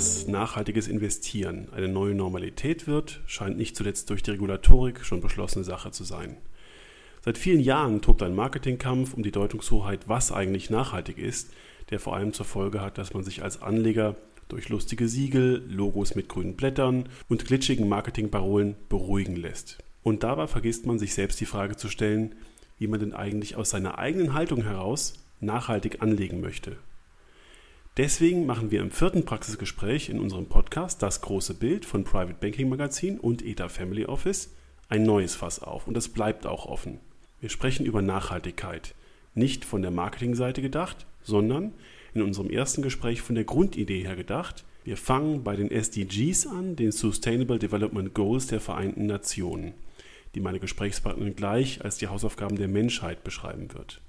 Dass 0.00 0.26
nachhaltiges 0.26 0.88
Investieren 0.88 1.68
eine 1.72 1.86
neue 1.86 2.14
Normalität 2.14 2.86
wird, 2.86 3.20
scheint 3.26 3.58
nicht 3.58 3.76
zuletzt 3.76 4.08
durch 4.08 4.22
die 4.22 4.30
Regulatorik 4.30 5.04
schon 5.04 5.20
beschlossene 5.20 5.62
Sache 5.62 5.90
zu 5.90 6.04
sein. 6.04 6.38
Seit 7.22 7.36
vielen 7.36 7.60
Jahren 7.60 8.00
tobt 8.00 8.22
ein 8.22 8.34
Marketingkampf 8.34 9.12
um 9.12 9.22
die 9.22 9.30
Deutungshoheit, 9.30 10.08
was 10.08 10.32
eigentlich 10.32 10.70
nachhaltig 10.70 11.18
ist, 11.18 11.52
der 11.90 12.00
vor 12.00 12.16
allem 12.16 12.32
zur 12.32 12.46
Folge 12.46 12.80
hat, 12.80 12.96
dass 12.96 13.12
man 13.12 13.24
sich 13.24 13.42
als 13.42 13.60
Anleger 13.60 14.16
durch 14.48 14.70
lustige 14.70 15.06
Siegel, 15.06 15.66
Logos 15.68 16.14
mit 16.14 16.30
grünen 16.30 16.56
Blättern 16.56 17.06
und 17.28 17.44
glitschigen 17.44 17.86
Marketingparolen 17.86 18.76
beruhigen 18.88 19.36
lässt. 19.36 19.76
Und 20.02 20.22
dabei 20.22 20.46
vergisst 20.46 20.86
man 20.86 20.98
sich 20.98 21.12
selbst 21.12 21.38
die 21.42 21.44
Frage 21.44 21.76
zu 21.76 21.90
stellen, 21.90 22.36
wie 22.78 22.86
man 22.86 23.00
denn 23.00 23.12
eigentlich 23.12 23.54
aus 23.54 23.68
seiner 23.68 23.98
eigenen 23.98 24.32
Haltung 24.32 24.62
heraus 24.62 25.12
nachhaltig 25.40 26.00
anlegen 26.00 26.40
möchte. 26.40 26.78
Deswegen 27.96 28.46
machen 28.46 28.70
wir 28.70 28.82
im 28.82 28.92
vierten 28.92 29.24
Praxisgespräch 29.24 30.10
in 30.10 30.20
unserem 30.20 30.46
Podcast 30.46 31.02
Das 31.02 31.22
große 31.22 31.54
Bild 31.54 31.84
von 31.84 32.04
Private 32.04 32.36
Banking 32.40 32.68
Magazin 32.68 33.18
und 33.18 33.44
ETA 33.44 33.68
Family 33.68 34.04
Office 34.04 34.54
ein 34.88 35.02
neues 35.02 35.34
Fass 35.34 35.60
auf 35.60 35.88
und 35.88 35.96
es 35.96 36.08
bleibt 36.08 36.46
auch 36.46 36.66
offen. 36.66 37.00
Wir 37.40 37.48
sprechen 37.48 37.84
über 37.84 38.00
Nachhaltigkeit, 38.00 38.94
nicht 39.34 39.64
von 39.64 39.82
der 39.82 39.90
Marketingseite 39.90 40.62
gedacht, 40.62 41.06
sondern 41.22 41.72
in 42.14 42.22
unserem 42.22 42.48
ersten 42.48 42.82
Gespräch 42.82 43.22
von 43.22 43.34
der 43.34 43.44
Grundidee 43.44 44.04
her 44.04 44.16
gedacht. 44.16 44.64
Wir 44.84 44.96
fangen 44.96 45.42
bei 45.42 45.56
den 45.56 45.70
SDGs 45.70 46.46
an, 46.46 46.76
den 46.76 46.92
Sustainable 46.92 47.58
Development 47.58 48.14
Goals 48.14 48.46
der 48.46 48.60
Vereinten 48.60 49.06
Nationen, 49.06 49.74
die 50.36 50.40
meine 50.40 50.60
Gesprächspartnerin 50.60 51.34
gleich 51.34 51.84
als 51.84 51.98
die 51.98 52.06
Hausaufgaben 52.06 52.56
der 52.56 52.68
Menschheit 52.68 53.24
beschreiben 53.24 53.72
wird. 53.74 54.00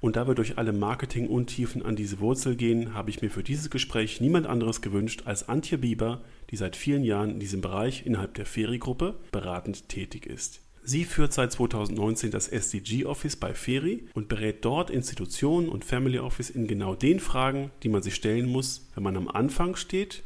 Und 0.00 0.16
da 0.16 0.26
wir 0.26 0.34
durch 0.34 0.56
alle 0.56 0.72
Marketing-Untiefen 0.72 1.82
an 1.82 1.94
diese 1.94 2.20
Wurzel 2.20 2.56
gehen, 2.56 2.94
habe 2.94 3.10
ich 3.10 3.20
mir 3.20 3.30
für 3.30 3.42
dieses 3.42 3.68
Gespräch 3.68 4.20
niemand 4.20 4.46
anderes 4.46 4.80
gewünscht 4.80 5.22
als 5.26 5.48
Antje 5.48 5.76
Bieber, 5.76 6.22
die 6.50 6.56
seit 6.56 6.74
vielen 6.74 7.04
Jahren 7.04 7.30
in 7.30 7.40
diesem 7.40 7.60
Bereich 7.60 8.06
innerhalb 8.06 8.34
der 8.34 8.46
Feri-Gruppe 8.46 9.16
beratend 9.30 9.88
tätig 9.88 10.26
ist. 10.26 10.60
Sie 10.82 11.04
führt 11.04 11.34
seit 11.34 11.52
2019 11.52 12.30
das 12.30 12.48
SDG 12.48 13.04
Office 13.04 13.36
bei 13.36 13.52
Feri 13.52 14.08
und 14.14 14.28
berät 14.28 14.64
dort 14.64 14.88
Institutionen 14.88 15.68
und 15.68 15.84
Family 15.84 16.18
Office 16.18 16.48
in 16.48 16.66
genau 16.66 16.94
den 16.94 17.20
Fragen, 17.20 17.70
die 17.82 17.90
man 17.90 18.02
sich 18.02 18.14
stellen 18.14 18.48
muss, 18.48 18.88
wenn 18.94 19.02
man 19.02 19.18
am 19.18 19.28
Anfang 19.28 19.76
steht 19.76 20.22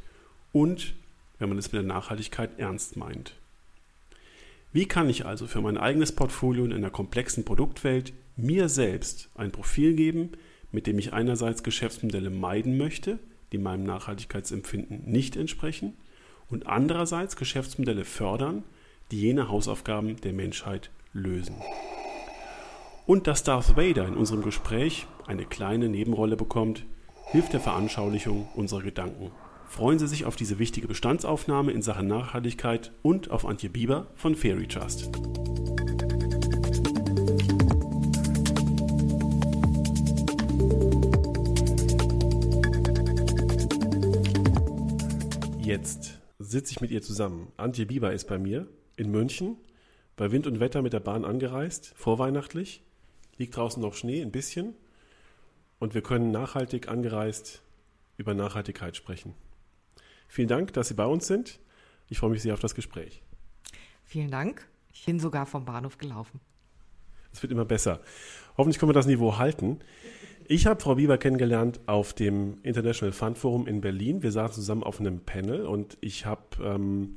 und 0.52 0.95
wenn 1.41 1.48
man 1.48 1.58
es 1.58 1.72
mit 1.72 1.83
der 1.83 1.89
Nachhaltigkeit 1.89 2.58
ernst 2.58 2.97
meint. 2.97 3.34
Wie 4.72 4.86
kann 4.86 5.11
ich 5.11 5.27
also 5.27 5.47
für 5.47 5.61
mein 5.61 5.77
eigenes 5.77 6.12
Portfolio 6.12 6.64
in 6.64 6.72
einer 6.72 6.91
komplexen 6.91 7.45
Produktwelt 7.45 8.12
mir 8.37 8.69
selbst 8.69 9.31
ein 9.35 9.53
Profil 9.53 9.95
geben, 9.95 10.33
mit 10.73 10.87
dem 10.87 10.99
ich 10.99 11.13
einerseits 11.13 11.63
Geschäftsmodelle 11.63 12.31
meiden 12.31 12.77
möchte, 12.77 13.19
die 13.53 13.59
meinem 13.59 13.85
Nachhaltigkeitsempfinden 13.85 15.03
nicht 15.05 15.37
entsprechen, 15.37 15.95
und 16.51 16.67
andererseits 16.67 17.37
Geschäftsmodelle 17.37 18.05
fördern, 18.05 18.65
die 19.11 19.21
jene 19.21 19.49
Hausaufgaben 19.49 20.17
der 20.21 20.33
Menschheit 20.33 20.91
lösen. 21.13 21.57
Und 23.07 23.27
dass 23.27 23.45
Darth 23.45 23.77
Vader 23.77 24.07
in 24.07 24.15
unserem 24.15 24.43
Gespräch 24.43 25.07
eine 25.27 25.45
kleine 25.45 25.89
Nebenrolle 25.89 26.37
bekommt, 26.37 26.85
hilft 27.27 27.53
der 27.53 27.61
Veranschaulichung 27.61 28.48
unserer 28.55 28.83
Gedanken. 28.83 29.31
Freuen 29.69 29.98
Sie 29.98 30.09
sich 30.09 30.25
auf 30.25 30.37
diese 30.37 30.59
wichtige 30.59 30.89
Bestandsaufnahme 30.89 31.73
in 31.73 31.83
Sachen 31.83 32.07
Nachhaltigkeit 32.07 32.93
und 33.03 33.31
auf 33.31 33.47
Antje 33.47 33.71
Bieber 33.71 34.07
von 34.15 34.35
Fairy 34.35 34.69
Trust. 34.69 35.11
Jetzt 45.74 46.20
sitze 46.39 46.70
ich 46.70 46.80
mit 46.80 46.92
ihr 46.92 47.02
zusammen. 47.02 47.51
Antje 47.57 47.85
Bieber 47.85 48.12
ist 48.12 48.29
bei 48.29 48.39
mir 48.39 48.68
in 48.95 49.11
München, 49.11 49.57
bei 50.14 50.30
Wind 50.30 50.46
und 50.46 50.61
Wetter 50.61 50.83
mit 50.83 50.92
der 50.92 51.01
Bahn 51.01 51.24
angereist, 51.24 51.95
vorweihnachtlich. 51.96 52.85
Liegt 53.39 53.57
draußen 53.57 53.83
noch 53.83 53.95
Schnee, 53.95 54.23
ein 54.23 54.30
bisschen. 54.30 54.74
Und 55.80 55.95
wir 55.95 56.02
können 56.02 56.30
nachhaltig 56.30 56.86
angereist 56.86 57.61
über 58.18 58.34
Nachhaltigkeit 58.34 58.96
sprechen. 58.96 59.34
Vielen 60.29 60.46
Dank, 60.46 60.73
dass 60.74 60.86
Sie 60.86 60.95
bei 60.95 61.07
uns 61.07 61.27
sind. 61.27 61.58
Ich 62.08 62.18
freue 62.18 62.30
mich 62.30 62.42
sehr 62.42 62.55
auf 62.55 62.61
das 62.61 62.77
Gespräch. 62.77 63.24
Vielen 64.05 64.30
Dank. 64.30 64.68
Ich 64.92 65.05
bin 65.05 65.18
sogar 65.18 65.45
vom 65.45 65.64
Bahnhof 65.64 65.98
gelaufen. 65.98 66.39
Es 67.33 67.42
wird 67.42 67.51
immer 67.51 67.64
besser. 67.64 68.01
Hoffentlich 68.57 68.79
können 68.79 68.90
wir 68.90 68.95
das 68.95 69.08
Niveau 69.08 69.39
halten. 69.39 69.80
Ich 70.47 70.67
habe 70.67 70.79
Frau 70.79 70.97
Bieber 70.97 71.17
kennengelernt 71.17 71.81
auf 71.87 72.13
dem 72.13 72.59
International 72.63 73.13
Fund 73.13 73.39
Forum 73.39 73.67
in 73.67 73.81
Berlin. 73.81 74.23
Wir 74.23 74.31
saßen 74.31 74.57
zusammen 74.57 74.83
auf 74.83 75.01
einem 75.01 75.21
Panel 75.21 75.65
und 75.65 75.97
ich 76.03 76.27
habe 76.27 76.43
ähm, 76.63 77.15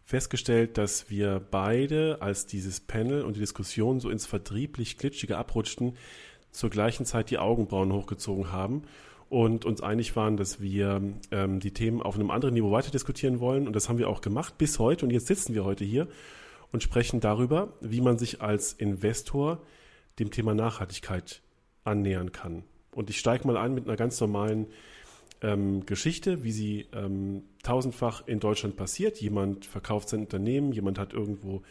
festgestellt, 0.00 0.78
dass 0.78 1.10
wir 1.10 1.44
beide, 1.50 2.18
als 2.20 2.46
dieses 2.46 2.78
Panel 2.78 3.22
und 3.22 3.34
die 3.34 3.40
Diskussion 3.40 3.98
so 3.98 4.10
ins 4.10 4.26
vertrieblich 4.26 4.96
Glitschige 4.96 5.38
abrutschten, 5.38 5.96
zur 6.52 6.70
gleichen 6.70 7.04
Zeit 7.04 7.30
die 7.30 7.38
Augenbrauen 7.38 7.92
hochgezogen 7.92 8.52
haben 8.52 8.82
und 9.28 9.64
uns 9.64 9.82
einig 9.82 10.14
waren, 10.14 10.36
dass 10.36 10.60
wir 10.60 11.02
ähm, 11.32 11.58
die 11.58 11.72
Themen 11.72 12.00
auf 12.00 12.14
einem 12.14 12.30
anderen 12.30 12.54
Niveau 12.54 12.70
weiter 12.70 12.92
diskutieren 12.92 13.40
wollen. 13.40 13.66
Und 13.66 13.74
das 13.74 13.88
haben 13.88 13.98
wir 13.98 14.08
auch 14.08 14.20
gemacht 14.20 14.56
bis 14.56 14.78
heute. 14.78 15.04
Und 15.04 15.10
jetzt 15.10 15.26
sitzen 15.26 15.52
wir 15.52 15.64
heute 15.64 15.84
hier 15.84 16.06
und 16.70 16.84
sprechen 16.84 17.18
darüber, 17.18 17.72
wie 17.80 18.00
man 18.00 18.18
sich 18.18 18.40
als 18.40 18.72
Investor 18.72 19.62
dem 20.20 20.30
Thema 20.30 20.54
Nachhaltigkeit 20.54 21.42
annähern 21.88 22.32
kann. 22.32 22.64
Und 22.92 23.10
ich 23.10 23.18
steige 23.18 23.46
mal 23.46 23.56
ein 23.56 23.74
mit 23.74 23.86
einer 23.86 23.96
ganz 23.96 24.20
normalen 24.20 24.66
ähm, 25.40 25.86
Geschichte, 25.86 26.42
wie 26.42 26.52
sie 26.52 26.86
ähm, 26.92 27.44
tausendfach 27.62 28.26
in 28.26 28.40
Deutschland 28.40 28.76
passiert. 28.76 29.20
Jemand 29.20 29.64
verkauft 29.64 30.08
sein 30.08 30.20
Unternehmen, 30.20 30.72
jemand 30.72 30.98
hat 30.98 31.12
irgendwo 31.12 31.62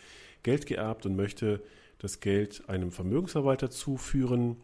Geld 0.43 0.65
geerbt 0.65 1.05
und 1.05 1.15
möchte 1.15 1.61
das 1.99 2.19
Geld 2.19 2.63
einem 2.69 2.91
Vermögensverwalter 2.91 3.69
zuführen 3.69 4.57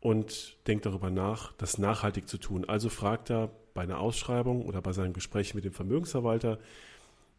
und 0.00 0.56
denkt 0.66 0.86
darüber 0.86 1.10
nach, 1.10 1.52
das 1.54 1.78
nachhaltig 1.78 2.28
zu 2.28 2.38
tun. 2.38 2.64
Also 2.66 2.88
fragt 2.88 3.30
er 3.30 3.50
bei 3.74 3.82
einer 3.82 4.00
Ausschreibung 4.00 4.64
oder 4.64 4.80
bei 4.80 4.92
seinem 4.92 5.12
Gespräch 5.12 5.54
mit 5.54 5.64
dem 5.64 5.72
Vermögensverwalter 5.72 6.58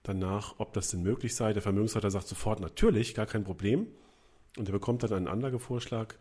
danach, 0.04 0.56
ob 0.58 0.74
das 0.74 0.90
denn 0.90 1.02
möglich 1.02 1.36
sei. 1.36 1.54
Der 1.54 1.62
Vermögensverwalter 1.62 2.12
sagt 2.12 2.28
sofort, 2.28 2.60
natürlich, 2.60 3.16
gar 3.16 3.26
kein 3.26 3.44
Problem. 3.44 3.88
Und 4.58 4.70
er 4.70 4.72
bekommt 4.72 5.04
dann 5.04 5.14
einen 5.14 5.28
Anlagevorschlag, 5.28 6.18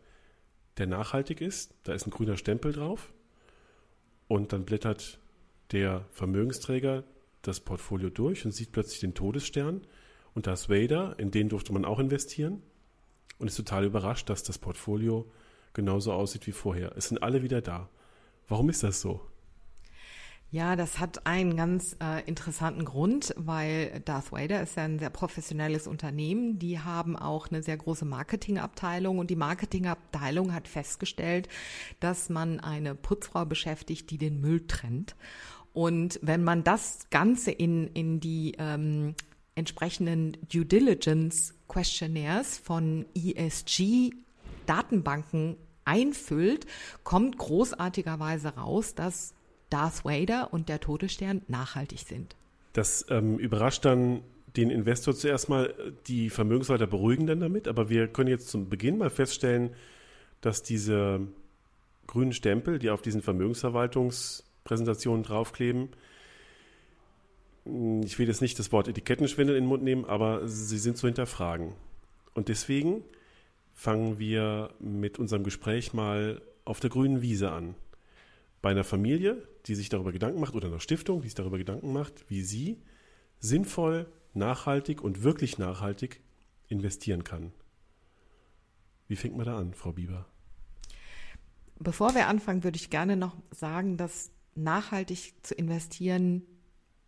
der 0.78 0.86
nachhaltig 0.86 1.40
ist. 1.40 1.74
Da 1.84 1.94
ist 1.94 2.06
ein 2.06 2.10
grüner 2.10 2.36
Stempel 2.36 2.72
drauf. 2.72 3.12
Und 4.28 4.52
dann 4.52 4.64
blättert 4.64 5.18
der 5.72 6.04
Vermögensträger 6.10 7.04
das 7.42 7.60
Portfolio 7.60 8.10
durch 8.10 8.44
und 8.44 8.52
sieht 8.52 8.72
plötzlich 8.72 9.00
den 9.00 9.14
Todesstern. 9.14 9.86
Und 10.34 10.46
da 10.46 10.52
ist 10.52 10.68
Vader, 10.68 11.18
in 11.18 11.30
den 11.30 11.48
durfte 11.48 11.72
man 11.72 11.84
auch 11.84 11.98
investieren. 11.98 12.62
Und 13.38 13.48
ist 13.48 13.56
total 13.56 13.84
überrascht, 13.84 14.28
dass 14.30 14.42
das 14.42 14.58
Portfolio 14.58 15.30
genauso 15.74 16.12
aussieht 16.12 16.46
wie 16.46 16.52
vorher. 16.52 16.96
Es 16.96 17.08
sind 17.08 17.22
alle 17.22 17.42
wieder 17.42 17.60
da. 17.60 17.88
Warum 18.48 18.70
ist 18.70 18.82
das 18.82 19.00
so? 19.00 19.20
Ja, 20.50 20.76
das 20.76 21.00
hat 21.00 21.26
einen 21.26 21.56
ganz 21.56 21.96
äh, 22.00 22.22
interessanten 22.24 22.84
Grund, 22.84 23.34
weil 23.36 24.00
Darth 24.04 24.30
Vader 24.30 24.62
ist 24.62 24.76
ja 24.76 24.84
ein 24.84 25.00
sehr 25.00 25.10
professionelles 25.10 25.88
Unternehmen. 25.88 26.60
Die 26.60 26.78
haben 26.78 27.16
auch 27.16 27.48
eine 27.48 27.64
sehr 27.64 27.76
große 27.76 28.04
Marketingabteilung 28.04 29.18
und 29.18 29.28
die 29.28 29.36
Marketingabteilung 29.36 30.54
hat 30.54 30.68
festgestellt, 30.68 31.48
dass 31.98 32.28
man 32.28 32.60
eine 32.60 32.94
Putzfrau 32.94 33.44
beschäftigt, 33.44 34.10
die 34.10 34.18
den 34.18 34.40
Müll 34.40 34.66
trennt. 34.68 35.16
Und 35.72 36.20
wenn 36.22 36.44
man 36.44 36.62
das 36.62 37.10
Ganze 37.10 37.50
in, 37.50 37.88
in 37.88 38.20
die 38.20 38.54
ähm, 38.58 39.14
entsprechenden 39.56 40.36
Due 40.48 40.64
Diligence 40.64 41.54
Questionnaires 41.66 42.56
von 42.56 43.04
ESG 43.14 44.12
Datenbanken 44.64 45.56
einfüllt, 45.84 46.66
kommt 47.02 47.36
großartigerweise 47.36 48.56
raus, 48.56 48.94
dass 48.94 49.35
Darth 49.70 50.04
Vader 50.04 50.52
und 50.52 50.68
der 50.68 50.80
Todesstern 50.80 51.42
nachhaltig 51.48 52.00
sind. 52.00 52.36
Das 52.72 53.06
ähm, 53.08 53.38
überrascht 53.38 53.84
dann 53.84 54.22
den 54.56 54.70
Investor 54.70 55.14
zuerst 55.14 55.48
mal. 55.48 55.74
Die 56.06 56.30
Vermögensverwalter 56.30 56.86
beruhigen 56.86 57.26
dann 57.26 57.40
damit, 57.40 57.66
aber 57.68 57.88
wir 57.88 58.08
können 58.08 58.28
jetzt 58.28 58.48
zum 58.48 58.68
Beginn 58.68 58.98
mal 58.98 59.10
feststellen, 59.10 59.70
dass 60.40 60.62
diese 60.62 61.26
grünen 62.06 62.32
Stempel, 62.32 62.78
die 62.78 62.90
auf 62.90 63.02
diesen 63.02 63.22
Vermögensverwaltungspräsentationen 63.22 65.24
draufkleben, 65.24 65.88
ich 68.04 68.18
will 68.18 68.28
jetzt 68.28 68.42
nicht 68.42 68.58
das 68.60 68.70
Wort 68.70 68.86
Etikettenschwindel 68.86 69.56
in 69.56 69.64
den 69.64 69.68
Mund 69.68 69.82
nehmen, 69.82 70.04
aber 70.04 70.46
sie 70.46 70.78
sind 70.78 70.96
zu 70.96 71.08
hinterfragen. 71.08 71.72
Und 72.32 72.48
deswegen 72.48 73.02
fangen 73.74 74.20
wir 74.20 74.70
mit 74.78 75.18
unserem 75.18 75.42
Gespräch 75.42 75.92
mal 75.92 76.40
auf 76.64 76.78
der 76.78 76.90
grünen 76.90 77.22
Wiese 77.22 77.50
an 77.50 77.74
bei 78.66 78.72
einer 78.72 78.82
Familie, 78.82 79.46
die 79.66 79.76
sich 79.76 79.90
darüber 79.90 80.10
Gedanken 80.10 80.40
macht, 80.40 80.56
oder 80.56 80.66
einer 80.66 80.80
Stiftung, 80.80 81.20
die 81.20 81.28
sich 81.28 81.36
darüber 81.36 81.56
Gedanken 81.56 81.92
macht, 81.92 82.28
wie 82.28 82.42
sie 82.42 82.82
sinnvoll, 83.38 84.10
nachhaltig 84.34 85.00
und 85.04 85.22
wirklich 85.22 85.56
nachhaltig 85.56 86.20
investieren 86.66 87.22
kann. 87.22 87.52
Wie 89.06 89.14
fängt 89.14 89.36
man 89.36 89.46
da 89.46 89.56
an, 89.56 89.72
Frau 89.72 89.92
Bieber? 89.92 90.26
Bevor 91.78 92.16
wir 92.16 92.26
anfangen, 92.26 92.64
würde 92.64 92.74
ich 92.74 92.90
gerne 92.90 93.16
noch 93.16 93.36
sagen, 93.52 93.98
dass 93.98 94.32
nachhaltig 94.56 95.34
zu 95.44 95.54
investieren 95.54 96.42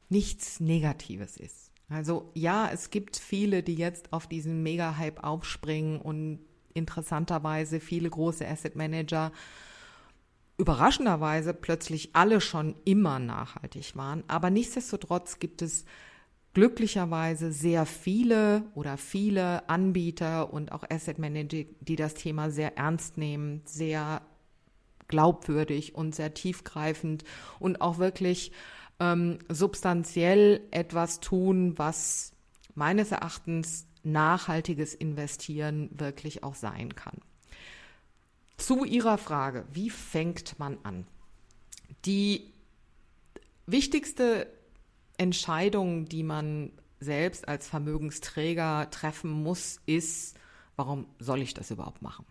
nichts 0.09 0.61
Negatives 0.61 1.37
ist. 1.37 1.73
Also 1.89 2.31
ja, 2.35 2.71
es 2.73 2.91
gibt 2.91 3.17
viele, 3.17 3.65
die 3.65 3.75
jetzt 3.75 4.13
auf 4.13 4.29
diesen 4.29 4.63
Mega-Hype 4.63 5.25
aufspringen 5.25 6.01
und 6.01 6.39
interessanterweise 6.73 7.81
viele 7.81 8.11
große 8.11 8.47
Asset 8.47 8.77
Manager 8.77 9.33
überraschenderweise 10.59 11.55
plötzlich 11.55 12.11
alle 12.15 12.41
schon 12.41 12.75
immer 12.85 13.19
nachhaltig 13.19 13.97
waren. 13.97 14.25
Aber 14.27 14.51
nichtsdestotrotz 14.51 15.39
gibt 15.39 15.63
es 15.63 15.85
glücklicherweise 16.53 17.53
sehr 17.53 17.87
viele 17.87 18.65
oder 18.75 18.97
viele 18.97 19.69
Anbieter 19.69 20.53
und 20.53 20.73
auch 20.73 20.83
Asset 20.91 21.19
Manager, 21.19 21.65
die 21.81 21.97
das 21.97 22.15
Thema 22.15 22.51
sehr 22.51 22.77
ernst 22.77 23.17
nehmen, 23.17 23.63
sehr 23.65 24.23
glaubwürdig 25.07 25.95
und 25.95 26.15
sehr 26.15 26.35
tiefgreifend 26.35 27.25
und 27.61 27.81
auch 27.81 27.99
wirklich 27.99 28.53
ähm, 28.99 29.39
substanziell 29.49 30.61
etwas 30.73 31.21
tun, 31.21 31.79
was 31.79 32.33
meines 32.75 33.13
Erachtens 33.13 33.87
nachhaltiges 34.03 34.95
Investieren 34.95 35.91
wirklich 35.93 36.43
auch 36.43 36.55
sein 36.55 36.95
kann. 36.95 37.19
Zu 38.59 38.85
Ihrer 38.85 39.19
Frage, 39.19 39.65
wie 39.73 39.89
fängt 39.89 40.59
man 40.59 40.79
an? 40.83 41.07
Die 42.05 42.53
wichtigste 43.67 44.47
Entscheidung, 45.17 46.07
die 46.07 46.25
man 46.25 46.73
selbst 47.01 47.49
als 47.49 47.69
Vermögensträger 47.69 48.89
treffen 48.91 49.31
muss, 49.31 49.81
ist, 49.87 50.37
warum 50.77 51.07
soll 51.19 51.41
ich 51.41 51.55
das 51.55 51.71
überhaupt 51.71 52.03
machen? 52.03 52.27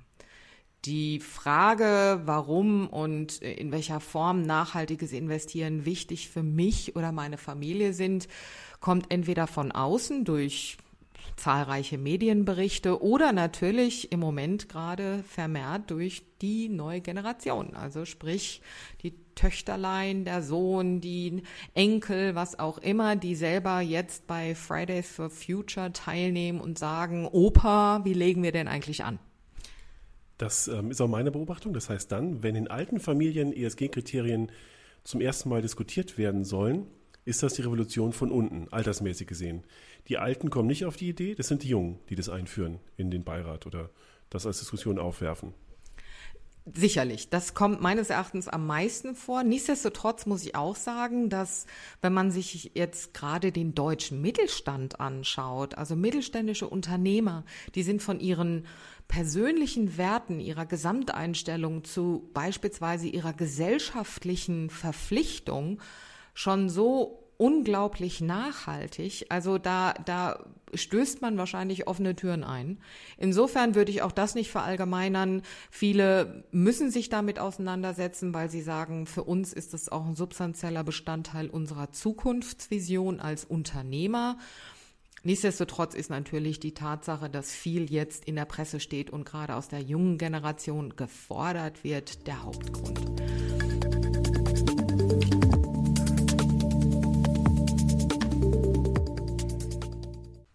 Die 0.85 1.19
Frage, 1.21 2.21
warum 2.25 2.87
und 2.87 3.41
in 3.41 3.71
welcher 3.71 3.99
Form 3.99 4.41
nachhaltiges 4.41 5.13
Investieren 5.13 5.85
wichtig 5.85 6.29
für 6.29 6.43
mich 6.43 6.95
oder 6.95 7.11
meine 7.11 7.37
Familie 7.37 7.93
sind, 7.93 8.27
kommt 8.79 9.11
entweder 9.11 9.47
von 9.47 9.71
außen 9.71 10.23
durch 10.23 10.77
zahlreiche 11.35 11.97
Medienberichte 11.97 13.01
oder 13.01 13.31
natürlich 13.31 14.11
im 14.11 14.19
Moment 14.19 14.69
gerade 14.69 15.23
vermehrt 15.23 15.91
durch 15.91 16.23
die 16.41 16.69
neue 16.69 17.01
Generation. 17.01 17.75
Also 17.75 18.05
sprich 18.05 18.61
die 19.01 19.13
Töchterlein, 19.35 20.25
der 20.25 20.41
Sohn, 20.41 20.99
die 20.99 21.43
Enkel, 21.73 22.35
was 22.35 22.57
auch 22.57 22.77
immer, 22.79 23.15
die 23.15 23.35
selber 23.35 23.81
jetzt 23.81 24.27
bei 24.27 24.55
Fridays 24.55 25.07
for 25.07 25.29
Future 25.29 25.93
teilnehmen 25.93 26.59
und 26.59 26.79
sagen, 26.79 27.27
Opa, 27.27 28.01
wie 28.03 28.13
legen 28.13 28.43
wir 28.43 28.51
denn 28.51 28.67
eigentlich 28.67 29.03
an? 29.03 29.19
Das 30.37 30.67
ähm, 30.67 30.91
ist 30.91 31.01
auch 31.01 31.07
meine 31.07 31.31
Beobachtung. 31.31 31.73
Das 31.73 31.89
heißt 31.89 32.11
dann, 32.11 32.43
wenn 32.43 32.55
in 32.55 32.67
alten 32.67 32.99
Familien 32.99 33.51
ESG-Kriterien 33.53 34.51
zum 35.03 35.21
ersten 35.21 35.49
Mal 35.49 35.61
diskutiert 35.61 36.17
werden 36.17 36.43
sollen, 36.43 36.85
ist 37.27 37.43
das 37.43 37.55
die 37.55 37.61
Revolution 37.61 38.13
von 38.13 38.31
unten, 38.31 38.67
altersmäßig 38.71 39.27
gesehen. 39.27 39.63
Die 40.07 40.17
Alten 40.17 40.49
kommen 40.49 40.67
nicht 40.67 40.85
auf 40.85 40.95
die 40.95 41.09
Idee, 41.09 41.35
das 41.35 41.49
sind 41.49 41.63
die 41.63 41.69
Jungen, 41.69 41.99
die 42.09 42.15
das 42.15 42.29
einführen 42.29 42.79
in 42.95 43.11
den 43.11 43.23
Beirat 43.23 43.65
oder 43.67 43.89
das 44.29 44.45
als 44.45 44.59
Diskussion 44.59 44.97
aufwerfen. 44.97 45.53
Sicherlich, 46.73 47.29
das 47.29 47.53
kommt 47.53 47.81
meines 47.81 48.09
Erachtens 48.09 48.49
am 48.49 48.65
meisten 48.65 49.15
vor. 49.15 49.43
Nichtsdestotrotz 49.43 50.25
muss 50.25 50.45
ich 50.45 50.55
auch 50.55 50.75
sagen, 50.75 51.29
dass 51.29 51.65
wenn 52.01 52.13
man 52.13 52.29
sich 52.29 52.71
jetzt 52.75 53.13
gerade 53.13 53.53
den 53.53 53.73
deutschen 53.73 54.21
Mittelstand 54.21 54.99
anschaut, 54.99 55.77
also 55.77 55.95
mittelständische 55.95 56.67
Unternehmer, 56.67 57.45
die 57.75 57.83
sind 57.83 58.01
von 58.01 58.19
ihren 58.19 58.65
persönlichen 59.07 59.97
Werten, 59.97 60.41
ihrer 60.41 60.65
Gesamteinstellung 60.65 61.85
zu 61.85 62.29
beispielsweise 62.33 63.07
ihrer 63.07 63.31
gesellschaftlichen 63.31 64.69
Verpflichtung 64.69 65.79
schon 66.37 66.69
so 66.69 67.23
unglaublich 67.37 68.21
nachhaltig. 68.21 69.25
Also 69.29 69.57
da, 69.57 69.95
da 70.05 70.45
stößt 70.71 71.19
man 71.19 71.35
wahrscheinlich 71.39 71.87
offene 71.87 72.15
Türen 72.15 72.43
ein. 72.43 72.77
Insofern 73.17 73.73
würde 73.73 73.91
ich 73.91 74.03
auch 74.03 74.11
das 74.11 74.35
nicht 74.35 74.51
verallgemeinern. 74.51 75.41
Viele 75.71 76.43
müssen 76.51 76.91
sich 76.91 77.09
damit 77.09 77.39
auseinandersetzen, 77.39 78.35
weil 78.35 78.51
sie 78.51 78.61
sagen, 78.61 79.07
für 79.07 79.23
uns 79.23 79.51
ist 79.51 79.73
das 79.73 79.89
auch 79.89 80.05
ein 80.05 80.13
substanzieller 80.13 80.83
Bestandteil 80.83 81.49
unserer 81.49 81.91
Zukunftsvision 81.91 83.19
als 83.19 83.43
Unternehmer. 83.43 84.37
Nichtsdestotrotz 85.23 85.95
ist 85.95 86.11
natürlich 86.11 86.59
die 86.59 86.75
Tatsache, 86.75 87.31
dass 87.31 87.51
viel 87.51 87.91
jetzt 87.91 88.25
in 88.25 88.35
der 88.35 88.45
Presse 88.45 88.79
steht 88.79 89.09
und 89.09 89.25
gerade 89.25 89.55
aus 89.55 89.69
der 89.69 89.81
jungen 89.81 90.19
Generation 90.19 90.95
gefordert 90.95 91.83
wird, 91.83 92.27
der 92.27 92.43
Hauptgrund. 92.43 93.01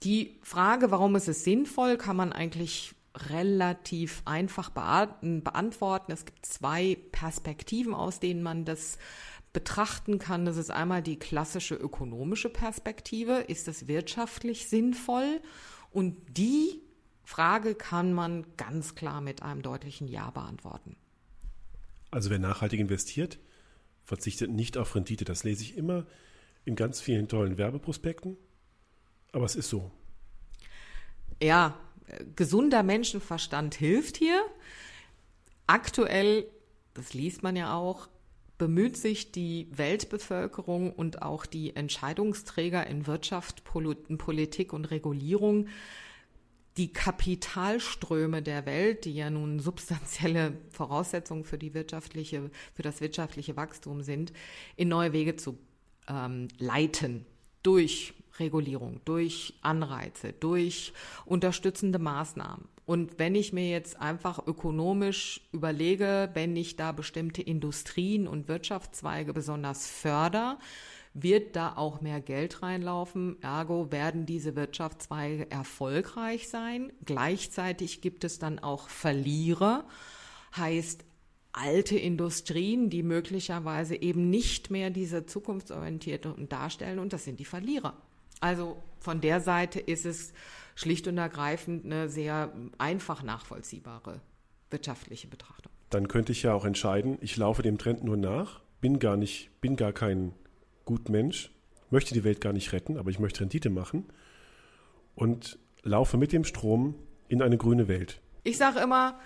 Die 0.03 0.39
Frage, 0.43 0.91
warum 0.91 1.15
ist 1.17 1.29
es 1.29 1.45
sinnvoll, 1.45 1.97
kann 1.97 2.17
man 2.17 2.33
eigentlich 2.33 2.95
relativ 3.15 4.23
einfach 4.25 4.71
beantworten. 4.71 6.13
Es 6.13 6.25
gibt 6.25 6.47
zwei 6.47 6.99
Perspektiven, 7.13 7.95
aus 7.95 8.21
denen 8.21 8.43
man 8.43 8.65
das 8.65 8.99
betrachten 9.53 10.19
kann. 10.19 10.45
Das 10.45 10.57
ist 10.57 10.71
einmal 10.71 11.03
die 11.03 11.19
klassische 11.19 11.75
ökonomische 11.75 12.49
Perspektive. 12.49 13.35
Ist 13.35 13.69
es 13.69 13.87
wirtschaftlich 13.87 14.69
sinnvoll? 14.69 15.41
Und 15.91 16.17
die 16.37 16.81
Frage 17.23 17.75
kann 17.75 18.13
man 18.13 18.47
ganz 18.57 18.95
klar 18.95 19.21
mit 19.21 19.43
einem 19.43 19.63
deutlichen 19.63 20.09
Ja 20.09 20.31
beantworten. 20.31 20.97
Also 22.11 22.31
wer 22.31 22.39
nachhaltig 22.39 22.81
investiert, 22.81 23.39
verzichtet 24.03 24.51
nicht 24.51 24.77
auf 24.77 24.95
Rendite. 24.95 25.25
Das 25.25 25.45
lese 25.45 25.63
ich 25.63 25.77
immer 25.77 26.07
in 26.65 26.77
ganz 26.77 27.01
vielen 27.01 27.29
tollen 27.29 27.59
Werbeprospekten. 27.59 28.37
Aber 29.33 29.47
es 29.47 29.57
ist 29.57 29.71
so. 29.71 29.91
Ja, 31.43 31.79
gesunder 32.37 32.83
Menschenverstand 32.83 33.75
hilft 33.75 34.17
hier. 34.17 34.45
Aktuell, 35.67 36.47
das 36.95 37.15
liest 37.15 37.43
man 37.43 37.57
ja 37.57 37.75
auch, 37.75 38.09
bemüht 38.59 38.97
sich 38.97 39.33
die 39.33 39.67
Weltbevölkerung 39.73 40.93
und 40.93 41.23
auch 41.23 41.47
die 41.47 41.75
Entscheidungsträger 41.75 42.87
in 42.87 43.07
Wirtschaft, 43.07 43.65
Politik 43.65 44.73
und 44.73 44.91
Regulierung, 44.91 45.67
die 46.77 46.93
Kapitalströme 46.93 48.41
der 48.41 48.65
Welt, 48.65 49.05
die 49.05 49.15
ja 49.15 49.31
nun 49.31 49.59
substanzielle 49.59 50.57
Voraussetzungen 50.71 51.45
für 51.45 51.59
die 51.59 51.75
wirtschaftliche, 51.75 52.51
für 52.75 52.83
das 52.83 53.01
wirtschaftliche 53.01 53.57
Wachstum 53.57 54.03
sind, 54.03 54.33
in 54.77 54.89
neue 54.89 55.13
Wege 55.13 55.37
zu 55.37 55.59
ähm, 56.09 56.49
leiten 56.59 57.27
durch 57.63 58.15
Regulierung, 58.39 59.01
durch 59.05 59.55
Anreize, 59.63 60.33
durch 60.33 60.93
unterstützende 61.25 61.99
Maßnahmen. 61.99 62.67
Und 62.85 63.19
wenn 63.19 63.35
ich 63.35 63.53
mir 63.53 63.71
jetzt 63.71 64.01
einfach 64.01 64.47
ökonomisch 64.47 65.41
überlege, 65.53 66.31
wenn 66.35 66.57
ich 66.57 66.77
da 66.77 66.93
bestimmte 66.93 67.43
Industrien 67.43 68.27
und 68.27 68.49
Wirtschaftszweige 68.49 69.33
besonders 69.33 69.87
förder, 69.87 70.59
wird 71.15 71.57
da 71.57 71.77
auch 71.77 72.01
mehr 72.01 72.21
Geld 72.21 72.63
reinlaufen. 72.63 73.41
Ergo 73.43 73.93
werden 73.93 74.27
diese 74.27 74.57
Wirtschaftszweige 74.57 75.51
erfolgreich 75.51 76.49
sein. 76.49 76.93
Gleichzeitig 77.05 78.01
gibt 78.01 78.25
es 78.25 78.39
dann 78.39 78.59
auch 78.59 78.89
Verlierer, 78.89 79.85
heißt 80.57 81.05
alte 81.53 81.99
Industrien, 81.99 82.89
die 82.89 83.03
möglicherweise 83.03 83.95
eben 83.95 84.31
nicht 84.31 84.71
mehr 84.71 84.91
diese 84.91 85.27
zukunftsorientierte 85.27 86.35
darstellen 86.49 86.99
und 86.99 87.13
das 87.13 87.25
sind 87.25 87.39
die 87.39 87.45
Verlierer. 87.45 87.95
Also 88.43 88.83
von 88.99 89.21
der 89.21 89.41
Seite 89.41 89.79
ist 89.79 90.05
es 90.05 90.33
schlicht 90.75 91.07
und 91.07 91.17
ergreifend 91.17 91.85
eine 91.85 92.09
sehr 92.09 92.53
einfach 92.77 93.23
nachvollziehbare 93.23 94.21
wirtschaftliche 94.69 95.29
Betrachtung. 95.29 95.71
Dann 95.91 96.09
könnte 96.09 96.33
ich 96.33 96.43
ja 96.43 96.53
auch 96.53 96.65
entscheiden, 96.65 97.19
ich 97.21 97.37
laufe 97.37 97.63
dem 97.63 97.79
Trend 97.79 98.03
nur 98.03 98.17
nach, 98.17 98.61
bin 98.81 98.99
gar 98.99 99.17
nicht, 99.17 99.51
bin 99.61 99.77
gar 99.77 99.93
kein 99.93 100.35
gut 100.85 101.09
Mensch, 101.09 101.53
möchte 101.91 102.15
die 102.15 102.25
Welt 102.25 102.41
gar 102.41 102.53
nicht 102.53 102.73
retten, 102.73 102.97
aber 102.99 103.11
ich 103.11 103.21
möchte 103.21 103.41
Rendite 103.41 103.71
machen 103.71 104.07
und 105.15 105.59
laufe 105.85 106.17
mit 106.17 106.33
dem 106.33 106.45
Strom 106.45 106.97
in 107.29 107.43
eine 107.43 107.59
grüne 107.59 107.87
Welt. 107.87 108.21
Ich 108.43 108.59
sage 108.59 108.81
immer, 108.81 109.21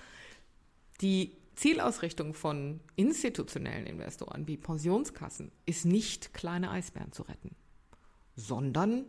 die 1.00 1.32
Zielausrichtung 1.54 2.34
von 2.34 2.80
institutionellen 2.96 3.86
Investoren 3.86 4.46
wie 4.46 4.58
Pensionskassen 4.58 5.52
ist 5.64 5.86
nicht 5.86 6.34
kleine 6.34 6.70
Eisbären 6.70 7.12
zu 7.12 7.22
retten 7.22 7.56
sondern 8.36 9.06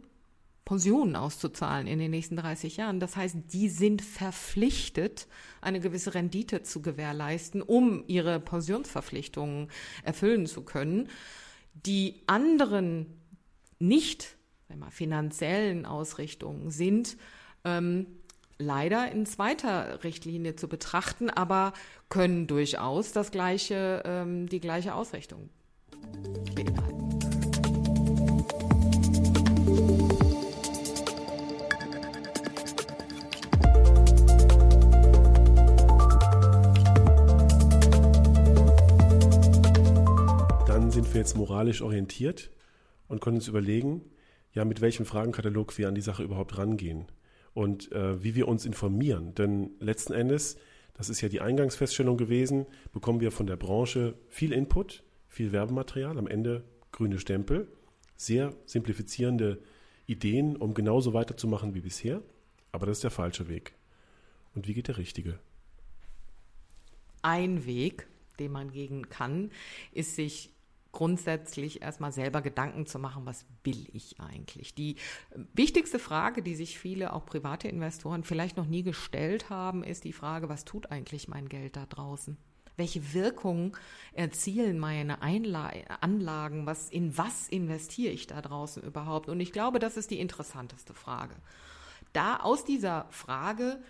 Pensionen 0.65 1.15
auszuzahlen 1.15 1.87
in 1.87 1.99
den 1.99 2.11
nächsten 2.11 2.35
30 2.35 2.77
Jahren. 2.77 2.99
Das 2.99 3.15
heißt, 3.15 3.37
die 3.53 3.69
sind 3.69 4.01
verpflichtet, 4.01 5.27
eine 5.61 5.79
gewisse 5.79 6.13
Rendite 6.13 6.63
zu 6.63 6.81
gewährleisten, 6.81 7.61
um 7.61 8.03
ihre 8.07 8.39
Pensionsverpflichtungen 8.39 9.69
erfüllen 10.03 10.45
zu 10.45 10.63
können. 10.63 11.09
Die 11.73 12.23
anderen 12.27 13.05
nicht 13.79 14.35
mal, 14.75 14.91
finanziellen 14.91 15.85
Ausrichtungen 15.85 16.69
sind 16.69 17.15
ähm, 17.63 18.07
leider 18.57 19.11
in 19.11 19.25
zweiter 19.25 20.03
Richtlinie 20.03 20.55
zu 20.55 20.67
betrachten, 20.67 21.29
aber 21.29 21.73
können 22.09 22.47
durchaus 22.47 23.13
das 23.13 23.31
gleiche, 23.31 24.03
ähm, 24.05 24.49
die 24.49 24.59
gleiche 24.59 24.95
Ausrichtung 24.95 25.49
beinhalten. 26.55 26.86
Jetzt 41.13 41.37
moralisch 41.37 41.81
orientiert 41.81 42.51
und 43.07 43.21
können 43.21 43.37
uns 43.37 43.47
überlegen, 43.47 44.01
ja, 44.53 44.65
mit 44.65 44.81
welchem 44.81 45.05
Fragenkatalog 45.05 45.77
wir 45.77 45.87
an 45.87 45.95
die 45.95 46.01
Sache 46.01 46.23
überhaupt 46.23 46.57
rangehen 46.57 47.05
und 47.53 47.91
äh, 47.91 48.23
wie 48.23 48.35
wir 48.35 48.47
uns 48.47 48.65
informieren. 48.65 49.35
Denn 49.35 49.71
letzten 49.79 50.13
Endes, 50.13 50.57
das 50.93 51.09
ist 51.09 51.21
ja 51.21 51.29
die 51.29 51.41
Eingangsfeststellung 51.41 52.17
gewesen, 52.17 52.65
bekommen 52.93 53.19
wir 53.19 53.31
von 53.31 53.47
der 53.47 53.55
Branche 53.55 54.15
viel 54.27 54.51
Input, 54.51 55.03
viel 55.27 55.51
Werbematerial, 55.51 56.17
am 56.17 56.27
Ende 56.27 56.63
grüne 56.91 57.19
Stempel, 57.19 57.67
sehr 58.15 58.53
simplifizierende 58.65 59.59
Ideen, 60.07 60.55
um 60.55 60.73
genauso 60.73 61.13
weiterzumachen 61.13 61.75
wie 61.75 61.81
bisher. 61.81 62.21
Aber 62.71 62.85
das 62.85 62.97
ist 62.97 63.03
der 63.03 63.11
falsche 63.11 63.47
Weg. 63.47 63.73
Und 64.55 64.67
wie 64.67 64.73
geht 64.73 64.87
der 64.87 64.97
richtige? 64.97 65.39
Ein 67.21 67.65
Weg, 67.65 68.07
den 68.39 68.51
man 68.51 68.71
gehen 68.71 69.09
kann, 69.09 69.51
ist 69.91 70.15
sich 70.15 70.51
grundsätzlich 70.97 71.83
erstmal 71.83 72.11
selber 72.11 72.41
Gedanken 72.41 72.87
zu 72.87 72.97
machen, 72.97 73.27
was 73.27 73.45
will 73.63 73.87
ich 73.93 74.19
eigentlich? 74.19 74.73
Die 74.73 74.95
wichtigste 75.53 75.99
Frage, 75.99 76.41
die 76.41 76.55
sich 76.55 76.79
viele, 76.79 77.13
auch 77.13 77.23
private 77.23 77.67
Investoren, 77.67 78.23
vielleicht 78.23 78.57
noch 78.57 78.65
nie 78.65 78.81
gestellt 78.81 79.51
haben, 79.51 79.83
ist 79.83 80.05
die 80.05 80.11
Frage, 80.11 80.49
was 80.49 80.65
tut 80.65 80.89
eigentlich 80.89 81.27
mein 81.27 81.49
Geld 81.49 81.75
da 81.75 81.85
draußen? 81.85 82.35
Welche 82.77 83.13
Wirkung 83.13 83.77
erzielen 84.13 84.79
meine 84.79 85.21
Einla 85.21 85.71
Anlagen? 86.01 86.65
Was, 86.65 86.89
in 86.89 87.15
was 87.15 87.47
investiere 87.47 88.11
ich 88.11 88.25
da 88.25 88.41
draußen 88.41 88.81
überhaupt? 88.81 89.29
Und 89.29 89.39
ich 89.39 89.51
glaube, 89.51 89.77
das 89.77 89.97
ist 89.97 90.09
die 90.09 90.19
interessanteste 90.19 90.95
Frage. 90.95 91.35
Da 92.11 92.37
aus 92.37 92.65
dieser 92.65 93.05
Frage 93.11 93.83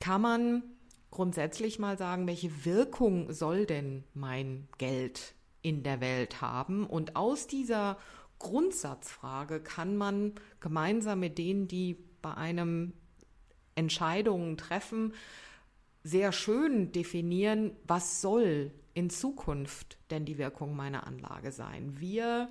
kann 0.00 0.20
man 0.20 0.64
grundsätzlich 1.12 1.78
mal 1.78 1.96
sagen, 1.96 2.26
welche 2.26 2.64
Wirkung 2.64 3.32
soll 3.32 3.66
denn 3.66 4.02
mein 4.14 4.66
Geld 4.78 5.36
in 5.62 5.82
der 5.82 6.00
Welt 6.00 6.40
haben. 6.40 6.86
Und 6.86 7.16
aus 7.16 7.46
dieser 7.46 7.98
Grundsatzfrage 8.38 9.60
kann 9.60 9.96
man 9.96 10.34
gemeinsam 10.60 11.20
mit 11.20 11.38
denen, 11.38 11.68
die 11.68 11.96
bei 12.22 12.34
einem 12.34 12.92
Entscheidungen 13.74 14.56
treffen, 14.56 15.14
sehr 16.02 16.32
schön 16.32 16.92
definieren, 16.92 17.72
was 17.86 18.20
soll 18.20 18.72
in 18.94 19.10
Zukunft 19.10 19.98
denn 20.10 20.24
die 20.24 20.38
Wirkung 20.38 20.74
meiner 20.74 21.06
Anlage 21.06 21.52
sein. 21.52 22.00
Wir 22.00 22.48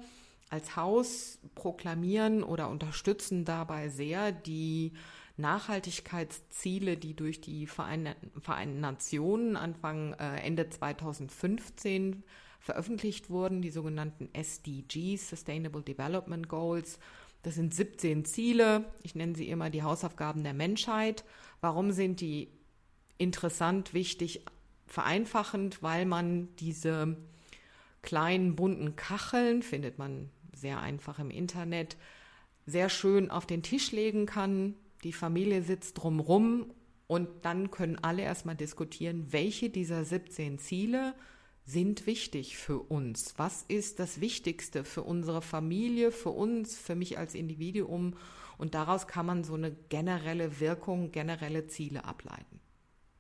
als 0.50 0.75
Haus 0.75 1.39
proklamieren 1.56 2.44
oder 2.44 2.70
unterstützen 2.70 3.46
dabei 3.46 3.89
sehr 3.89 4.32
die 4.32 4.94
Nachhaltigkeitsziele, 5.38 6.98
die 6.98 7.16
durch 7.16 7.39
die 7.42 7.66
Vereinten 7.66 8.80
Nationen 8.80 9.56
Anfang 9.56 10.13
äh, 10.13 10.42
Ende 10.42 10.70
2015 10.70 12.24
veröffentlicht 12.60 13.30
wurden, 13.30 13.62
die 13.62 13.72
sogenannten 13.72 14.30
SDGs, 14.34 15.30
Sustainable 15.30 15.82
Development 15.82 16.48
Goals. 16.48 17.00
Das 17.42 17.56
sind 17.56 17.74
17 17.74 18.25
Ziele. 18.25 18.86
Ich 19.01 19.16
nenne 19.16 19.36
sie 19.36 19.50
immer 19.50 19.70
die 19.70 19.84
Hausaufgaben 19.84 20.44
der 20.44 20.54
Menschheit. 20.54 21.24
Warum 21.62 21.92
sind 21.92 22.20
die 22.22 22.50
interessant, 23.18 23.94
wichtig, 23.94 24.46
vereinfachend? 24.88 25.82
Weil 25.82 26.06
man 26.06 26.50
diese 26.58 27.16
kleinen 28.01 28.56
bunten 28.56 28.96
Kacheln, 28.96 29.63
findet 29.63 29.98
man 29.98 30.30
sehr 30.54 30.82
einfach 30.82 31.20
im 31.20 31.32
Internet, 31.32 31.98
sehr 32.66 32.89
schön 32.89 33.32
auf 33.32 33.46
den 33.46 33.63
Tisch 33.63 33.92
legen 33.92 34.25
kann. 34.25 34.75
Die 35.04 35.13
Familie 35.13 35.63
sitzt 35.63 35.98
drumrum 35.98 36.72
und 37.08 37.28
dann 37.44 37.72
können 37.72 37.98
alle 38.01 38.22
erstmal 38.22 38.56
diskutieren, 38.56 39.28
welche 39.32 39.70
dieser 39.70 40.04
17 40.04 40.60
Ziele 40.60 41.16
sind 41.70 42.08
wichtig 42.08 42.58
für 42.58 42.80
uns? 42.80 43.36
Was 43.38 43.64
ist 43.68 44.00
das 44.00 44.22
Wichtigste 44.22 44.84
für 44.84 45.04
unsere 45.04 45.42
Familie, 45.42 46.12
für 46.12 46.32
uns, 46.32 46.78
für 46.78 46.96
mich 46.96 47.18
als 47.18 47.36
Individuum? 47.36 48.16
Und 48.58 48.74
daraus 48.74 49.08
kann 49.08 49.26
man 49.26 49.44
so 49.44 49.54
eine 49.54 49.72
generelle 49.90 50.60
Wirkung, 50.60 51.12
generelle 51.12 51.68
Ziele 51.68 52.06
ableiten. 52.06 52.60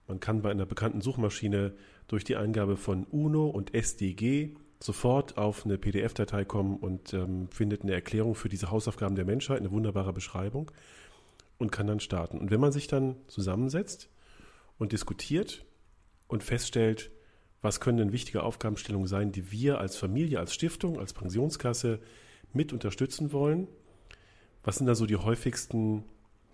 Man 0.07 0.19
kann 0.19 0.41
bei 0.41 0.49
einer 0.49 0.65
bekannten 0.65 1.01
Suchmaschine 1.01 1.75
durch 2.07 2.23
die 2.23 2.35
Eingabe 2.35 2.75
von 2.75 3.03
UNO 3.05 3.47
und 3.47 3.75
SDG 3.75 4.55
sofort 4.81 5.37
auf 5.37 5.65
eine 5.65 5.77
PDF-Datei 5.77 6.45
kommen 6.45 6.77
und 6.77 7.13
ähm, 7.13 7.49
findet 7.49 7.83
eine 7.83 7.93
Erklärung 7.93 8.33
für 8.33 8.49
diese 8.49 8.71
Hausaufgaben 8.71 9.15
der 9.15 9.25
Menschheit, 9.25 9.59
eine 9.59 9.71
wunderbare 9.71 10.13
Beschreibung 10.13 10.71
und 11.59 11.71
kann 11.71 11.85
dann 11.85 11.99
starten. 11.99 12.39
Und 12.39 12.49
wenn 12.49 12.59
man 12.59 12.71
sich 12.71 12.87
dann 12.87 13.17
zusammensetzt 13.27 14.09
und 14.77 14.91
diskutiert 14.93 15.65
und 16.27 16.43
feststellt, 16.43 17.11
was 17.61 17.79
können 17.79 17.97
denn 17.97 18.11
wichtige 18.11 18.43
Aufgabenstellungen 18.43 19.07
sein, 19.07 19.31
die 19.31 19.51
wir 19.51 19.79
als 19.79 19.97
Familie, 19.97 20.39
als 20.39 20.53
Stiftung, 20.53 20.99
als 20.99 21.13
Pensionskasse 21.13 21.99
mit 22.53 22.73
unterstützen 22.73 23.33
wollen? 23.33 23.67
Was 24.63 24.77
sind 24.77 24.87
da 24.87 24.95
so 24.95 25.05
die 25.05 25.17
häufigsten 25.17 26.03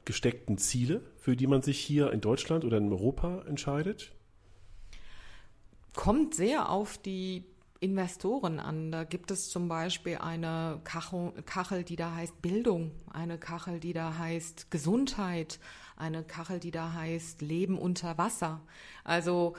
gesteckten 0.04 0.58
Ziele, 0.58 1.02
für 1.18 1.36
die 1.36 1.48
man 1.48 1.62
sich 1.62 1.80
hier 1.80 2.12
in 2.12 2.22
Deutschland 2.22 2.64
oder 2.64 2.78
in 2.78 2.92
Europa 2.92 3.44
entscheidet? 3.48 4.12
Kommt 5.94 6.36
sehr 6.36 6.70
auf 6.70 6.98
die 6.98 7.46
Investoren 7.80 8.60
an. 8.60 8.92
Da 8.92 9.04
gibt 9.04 9.32
es 9.32 9.50
zum 9.50 9.68
Beispiel 9.68 10.18
eine 10.18 10.80
Kachel, 10.84 11.34
Kachel, 11.46 11.84
die 11.84 11.96
da 11.96 12.16
heißt 12.16 12.42
Bildung, 12.42 12.92
eine 13.12 13.38
Kachel, 13.38 13.80
die 13.80 13.94
da 13.94 14.18
heißt 14.18 14.72
Gesundheit, 14.72 15.60
eine 15.96 16.24
Kachel, 16.24 16.60
die 16.60 16.72
da 16.72 16.94
heißt 16.94 17.42
Leben 17.42 17.78
unter 17.78 18.18
Wasser. 18.18 18.62
Also 19.04 19.56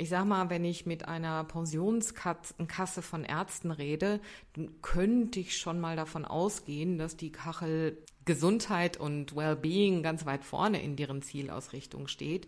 ich 0.00 0.08
sag 0.08 0.26
mal, 0.26 0.48
wenn 0.48 0.64
ich 0.64 0.86
mit 0.86 1.08
einer 1.08 1.42
Pensionskasse 1.42 3.02
von 3.02 3.24
Ärzten 3.24 3.72
rede, 3.72 4.20
dann 4.54 4.80
könnte 4.80 5.40
ich 5.40 5.58
schon 5.58 5.80
mal 5.80 5.96
davon 5.96 6.24
ausgehen, 6.24 6.98
dass 6.98 7.16
die 7.16 7.32
Kachel 7.32 7.98
Gesundheit 8.24 8.96
und 8.96 9.34
Wellbeing 9.34 10.04
ganz 10.04 10.24
weit 10.24 10.44
vorne 10.44 10.80
in 10.82 10.94
deren 10.94 11.22
Zielausrichtung 11.22 12.06
steht. 12.06 12.46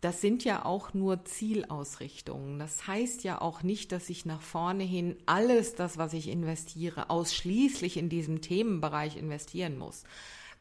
Das 0.00 0.22
sind 0.22 0.44
ja 0.44 0.64
auch 0.64 0.94
nur 0.94 1.24
Zielausrichtungen. 1.24 2.58
Das 2.58 2.86
heißt 2.86 3.24
ja 3.24 3.42
auch 3.42 3.62
nicht, 3.62 3.92
dass 3.92 4.08
ich 4.08 4.24
nach 4.24 4.40
vorne 4.40 4.84
hin 4.84 5.16
alles 5.26 5.74
das, 5.74 5.98
was 5.98 6.14
ich 6.14 6.28
investiere, 6.28 7.10
ausschließlich 7.10 7.98
in 7.98 8.08
diesem 8.08 8.40
Themenbereich 8.40 9.16
investieren 9.16 9.76
muss. 9.76 10.04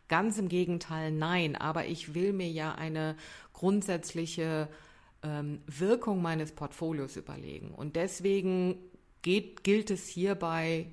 Ganz 0.10 0.38
im 0.38 0.50
Gegenteil, 0.50 1.12
nein. 1.12 1.56
Aber 1.56 1.86
ich 1.86 2.14
will 2.14 2.34
mir 2.34 2.50
ja 2.50 2.76
eine 2.76 3.16
grundsätzliche 3.54 4.68
ähm, 5.24 5.62
Wirkung 5.68 6.22
meines 6.22 6.52
Portfolios 6.52 7.16
überlegen. 7.16 7.72
Und 7.72 7.96
deswegen 7.96 8.78
geht, 9.22 9.64
gilt 9.64 9.90
es 9.90 10.08
hierbei 10.08 10.88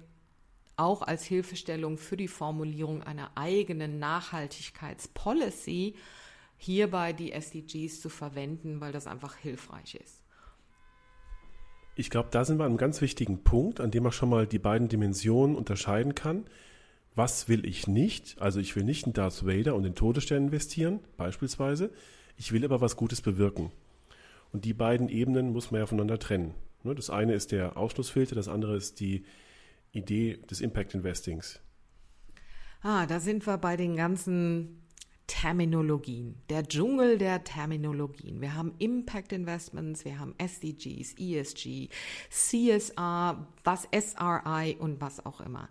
auch 0.77 1.03
als 1.03 1.25
Hilfestellung 1.25 1.99
für 1.99 2.17
die 2.17 2.29
Formulierung 2.29 3.03
einer 3.03 3.33
eigenen 3.35 3.99
Nachhaltigkeitspolicy, 3.99 5.95
hierbei 6.57 7.13
die 7.13 7.33
SDGs 7.33 8.01
zu 8.01 8.09
verwenden, 8.09 8.81
weil 8.81 8.93
das 8.93 9.07
einfach 9.07 9.37
hilfreich 9.37 9.97
ist. 9.97 10.23
Ich 11.97 12.09
glaube, 12.09 12.29
da 12.31 12.47
sind 12.47 12.59
wir 12.59 12.65
an 12.65 12.71
einem 12.71 12.79
ganz 12.79 13.03
wichtigen 13.03 13.43
Punkt, 13.43 13.81
an 13.81 13.91
dem 13.91 14.05
man 14.05 14.13
schon 14.13 14.31
mal 14.31 14.47
die 14.47 14.59
beiden 14.59 14.89
Dimensionen 14.89 15.55
unterscheiden 15.55 16.15
kann. 16.15 16.47
Was 17.15 17.49
will 17.49 17.67
ich 17.67 17.87
nicht? 17.87 18.41
Also 18.41 18.59
ich 18.61 18.75
will 18.77 18.85
nicht 18.85 19.07
in 19.07 19.13
Darth 19.13 19.45
Vader 19.45 19.75
und 19.75 19.85
in 19.85 19.95
Todesstern 19.95 20.45
investieren, 20.45 21.01
beispielsweise. 21.19 21.91
Ich 22.39 22.53
will 22.53 22.65
aber 22.65 22.81
was 22.81 22.97
Gutes 22.97 23.21
bewirken. 23.21 23.71
Und 24.53 24.65
die 24.65 24.75
beiden 24.75 25.09
Ebenen 25.09 25.53
muss 25.53 25.71
man 25.71 25.81
ja 25.81 25.87
voneinander 25.87 26.19
trennen. 26.19 26.55
Ne, 26.83 26.95
das 26.95 27.11
eine 27.11 27.35
ist 27.35 27.53
der 27.53 27.77
Ausschlussfilter, 27.77 28.35
das 28.35 28.49
andere 28.49 28.77
ist 28.77 29.01
die 29.01 29.25
Idee 29.93 30.39
des 30.51 30.61
Impact 30.61 30.95
Investings. 30.95 31.61
Ah, 32.83 33.07
da 33.07 33.21
sind 33.21 33.47
wir 33.47 33.59
bei 33.59 33.77
den 33.77 33.97
ganzen 33.97 34.81
Terminologien, 35.27 36.35
der 36.49 36.67
Dschungel 36.67 37.17
der 37.17 37.45
Terminologien. 37.45 38.41
Wir 38.41 38.55
haben 38.55 38.75
Impact 38.79 39.33
Investments, 39.33 40.05
wir 40.05 40.19
haben 40.19 40.35
SDGs, 40.39 41.15
ESG, 41.19 41.89
CSR, 42.31 43.47
was 43.63 43.89
SRI 43.93 44.77
und 44.79 45.01
was 45.01 45.25
auch 45.25 45.41
immer. 45.41 45.69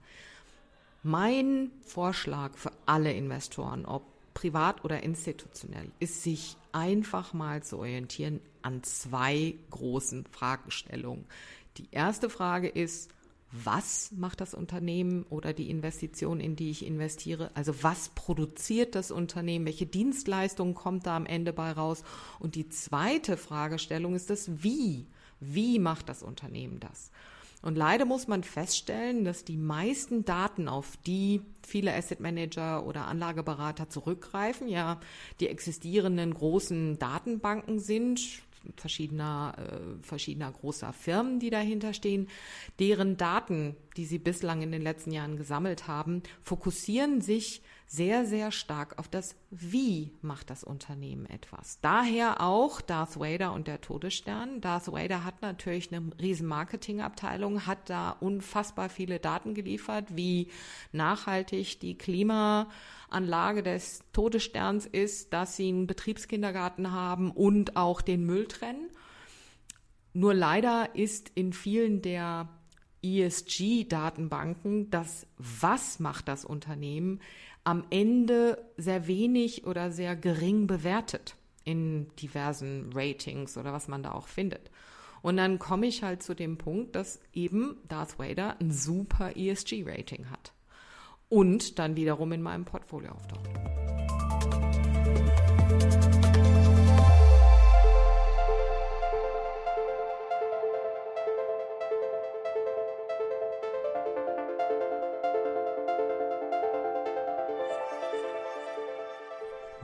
Mein 1.03 1.71
Vorschlag 1.81 2.55
für 2.55 2.71
alle 2.85 3.11
Investoren, 3.11 3.85
ob 3.85 4.03
privat 4.33 4.85
oder 4.85 5.03
institutionell, 5.03 5.91
ist 5.99 6.23
sich 6.23 6.55
einfach 6.71 7.33
mal 7.33 7.63
zu 7.63 7.79
orientieren 7.79 8.41
an 8.61 8.83
zwei 8.83 9.55
großen 9.69 10.25
Fragestellungen. 10.31 11.25
Die 11.77 11.87
erste 11.91 12.29
Frage 12.29 12.67
ist, 12.67 13.09
was 13.51 14.11
macht 14.11 14.41
das 14.41 14.53
Unternehmen 14.53 15.23
oder 15.29 15.53
die 15.53 15.71
Investition, 15.71 16.39
in 16.39 16.55
die 16.55 16.69
ich 16.69 16.85
investiere? 16.85 17.49
Also 17.55 17.81
was 17.81 18.09
produziert 18.09 18.93
das 18.93 19.09
Unternehmen? 19.09 19.65
Welche 19.65 19.87
Dienstleistungen 19.87 20.75
kommt 20.75 21.07
da 21.07 21.15
am 21.15 21.25
Ende 21.25 21.51
bei 21.51 21.71
raus? 21.71 22.03
Und 22.39 22.53
die 22.53 22.69
zweite 22.69 23.37
Fragestellung 23.37 24.13
ist 24.13 24.29
das 24.29 24.63
Wie. 24.63 25.07
Wie 25.39 25.79
macht 25.79 26.09
das 26.09 26.21
Unternehmen 26.21 26.79
das? 26.79 27.11
Und 27.61 27.77
leider 27.77 28.05
muss 28.05 28.27
man 28.27 28.43
feststellen, 28.43 29.25
dass 29.25 29.43
die 29.43 29.57
meisten 29.57 30.23
Daten, 30.23 30.69
auf 30.69 30.95
die 31.05 31.41
viele 31.67 31.93
Asset 31.93 32.21
Manager 32.21 32.85
oder 32.85 33.07
Anlageberater 33.07 33.89
zurückgreifen, 33.89 34.69
ja 34.69 34.99
die 35.39 35.49
existierenden 35.49 36.33
großen 36.33 36.99
Datenbanken 36.99 37.79
sind. 37.79 38.21
verschiedener, 38.75 39.55
äh, 39.57 40.05
verschiedener 40.05 40.51
großer 40.51 40.91
Firmen, 40.91 41.39
die 41.39 41.49
dahinter 41.49 41.93
stehen. 41.93 42.27
Deren 42.77 43.15
Daten, 43.15 43.75
die 43.95 44.05
sie 44.05 44.19
bislang 44.19 44.61
in 44.61 44.71
den 44.71 44.81
letzten 44.81 45.11
Jahren 45.11 45.37
gesammelt 45.37 45.87
haben, 45.87 46.23
fokussieren 46.43 47.21
sich 47.21 47.61
sehr, 47.91 48.23
sehr 48.27 48.51
stark 48.51 48.99
auf 48.99 49.07
das 49.07 49.35
Wie 49.49 50.13
macht 50.21 50.51
das 50.51 50.63
Unternehmen 50.63 51.25
etwas. 51.25 51.79
Daher 51.81 52.39
auch 52.39 52.81
Darth 52.81 53.19
Vader 53.19 53.51
und 53.51 53.67
der 53.67 53.81
Todesstern. 53.81 54.61
Darth 54.61 54.91
Vader 54.91 55.25
hat 55.25 55.41
natürlich 55.41 55.91
eine 55.91 56.11
riesen 56.21 56.47
Marketingabteilung, 56.47 57.65
hat 57.65 57.89
da 57.89 58.11
unfassbar 58.11 58.89
viele 58.89 59.19
Daten 59.19 59.55
geliefert, 59.55 60.15
wie 60.15 60.51
nachhaltig 60.91 61.79
die 61.79 61.97
Klimaanlage 61.97 63.63
des 63.63 64.01
Todessterns 64.13 64.85
ist, 64.85 65.33
dass 65.33 65.55
sie 65.55 65.69
einen 65.69 65.87
Betriebskindergarten 65.87 66.91
haben 66.91 67.31
und 67.31 67.75
auch 67.75 68.01
den 68.01 68.23
Müll 68.23 68.47
trennen. 68.47 68.91
Nur 70.13 70.35
leider 70.35 70.93
ist 70.93 71.31
in 71.33 71.53
vielen 71.53 72.03
der 72.03 72.49
ESG-Datenbanken 73.03 74.89
das 74.89 75.27
Was 75.37 75.99
macht 75.99 76.27
das 76.27 76.45
Unternehmen 76.45 77.19
am 77.63 77.83
Ende 77.89 78.63
sehr 78.77 79.07
wenig 79.07 79.65
oder 79.65 79.91
sehr 79.91 80.15
gering 80.15 80.67
bewertet 80.67 81.35
in 81.65 82.07
diversen 82.15 82.91
Ratings 82.93 83.57
oder 83.57 83.73
was 83.73 83.87
man 83.87 84.03
da 84.03 84.11
auch 84.11 84.27
findet. 84.27 84.71
Und 85.21 85.37
dann 85.37 85.59
komme 85.59 85.87
ich 85.87 86.03
halt 86.03 86.23
zu 86.23 86.33
dem 86.33 86.57
Punkt, 86.57 86.95
dass 86.95 87.19
eben 87.33 87.77
Darth 87.87 88.17
Vader 88.17 88.55
ein 88.59 88.71
super 88.71 89.35
ESG-Rating 89.35 90.29
hat 90.29 90.53
und 91.27 91.77
dann 91.77 91.95
wiederum 91.95 92.31
in 92.31 92.41
meinem 92.41 92.65
Portfolio 92.65 93.11
auftaucht. 93.11 93.49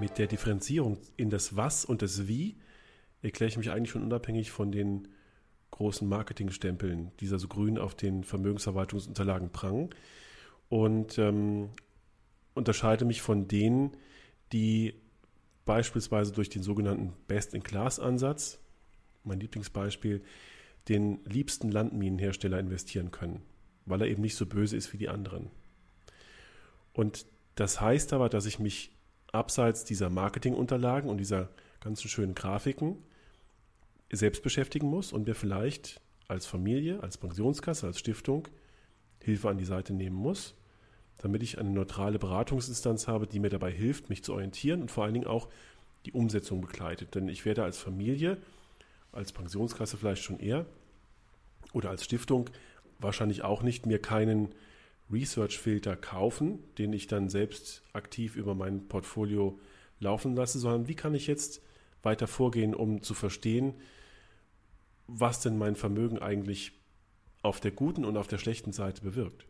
Mit 0.06 0.20
der 0.20 0.28
Differenzierung 0.28 1.00
in 1.18 1.32
das 1.32 1.56
Was 1.56 1.84
und 1.84 2.04
das 2.04 2.28
Wie 2.28 2.58
erkläre 3.24 3.50
ich 3.50 3.58
mich 3.58 3.72
eigentlich 3.72 3.90
schon 3.90 4.04
unabhängig 4.04 4.52
von 4.52 4.72
den 4.72 5.08
großen 5.72 6.08
Marketingstempeln, 6.08 7.12
die 7.20 7.28
da 7.28 7.40
so 7.40 7.48
grün 7.48 7.80
auf 7.80 7.96
den 7.96 8.24
Vermögensverwaltungsunterlagen 8.24 9.50
prangen 9.50 9.90
und 10.70 11.18
ähm, 11.18 11.70
unterscheide 12.54 13.04
mich 13.04 13.24
von 13.24 13.48
denen, 13.48 13.98
die 14.54 14.94
beispielsweise 15.66 16.34
durch 16.34 16.50
den 16.50 16.62
sogenannten 16.62 17.14
Best-in-Class-Ansatz, 17.28 18.60
mein 19.24 19.40
Lieblingsbeispiel, 19.40 20.22
den 20.88 21.18
liebsten 21.26 21.72
Landminenhersteller 21.72 22.60
investieren 22.60 23.10
können, 23.10 23.42
weil 23.88 24.02
er 24.02 24.08
eben 24.08 24.22
nicht 24.22 24.36
so 24.36 24.46
böse 24.46 24.78
ist 24.78 24.94
wie 24.94 24.98
die 24.98 25.10
anderen. 25.10 25.50
Und 26.94 27.26
das 27.56 27.82
heißt 27.82 28.14
aber, 28.14 28.30
dass 28.30 28.46
ich 28.46 28.60
mich 28.60 28.95
abseits 29.36 29.84
dieser 29.84 30.10
Marketingunterlagen 30.10 31.10
und 31.10 31.18
dieser 31.18 31.50
ganzen 31.80 32.10
schönen 32.10 32.36
Grafiken 32.36 32.98
selbst 34.12 34.44
beschäftigen 34.44 34.88
muss 34.88 35.14
und 35.14 35.28
mir 35.28 35.36
vielleicht 35.36 36.02
als 36.28 36.46
Familie, 36.46 37.02
als 37.02 37.18
Pensionskasse, 37.18 37.88
als 37.88 38.00
Stiftung 38.00 38.48
Hilfe 39.22 39.50
an 39.50 39.58
die 39.58 39.66
Seite 39.66 39.94
nehmen 39.94 40.16
muss, 40.16 40.56
damit 41.18 41.42
ich 41.44 41.58
eine 41.58 41.70
neutrale 41.70 42.20
Beratungsinstanz 42.20 43.08
habe, 43.08 43.28
die 43.28 43.40
mir 43.40 43.50
dabei 43.50 43.72
hilft, 43.72 44.10
mich 44.10 44.24
zu 44.24 44.34
orientieren 44.34 44.82
und 44.82 44.92
vor 44.92 45.04
allen 45.04 45.14
Dingen 45.14 45.28
auch 45.28 45.50
die 46.06 46.12
Umsetzung 46.12 46.62
begleitet. 46.62 47.16
Denn 47.16 47.28
ich 47.28 47.46
werde 47.46 47.64
als 47.64 47.80
Familie, 47.80 48.38
als 49.12 49.32
Pensionskasse 49.32 49.98
vielleicht 49.98 50.24
schon 50.24 50.40
eher 50.40 50.66
oder 51.74 51.90
als 51.90 52.04
Stiftung 52.04 52.50
wahrscheinlich 53.00 53.44
auch 53.44 53.64
nicht 53.64 53.86
mir 53.86 54.00
keinen 54.00 54.54
Research-Filter 55.12 55.96
kaufen, 55.96 56.60
den 56.78 56.94
ich 56.94 57.08
dann 57.08 57.30
selbst 57.30 57.84
aktiv 57.94 58.36
über 58.36 58.56
mein 58.56 58.88
Portfolio 58.88 59.60
laufen 60.00 60.36
lasse, 60.36 60.60
sondern 60.60 60.88
wie 60.88 60.96
kann 60.96 61.16
ich 61.16 61.28
jetzt 61.28 61.62
weiter 62.02 62.28
vorgehen, 62.28 62.76
um 62.76 63.02
zu 63.02 63.14
verstehen, 63.14 63.76
was 65.08 65.42
denn 65.42 65.58
mein 65.58 65.76
Vermögen 65.76 66.20
eigentlich 66.20 66.74
auf 67.42 67.60
der 67.60 67.72
guten 67.72 68.06
und 68.06 68.18
auf 68.18 68.28
der 68.28 68.38
schlechten 68.38 68.72
Seite 68.72 69.02
bewirkt. 69.02 69.46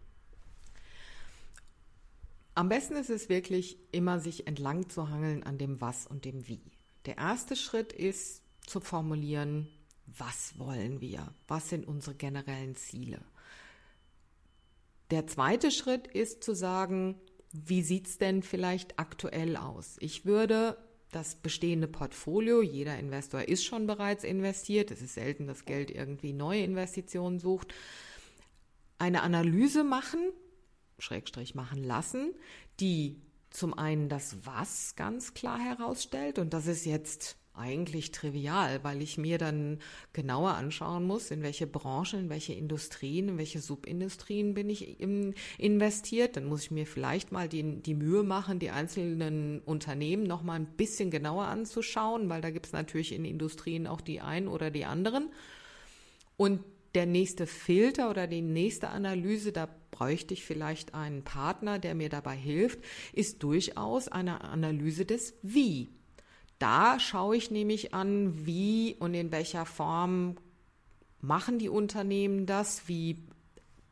Am 2.53 2.69
besten 2.69 2.95
ist 2.95 3.09
es 3.09 3.29
wirklich 3.29 3.77
immer, 3.91 4.19
sich 4.19 4.47
entlang 4.47 4.89
zu 4.89 5.09
hangeln 5.09 5.43
an 5.43 5.57
dem 5.57 5.81
Was 5.81 6.07
und 6.07 6.25
dem 6.25 6.47
Wie. 6.47 6.71
Der 7.05 7.17
erste 7.17 7.55
Schritt 7.55 7.93
ist 7.93 8.43
zu 8.65 8.79
formulieren, 8.79 9.67
was 10.05 10.57
wollen 10.57 11.01
wir? 11.01 11.33
Was 11.47 11.69
sind 11.69 11.87
unsere 11.87 12.15
generellen 12.15 12.75
Ziele? 12.75 13.19
Der 15.11 15.27
zweite 15.27 15.71
Schritt 15.71 16.07
ist 16.07 16.43
zu 16.43 16.55
sagen, 16.55 17.19
wie 17.51 17.81
sieht 17.81 18.07
es 18.07 18.17
denn 18.17 18.43
vielleicht 18.43 18.99
aktuell 18.99 19.55
aus? 19.55 19.97
Ich 19.99 20.25
würde 20.25 20.77
das 21.11 21.35
bestehende 21.35 21.87
Portfolio, 21.87 22.61
jeder 22.61 22.99
Investor 22.99 23.43
ist 23.43 23.63
schon 23.63 23.87
bereits 23.87 24.23
investiert, 24.23 24.91
es 24.91 25.01
ist 25.01 25.13
selten, 25.13 25.47
dass 25.47 25.65
Geld 25.65 25.89
irgendwie 25.89 26.33
neue 26.33 26.63
Investitionen 26.63 27.39
sucht, 27.39 27.73
eine 28.97 29.21
Analyse 29.21 29.83
machen, 29.83 30.19
Schrägstrich 30.99 31.55
machen 31.55 31.83
lassen, 31.83 32.33
die 32.79 33.21
zum 33.49 33.73
einen 33.73 34.09
das 34.09 34.45
Was 34.45 34.95
ganz 34.95 35.33
klar 35.33 35.59
herausstellt 35.59 36.39
und 36.39 36.53
das 36.53 36.67
ist 36.67 36.85
jetzt 36.85 37.37
eigentlich 37.57 38.11
trivial, 38.11 38.83
weil 38.83 39.01
ich 39.01 39.17
mir 39.17 39.37
dann 39.37 39.79
genauer 40.13 40.55
anschauen 40.55 41.03
muss, 41.03 41.31
in 41.31 41.41
welche 41.41 41.67
Branchen, 41.67 42.21
in 42.21 42.29
welche 42.29 42.53
Industrien, 42.53 43.29
in 43.29 43.37
welche 43.37 43.59
Subindustrien 43.59 44.53
bin 44.53 44.69
ich 44.69 44.99
investiert. 45.57 46.37
Dann 46.37 46.45
muss 46.45 46.63
ich 46.63 46.71
mir 46.71 46.85
vielleicht 46.85 47.31
mal 47.31 47.47
die, 47.47 47.81
die 47.81 47.95
Mühe 47.95 48.23
machen, 48.23 48.59
die 48.59 48.69
einzelnen 48.69 49.59
Unternehmen 49.61 50.23
noch 50.23 50.43
mal 50.43 50.53
ein 50.53 50.67
bisschen 50.77 51.11
genauer 51.11 51.45
anzuschauen, 51.45 52.29
weil 52.29 52.41
da 52.41 52.49
gibt 52.49 52.67
es 52.67 52.73
natürlich 52.73 53.13
in 53.13 53.25
Industrien 53.25 53.87
auch 53.87 54.01
die 54.01 54.21
einen 54.21 54.47
oder 54.47 54.71
die 54.71 54.85
anderen. 54.85 55.31
Und 56.37 56.61
der 56.95 57.05
nächste 57.05 57.45
Filter 57.45 58.09
oder 58.09 58.25
die 58.25 58.41
nächste 58.41 58.89
Analyse, 58.89 59.51
da 59.51 59.67
bräuchte 59.91 60.33
ich 60.33 60.45
vielleicht 60.45 60.93
einen 60.93 61.23
Partner, 61.23 61.77
der 61.77 61.93
mir 61.93 62.09
dabei 62.09 62.35
hilft, 62.35 62.79
ist 63.13 63.43
durchaus 63.43 64.07
eine 64.07 64.41
Analyse 64.41 65.05
des 65.05 65.33
Wie. 65.41 65.89
Da 66.59 66.99
schaue 66.99 67.35
ich 67.35 67.51
nämlich 67.51 67.93
an, 67.93 68.45
wie 68.45 68.95
und 68.99 69.13
in 69.13 69.31
welcher 69.31 69.65
Form 69.65 70.37
machen 71.21 71.59
die 71.59 71.69
Unternehmen 71.69 72.45
das, 72.45 72.87
wie 72.87 73.17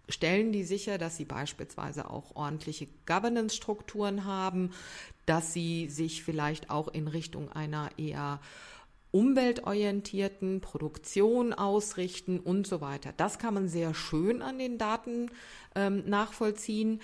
stellen 0.10 0.52
die 0.52 0.64
sicher, 0.64 0.98
dass 0.98 1.18
sie 1.18 1.26
beispielsweise 1.26 2.10
auch 2.10 2.36
ordentliche 2.36 2.88
Governance-Strukturen 3.06 4.26
haben, 4.26 4.72
dass 5.26 5.54
sie 5.54 5.90
sich 5.90 6.24
vielleicht 6.24 6.70
auch 6.70 6.88
in 6.88 7.08
Richtung 7.08 7.52
einer 7.52 7.90
eher 7.98 8.40
umweltorientierten 9.12 10.60
Produktion 10.60 11.54
ausrichten 11.54 12.40
und 12.40 12.66
so 12.66 12.82
weiter. 12.82 13.14
Das 13.16 13.38
kann 13.38 13.54
man 13.54 13.68
sehr 13.68 13.94
schön 13.94 14.42
an 14.42 14.58
den 14.58 14.78
Daten 14.78 15.30
ähm, 15.76 16.04
nachvollziehen. 16.10 17.00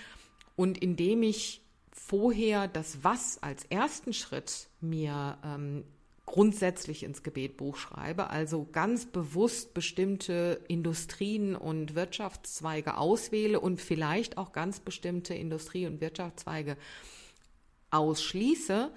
Und 0.56 0.78
indem 0.78 1.22
ich 1.22 1.62
vorher 2.06 2.66
das 2.68 3.04
Was 3.04 3.42
als 3.42 3.64
ersten 3.66 4.12
Schritt 4.12 4.68
mir 4.80 5.38
ähm, 5.44 5.84
grundsätzlich 6.26 7.02
ins 7.02 7.22
Gebetbuch 7.22 7.76
schreibe, 7.76 8.30
also 8.30 8.66
ganz 8.70 9.06
bewusst 9.06 9.74
bestimmte 9.74 10.60
Industrien 10.68 11.56
und 11.56 11.94
Wirtschaftszweige 11.94 12.96
auswähle 12.96 13.60
und 13.60 13.80
vielleicht 13.80 14.38
auch 14.38 14.52
ganz 14.52 14.80
bestimmte 14.80 15.34
Industrie- 15.34 15.86
und 15.86 16.00
Wirtschaftszweige 16.00 16.76
ausschließe, 17.90 18.92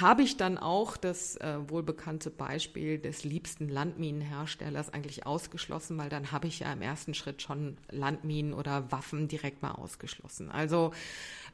habe 0.00 0.22
ich 0.22 0.36
dann 0.36 0.58
auch 0.58 0.96
das 0.96 1.36
äh, 1.36 1.58
wohlbekannte 1.68 2.30
Beispiel 2.30 2.98
des 2.98 3.24
liebsten 3.24 3.68
Landminenherstellers 3.68 4.92
eigentlich 4.92 5.26
ausgeschlossen, 5.26 5.98
weil 5.98 6.08
dann 6.08 6.32
habe 6.32 6.46
ich 6.46 6.60
ja 6.60 6.72
im 6.72 6.82
ersten 6.82 7.14
Schritt 7.14 7.42
schon 7.42 7.76
Landminen 7.90 8.54
oder 8.54 8.90
Waffen 8.92 9.28
direkt 9.28 9.62
mal 9.62 9.72
ausgeschlossen. 9.72 10.50
Also 10.50 10.92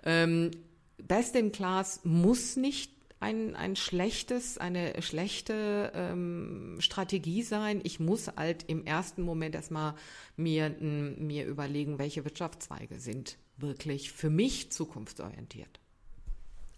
ähm, 0.04 0.50
Best 0.98 1.34
in 1.36 1.52
Class 1.52 2.00
muss 2.04 2.56
nicht 2.56 2.92
ein, 3.20 3.54
ein 3.54 3.76
schlechtes, 3.76 4.58
eine 4.58 5.00
schlechte 5.02 5.92
ähm, 5.94 6.76
Strategie 6.80 7.42
sein. 7.42 7.80
Ich 7.84 8.00
muss 8.00 8.28
halt 8.28 8.64
im 8.68 8.86
ersten 8.86 9.22
Moment 9.22 9.54
erstmal 9.54 9.94
mir, 10.36 10.70
mir 10.80 11.46
überlegen, 11.46 11.98
welche 11.98 12.24
Wirtschaftszweige 12.24 12.98
sind 12.98 13.38
wirklich 13.58 14.12
für 14.12 14.30
mich 14.30 14.72
zukunftsorientiert. 14.72 15.79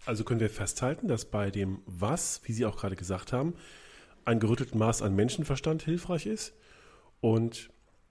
Also 0.05 0.23
können 0.23 0.39
wir 0.39 0.49
festhalten, 0.49 1.07
dass 1.07 1.25
bei 1.25 1.49
dem 1.49 1.79
Was, 1.85 2.41
wie 2.43 2.53
Sie 2.53 2.65
auch 2.65 2.77
gerade 2.77 2.95
gesagt 2.95 3.31
haben, 3.31 3.55
ein 4.25 4.39
gerütteltes 4.39 4.75
Maß 4.75 5.01
an 5.01 5.15
Menschenverstand 5.15 5.83
hilfreich 5.83 6.25
ist 6.25 6.53
und 7.21 7.69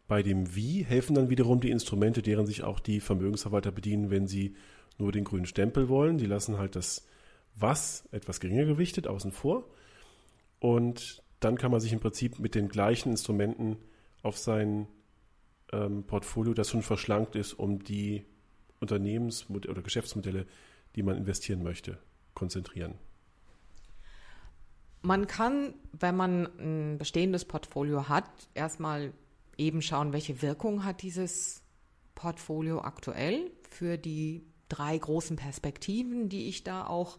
bei 0.09 0.23
dem 0.23 0.55
Wie 0.55 0.85
helfen 0.85 1.15
dann 1.15 1.31
wiederum 1.31 1.61
die 1.61 1.71
Instrumente, 1.71 2.23
deren 2.23 2.47
sich 2.47 2.63
auch 2.63 2.81
die 2.81 3.01
Vermögensverwalter 3.01 3.73
bedienen, 3.73 4.11
wenn 4.11 4.27
sie 4.27 4.55
nur 4.99 5.13
den 5.13 5.25
grünen 5.25 5.47
Stempel 5.47 5.89
wollen. 5.89 6.19
Die 6.19 6.27
lassen 6.27 6.59
halt 6.59 6.77
das 6.77 7.07
Was 7.55 8.09
etwas 8.13 8.41
geringer 8.41 8.65
gewichtet 8.65 9.07
außen 9.07 9.33
vor. 9.33 9.65
Und 10.61 11.23
dann 11.41 11.57
kann 11.57 11.71
man 11.71 11.81
sich 11.81 11.93
im 11.93 12.01
Prinzip 12.01 12.39
mit 12.39 12.55
den 12.55 12.69
gleichen 12.69 13.11
Instrumenten 13.11 13.77
auf 14.23 14.39
sein 14.39 14.87
ähm, 15.73 16.05
Portfolio, 16.05 16.55
das 16.55 16.71
schon 16.71 16.83
verschlankt 16.83 17.35
ist, 17.37 17.55
um 17.55 17.83
die 17.83 18.25
Unternehmensmodelle 18.81 19.73
oder 19.73 19.83
Geschäftsmodelle, 19.83 20.47
die 20.97 21.03
man 21.03 21.17
investieren 21.17 21.63
möchte, 21.63 21.99
konzentrieren. 22.35 22.95
Man 25.03 25.27
kann, 25.27 25.75
wenn 25.93 26.17
man 26.17 26.47
ein 26.59 26.99
bestehendes 26.99 27.45
Portfolio 27.45 28.09
hat, 28.09 28.31
erstmal 28.55 29.13
eben 29.57 29.83
schauen, 29.83 30.13
welche 30.13 30.43
Wirkung 30.43 30.85
hat 30.85 31.03
dieses 31.03 31.63
Portfolio 32.15 32.83
aktuell 32.83 33.51
für 33.69 33.99
die 33.99 34.45
drei 34.69 34.97
großen 34.97 35.37
Perspektiven, 35.37 36.29
die 36.29 36.49
ich 36.49 36.63
da 36.63 36.87
auch 36.87 37.19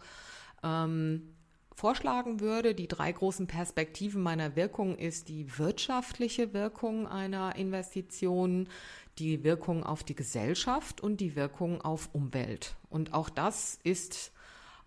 ähm, 0.64 1.34
vorschlagen 1.76 2.40
würde. 2.40 2.76
Die 2.76 2.88
drei 2.88 3.12
großen 3.12 3.48
Perspektiven 3.48 4.22
meiner 4.22 4.56
Wirkung 4.56 4.98
ist 4.98 5.28
die 5.28 5.58
wirtschaftliche 5.58 6.54
Wirkung 6.54 7.08
einer 7.08 7.56
Investition, 7.56 8.70
die 9.20 9.44
Wirkung 9.44 9.84
auf 9.84 10.04
die 10.04 10.16
Gesellschaft 10.16 11.02
und 11.02 11.18
die 11.18 11.36
Wirkung 11.36 11.82
auf 11.82 12.10
Umwelt. 12.14 12.76
Und 12.90 13.14
auch 13.14 13.30
das 13.30 13.80
ist 13.84 14.32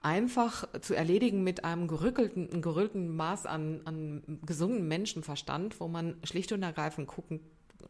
einfach 0.01 0.69
zu 0.81 0.95
erledigen 0.95 1.43
mit 1.43 1.65
einem 1.65 1.89
gerückelten, 1.89 2.61
gerückelten 2.63 3.15
Maß 3.17 3.47
an, 3.47 3.83
an 3.85 4.41
gesungenen 4.45 4.87
Menschenverstand, 4.89 5.81
wo 5.81 5.89
man 5.89 6.17
schlicht 6.25 6.53
und 6.53 6.63
ergreifend 6.63 7.09
gucken, 7.09 7.41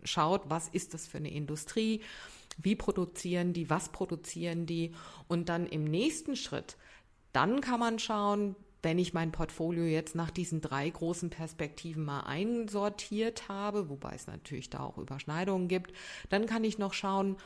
schaut, 0.05 0.43
was 0.49 0.69
ist 0.69 0.95
das 0.95 1.07
für 1.07 1.19
eine 1.19 1.33
Industrie, 1.33 2.03
wie 2.59 2.77
produzieren 2.77 3.53
die, 3.53 3.69
was 3.69 3.91
produzieren 3.91 4.67
die 4.67 4.95
und 5.29 5.49
dann 5.49 5.67
im 5.67 5.85
nächsten 5.85 6.37
Schritt, 6.37 6.77
dann 7.33 7.61
kann 7.61 7.81
man 7.81 7.99
schauen, 7.99 8.57
wenn 8.87 9.01
ich 9.01 9.13
mein 9.13 9.33
Portfolio 9.33 9.83
jetzt 9.83 10.15
nach 10.15 10.31
diesen 10.31 10.61
drei 10.61 10.89
großen 10.89 11.29
Perspektiven 11.29 12.05
mal 12.05 12.21
einsortiert 12.21 13.49
habe, 13.49 13.89
wobei 13.89 14.15
es 14.15 14.29
natürlich 14.29 14.71
da 14.71 14.79
auch 14.79 14.97
Überschneidungen 14.97 15.67
gibt, 15.67 15.93
dann 16.29 16.47
kann 16.47 16.63
ich 16.63 16.79
noch 16.79 16.93
schauen, 16.93 17.37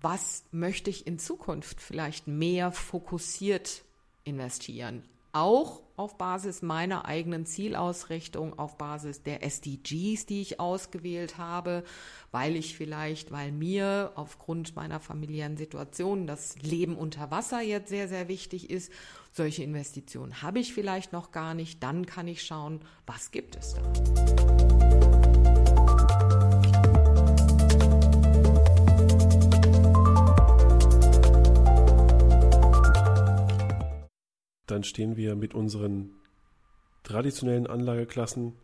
was 0.00 0.44
möchte 0.50 0.88
ich 0.88 1.06
in 1.06 1.18
Zukunft 1.18 1.78
vielleicht 1.78 2.26
mehr 2.26 2.72
fokussiert 2.72 3.84
investieren. 4.24 5.04
Auch 5.34 5.82
auf 5.96 6.16
Basis 6.16 6.62
meiner 6.62 7.06
eigenen 7.06 7.44
Zielausrichtung, 7.44 8.56
auf 8.56 8.78
Basis 8.78 9.24
der 9.24 9.42
SDGs, 9.42 10.26
die 10.26 10.40
ich 10.40 10.60
ausgewählt 10.60 11.38
habe, 11.38 11.82
weil 12.30 12.54
ich 12.54 12.76
vielleicht, 12.76 13.32
weil 13.32 13.50
mir 13.50 14.12
aufgrund 14.14 14.76
meiner 14.76 15.00
familiären 15.00 15.56
Situation 15.56 16.28
das 16.28 16.56
Leben 16.62 16.96
unter 16.96 17.32
Wasser 17.32 17.60
jetzt 17.60 17.88
sehr, 17.88 18.06
sehr 18.06 18.28
wichtig 18.28 18.70
ist. 18.70 18.92
Solche 19.32 19.64
Investitionen 19.64 20.40
habe 20.40 20.60
ich 20.60 20.72
vielleicht 20.72 21.12
noch 21.12 21.32
gar 21.32 21.54
nicht. 21.54 21.82
Dann 21.82 22.06
kann 22.06 22.28
ich 22.28 22.44
schauen, 22.44 22.80
was 23.04 23.32
gibt 23.32 23.56
es 23.56 23.74
da. 23.74 24.43
Dann 34.74 34.82
stehen 34.82 35.16
wir 35.16 35.36
mit 35.36 35.54
unseren 35.54 36.10
traditionellen 37.04 37.68
Anlageklassen 37.68 38.54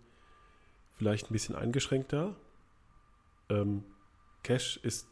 vielleicht 0.90 1.30
ein 1.30 1.32
bisschen 1.32 1.54
eingeschränkt 1.54 2.12
da. 2.12 2.34
Ähm, 3.48 3.84
Cash 4.42 4.78
ist 4.82 5.06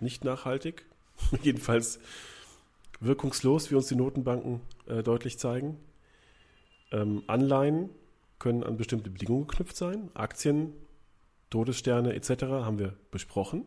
nicht 0.00 0.24
nachhaltig, 0.24 0.86
jedenfalls 1.42 2.00
wirkungslos, 2.98 3.70
wie 3.70 3.74
uns 3.74 3.88
die 3.88 3.94
Notenbanken 3.94 4.62
äh, 4.86 5.02
deutlich 5.02 5.38
zeigen. 5.38 5.78
Ähm, 6.92 7.22
Anleihen 7.26 7.90
können 8.38 8.64
an 8.64 8.78
bestimmte 8.78 9.10
Bedingungen 9.10 9.46
geknüpft 9.46 9.76
sein. 9.76 10.10
Aktien, 10.14 10.72
Todessterne 11.50 12.14
etc. 12.14 12.44
haben 12.44 12.78
wir 12.78 12.96
besprochen. 13.10 13.66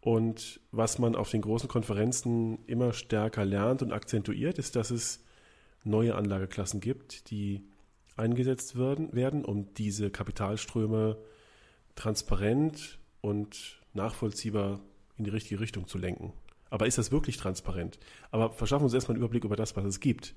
Und 0.00 0.60
was 0.70 1.00
man 1.00 1.16
auf 1.16 1.30
den 1.30 1.42
großen 1.42 1.68
Konferenzen 1.68 2.64
immer 2.66 2.92
stärker 2.92 3.44
lernt 3.44 3.82
und 3.82 3.92
akzentuiert, 3.92 4.58
ist, 4.58 4.76
dass 4.76 4.92
es 4.92 5.24
neue 5.84 6.14
Anlageklassen 6.14 6.80
gibt, 6.80 7.30
die 7.30 7.64
eingesetzt 8.16 8.78
werden, 8.78 9.12
werden 9.12 9.44
um 9.44 9.72
diese 9.74 10.10
Kapitalströme 10.10 11.18
transparent 11.94 12.98
und 13.20 13.80
nachvollziehbar 13.94 14.80
in 15.18 15.24
die 15.24 15.30
richtige 15.30 15.60
Richtung 15.60 15.86
zu 15.86 15.98
lenken. 15.98 16.32
Aber 16.70 16.86
ist 16.86 16.98
das 16.98 17.12
wirklich 17.12 17.36
transparent? 17.36 17.98
Aber 18.30 18.50
verschaffen 18.50 18.82
wir 18.82 18.86
uns 18.86 18.94
erstmal 18.94 19.16
einen 19.16 19.22
Überblick 19.22 19.44
über 19.44 19.56
das, 19.56 19.76
was 19.76 19.84
es 19.84 20.00
gibt. 20.00 20.34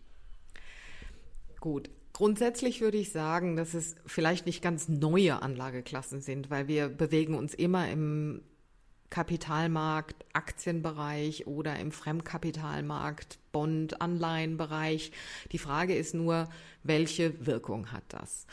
Gut. 1.59 1.89
Grundsätzlich 2.11 2.79
würde 2.79 2.97
ich 2.97 3.11
sagen, 3.11 3.57
dass 3.57 3.73
es 3.73 3.95
vielleicht 4.05 4.45
nicht 4.45 4.61
ganz 4.61 4.87
neue 4.87 5.41
Anlageklassen 5.41 6.21
sind, 6.21 6.49
weil 6.49 6.69
wir 6.69 6.87
bewegen 6.87 7.35
uns 7.35 7.53
immer 7.53 7.89
im 7.89 8.41
Kapitalmarkt, 9.09 10.25
Aktienbereich 10.33 11.47
oder 11.47 11.79
im 11.79 11.91
Fremdkapitalmarkt, 11.91 13.39
Bond, 13.51 14.01
Anleihenbereich. 14.01 15.11
Die 15.51 15.57
Frage 15.57 15.95
ist 15.95 16.13
nur, 16.13 16.49
welche 16.83 17.45
Wirkung 17.45 17.91
hat 17.91 18.03
das? 18.09 18.45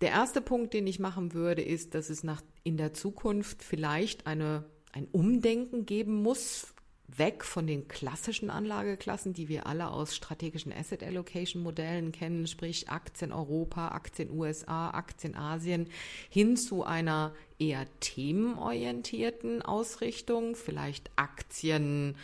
Der 0.00 0.10
erste 0.10 0.40
Punkt, 0.40 0.74
den 0.74 0.86
ich 0.86 0.98
machen 0.98 1.32
würde, 1.32 1.62
ist, 1.62 1.94
dass 1.94 2.10
es 2.10 2.24
nach, 2.24 2.42
in 2.62 2.76
der 2.76 2.92
Zukunft 2.92 3.62
vielleicht 3.62 4.26
eine, 4.26 4.64
ein 4.92 5.06
Umdenken 5.12 5.86
geben 5.86 6.22
muss 6.22 6.73
weg 7.08 7.44
von 7.44 7.66
den 7.66 7.86
klassischen 7.86 8.50
Anlageklassen, 8.50 9.34
die 9.34 9.48
wir 9.48 9.66
alle 9.66 9.90
aus 9.90 10.14
strategischen 10.16 10.72
Asset 10.72 11.02
Allocation 11.02 11.62
Modellen 11.62 12.12
kennen, 12.12 12.46
sprich 12.46 12.88
Aktien 12.88 13.32
Europa, 13.32 13.88
Aktien 13.88 14.30
USA, 14.30 14.90
Aktien 14.90 15.36
Asien, 15.36 15.88
hin 16.28 16.56
zu 16.56 16.84
einer 16.84 17.34
eher 17.58 17.86
themenorientierten 18.00 19.62
Ausrichtung, 19.62 20.56
vielleicht 20.56 21.10
Aktien, 21.16 22.16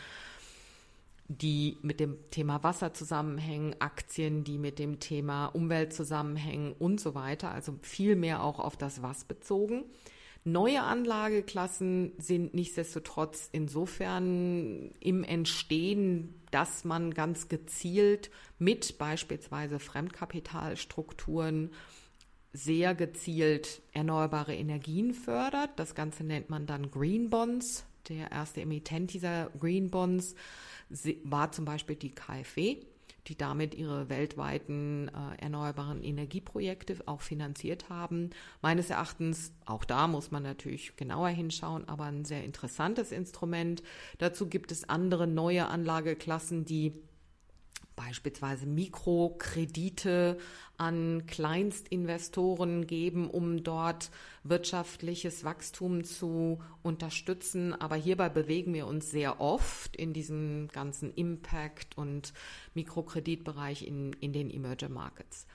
die 1.29 1.79
mit 1.83 2.01
dem 2.01 2.19
Thema 2.31 2.63
Wasser 2.65 2.93
zusammenhängen, 2.93 3.77
Aktien, 3.79 4.43
die 4.43 4.59
mit 4.59 4.81
dem 4.81 4.99
Thema 4.99 5.47
Umwelt 5.47 5.93
zusammenhängen 5.93 6.75
und 6.77 7.01
so 7.01 7.15
weiter, 7.15 7.53
also 7.53 7.77
viel 7.83 8.17
mehr 8.17 8.43
auch 8.43 8.59
auf 8.59 8.77
das 8.77 9.03
Was 9.03 9.25
bezogen. 9.25 9.85
Neue 10.45 10.83
Anlageklassen 10.83 12.13
sind 12.19 12.55
nichtsdestotrotz 12.55 13.51
insofern 13.53 14.91
im 14.99 15.23
Entstehen, 15.23 16.41
dass 16.51 16.85
man 16.85 17.13
ganz 17.13 17.49
gezielt 17.49 18.31
mit 18.59 18.97
beispielsweise 18.97 19.79
Fremdkapitalstrukturen 19.79 21.71
sehr 22.53 22.95
gezielt 22.95 23.83
erneuerbare 23.93 24.55
Energien 24.55 25.13
fördert. 25.13 25.71
Das 25.77 25.95
Ganze 25.95 26.25
nennt 26.25 26.49
man 26.49 26.67
dann 26.67 26.91
Green 26.91 27.29
Bonds. 27.29 27.85
Der 28.09 28.33
erste 28.33 28.63
Emittent 28.63 29.13
dieser 29.13 29.51
Green 29.61 29.91
Bonds 29.91 30.35
war 31.23 31.53
zum 31.53 31.67
Beispiel 31.67 31.97
die 31.97 32.15
KfW 32.15 32.79
die 33.27 33.37
damit 33.37 33.75
ihre 33.75 34.09
weltweiten 34.09 35.09
äh, 35.09 35.43
erneuerbaren 35.43 36.03
Energieprojekte 36.03 36.97
auch 37.07 37.21
finanziert 37.21 37.89
haben. 37.89 38.31
Meines 38.63 38.91
Erachtens, 38.91 39.53
auch 39.67 39.85
da 39.85 40.07
muss 40.07 40.31
man 40.31 40.43
natürlich 40.43 40.97
genauer 40.97 41.29
hinschauen, 41.29 41.89
aber 41.89 42.05
ein 42.05 42.25
sehr 42.25 42.45
interessantes 42.45 43.13
Instrument. 43.13 43.83
Dazu 44.19 44.49
gibt 44.49 44.73
es 44.73 44.89
andere 44.89 45.27
neue 45.27 45.67
Anlageklassen, 45.67 46.65
die 46.65 46.95
beispielsweise 47.97 48.67
Mikrokredite 48.67 50.39
an 50.77 51.27
Kleinstinvestoren 51.27 52.87
geben, 52.87 53.29
um 53.29 53.63
dort 53.63 54.11
wirtschaftliches 54.45 55.45
Wachstum 55.45 56.05
zu 56.05 56.61
unterstützen. 56.83 57.75
Aber 57.75 57.97
hierbei 57.97 58.29
bewegen 58.29 58.73
wir 58.73 58.87
uns 58.87 59.11
sehr 59.11 59.41
oft 59.41 59.97
in 59.97 60.13
diesem 60.13 60.69
ganzen 60.69 61.13
Impact- 61.13 61.99
und 61.99 62.33
Mikrokreditbereich 62.75 63.87
in, 63.87 64.15
in 64.15 64.33
den 64.33 64.51
Emerging 64.51 64.93
Markets. 64.93 65.47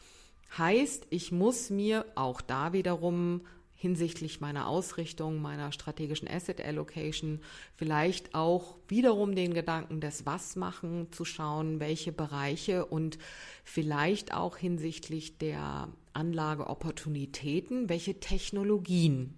Heißt, 0.57 1.07
ich 1.09 1.31
muss 1.31 1.69
mir 1.69 2.05
auch 2.15 2.41
da 2.41 2.71
wiederum 2.71 3.41
hinsichtlich 3.85 4.41
meiner 4.41 4.67
Ausrichtung, 4.67 5.43
meiner 5.43 5.71
strategischen 5.71 6.27
Asset 6.27 6.59
Allocation, 6.59 7.39
vielleicht 7.75 8.33
auch 8.33 8.77
wiederum 8.87 9.35
den 9.35 9.53
Gedanken 9.53 10.01
des 10.01 10.25
Was 10.25 10.55
machen, 10.55 11.11
zu 11.11 11.23
schauen, 11.23 11.79
welche 11.79 12.11
Bereiche 12.11 12.87
und 12.87 13.19
vielleicht 13.63 14.33
auch 14.33 14.57
hinsichtlich 14.57 15.37
der 15.37 15.89
Anlageopportunitäten, 16.13 17.87
welche 17.87 18.19
Technologien 18.19 19.37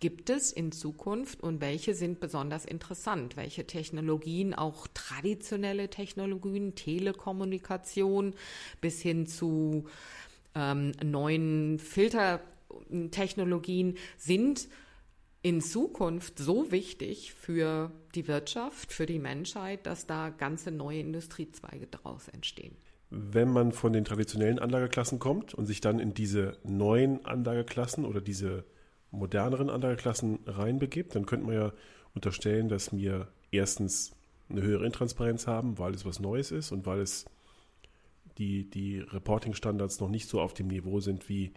gibt 0.00 0.30
es 0.30 0.52
in 0.52 0.72
Zukunft 0.72 1.42
und 1.42 1.60
welche 1.60 1.92
sind 1.92 2.18
besonders 2.18 2.64
interessant? 2.64 3.36
Welche 3.36 3.66
Technologien, 3.66 4.54
auch 4.54 4.86
traditionelle 4.94 5.90
Technologien, 5.90 6.74
Telekommunikation 6.74 8.32
bis 8.80 9.02
hin 9.02 9.26
zu 9.26 9.84
ähm, 10.54 10.92
neuen 11.02 11.78
Filter 11.78 12.40
Technologien 13.10 13.96
sind 14.16 14.68
in 15.42 15.60
Zukunft 15.60 16.38
so 16.38 16.70
wichtig 16.70 17.32
für 17.34 17.90
die 18.14 18.28
Wirtschaft, 18.28 18.92
für 18.92 19.06
die 19.06 19.18
Menschheit, 19.18 19.86
dass 19.86 20.06
da 20.06 20.30
ganze 20.30 20.70
neue 20.70 21.00
Industriezweige 21.00 21.88
daraus 21.88 22.28
entstehen. 22.28 22.76
wenn 23.14 23.50
man 23.50 23.72
von 23.72 23.92
den 23.92 24.06
traditionellen 24.06 24.58
Anlageklassen 24.58 25.18
kommt 25.18 25.52
und 25.52 25.66
sich 25.66 25.82
dann 25.82 25.98
in 25.98 26.14
diese 26.14 26.56
neuen 26.64 27.26
Anlageklassen 27.26 28.06
oder 28.06 28.22
diese 28.22 28.64
moderneren 29.10 29.68
Anlageklassen 29.68 30.38
reinbegibt, 30.46 31.14
dann 31.14 31.26
könnte 31.26 31.44
man 31.44 31.54
ja 31.54 31.72
unterstellen, 32.14 32.70
dass 32.70 32.96
wir 32.96 33.28
erstens 33.50 34.12
eine 34.48 34.62
höhere 34.62 34.86
Intransparenz 34.86 35.46
haben, 35.46 35.78
weil 35.78 35.94
es 35.94 36.06
was 36.06 36.20
Neues 36.20 36.50
ist 36.50 36.72
und 36.72 36.86
weil 36.86 37.00
es 37.00 37.26
die, 38.38 38.68
die 38.70 39.00
Reporting-Standards 39.00 40.00
noch 40.00 40.08
nicht 40.08 40.26
so 40.26 40.40
auf 40.40 40.54
dem 40.54 40.68
Niveau 40.68 41.00
sind 41.00 41.28
wie 41.28 41.52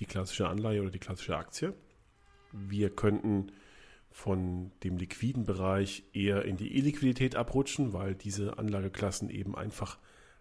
die 0.00 0.06
klassische 0.06 0.48
Anleihe 0.48 0.80
oder 0.82 0.90
die 0.90 0.98
klassische 0.98 1.36
Aktie. 1.36 1.74
Wir 2.52 2.90
könnten 2.90 3.52
von 4.10 4.72
dem 4.82 4.96
liquiden 4.96 5.44
Bereich 5.44 6.04
eher 6.12 6.44
in 6.44 6.56
die 6.56 6.76
Illiquidität 6.76 7.36
abrutschen, 7.36 7.92
weil 7.92 8.14
diese 8.14 8.58
Anlageklassen 8.58 9.30
eben 9.30 9.56
einfach 9.56 9.98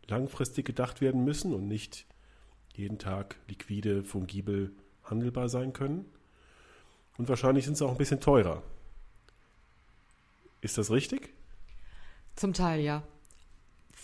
langfristig 0.07 0.65
gedacht 0.65 1.01
werden 1.01 1.23
müssen 1.23 1.53
und 1.53 1.67
nicht 1.67 2.05
jeden 2.75 2.97
Tag 2.97 3.35
liquide, 3.47 4.03
fungibel 4.03 4.71
handelbar 5.03 5.49
sein 5.49 5.73
können. 5.73 6.05
Und 7.17 7.29
wahrscheinlich 7.29 7.65
sind 7.65 7.77
sie 7.77 7.85
auch 7.85 7.91
ein 7.91 7.97
bisschen 7.97 8.19
teurer. 8.19 8.63
Ist 10.61 10.77
das 10.77 10.91
richtig? 10.91 11.33
Zum 12.35 12.53
Teil 12.53 12.81
ja. 12.81 13.03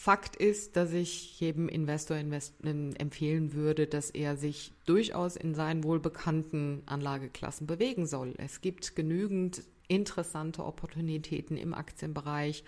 Fakt 0.03 0.35
ist, 0.35 0.75
dass 0.75 0.91
ich 0.91 1.39
jedem 1.39 1.69
Investor 1.69 2.17
invest 2.17 2.55
empfehlen 2.61 3.53
würde, 3.53 3.87
dass 3.87 4.09
er 4.09 4.35
sich 4.35 4.73
durchaus 4.85 5.37
in 5.37 5.55
seinen 5.55 5.85
wohlbekannten 5.85 6.83
Anlageklassen 6.87 7.67
bewegen 7.67 8.05
soll. 8.05 8.33
Es 8.37 8.59
gibt 8.59 8.97
genügend 8.97 9.63
interessante 9.87 10.65
Opportunitäten 10.65 11.55
im 11.55 11.73
Aktienbereich, 11.73 12.65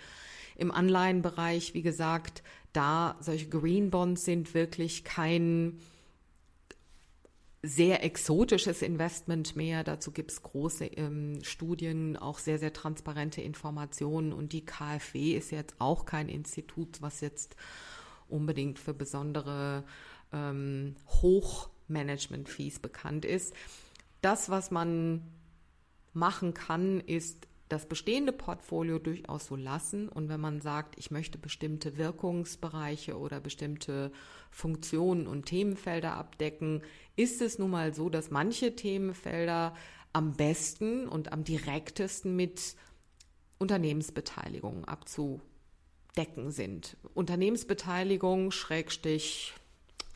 im 0.56 0.72
Anleihenbereich. 0.72 1.74
Wie 1.74 1.82
gesagt, 1.82 2.42
da 2.72 3.18
solche 3.20 3.50
Green 3.50 3.90
Bonds 3.90 4.24
sind 4.24 4.54
wirklich 4.54 5.04
kein 5.04 5.82
sehr 7.66 8.04
exotisches 8.04 8.82
Investment 8.82 9.56
mehr. 9.56 9.84
Dazu 9.84 10.12
gibt 10.12 10.32
es 10.32 10.44
große 10.44 10.86
ähm, 10.86 11.40
Studien, 11.44 12.18
auch 12.18 12.40
sehr, 12.40 12.60
sehr 12.60 12.74
transparente 12.74 13.42
Informationen. 13.42 14.34
Und 14.34 14.54
die 14.54 14.66
KfW 14.66 15.34
ist 15.34 15.52
jetzt 15.52 15.76
auch 15.80 16.06
kein 16.06 16.30
Institut, 16.30 17.02
was 17.02 17.22
jetzt 17.22 17.56
unbedingt 18.28 18.80
für 18.80 18.94
besondere 18.94 19.84
ähm, 20.32 20.96
Hochmanagement-Fees 21.22 22.80
bekannt 22.80 23.26
ist. 23.26 23.54
Das, 24.22 24.50
was 24.50 24.72
man 24.72 25.22
machen 26.14 26.54
kann, 26.54 27.00
ist 27.02 27.48
das 27.70 27.88
bestehende 27.88 28.32
Portfolio 28.32 29.00
durchaus 29.00 29.48
so 29.48 29.56
lassen. 29.56 30.08
Und 30.08 30.30
wenn 30.30 30.40
man 30.40 30.62
sagt, 30.62 30.98
ich 30.98 31.12
möchte 31.12 31.38
bestimmte 31.38 31.98
Wirkungsbereiche 31.98 33.18
oder 33.18 33.40
bestimmte 33.40 34.12
Funktionen 34.52 35.28
und 35.28 35.46
Themenfelder 35.48 36.14
abdecken, 36.14 36.84
ist 37.16 37.42
es 37.42 37.58
nun 37.58 37.72
mal 37.72 37.94
so, 37.94 38.10
dass 38.10 38.30
manche 38.30 38.76
Themenfelder 38.76 39.76
am 40.14 40.34
besten 40.34 41.08
und 41.08 41.34
am 41.34 41.44
direktesten 41.44 42.36
mit 42.36 42.76
Unternehmensbeteiligung 43.58 44.86
abzudecken 44.86 46.52
sind. 46.52 46.98
Unternehmensbeteiligung, 47.14 48.52
Schrägstich, 48.52 49.54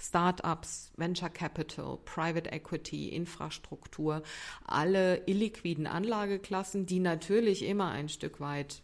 Startups, 0.01 0.91
Venture 0.95 1.29
Capital, 1.29 1.97
Private 2.05 2.51
Equity, 2.51 3.09
Infrastruktur, 3.09 4.23
alle 4.65 5.23
illiquiden 5.27 5.88
Anlageklassen, 5.88 6.85
die 6.85 6.99
natürlich 6.99 7.63
immer 7.63 7.89
ein 7.91 8.09
Stück 8.09 8.39
weit 8.39 8.81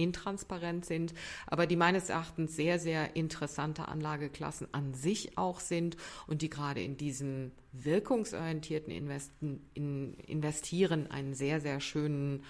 intransparent 0.00 0.84
sind, 0.84 1.14
aber 1.46 1.66
die 1.66 1.76
meines 1.76 2.08
Erachtens 2.08 2.56
sehr, 2.56 2.78
sehr 2.78 3.16
interessante 3.16 3.88
Anlageklassen 3.88 4.68
an 4.72 4.94
sich 4.94 5.36
auch 5.36 5.60
sind 5.60 5.96
und 6.26 6.42
die 6.42 6.50
gerade 6.50 6.82
in 6.82 6.96
diesen 6.96 7.52
wirkungsorientierten 7.72 8.92
Investen, 8.92 9.68
in, 9.74 10.14
Investieren 10.14 11.10
einen 11.10 11.34
sehr, 11.34 11.60
sehr 11.60 11.80
schönen, 11.80 12.44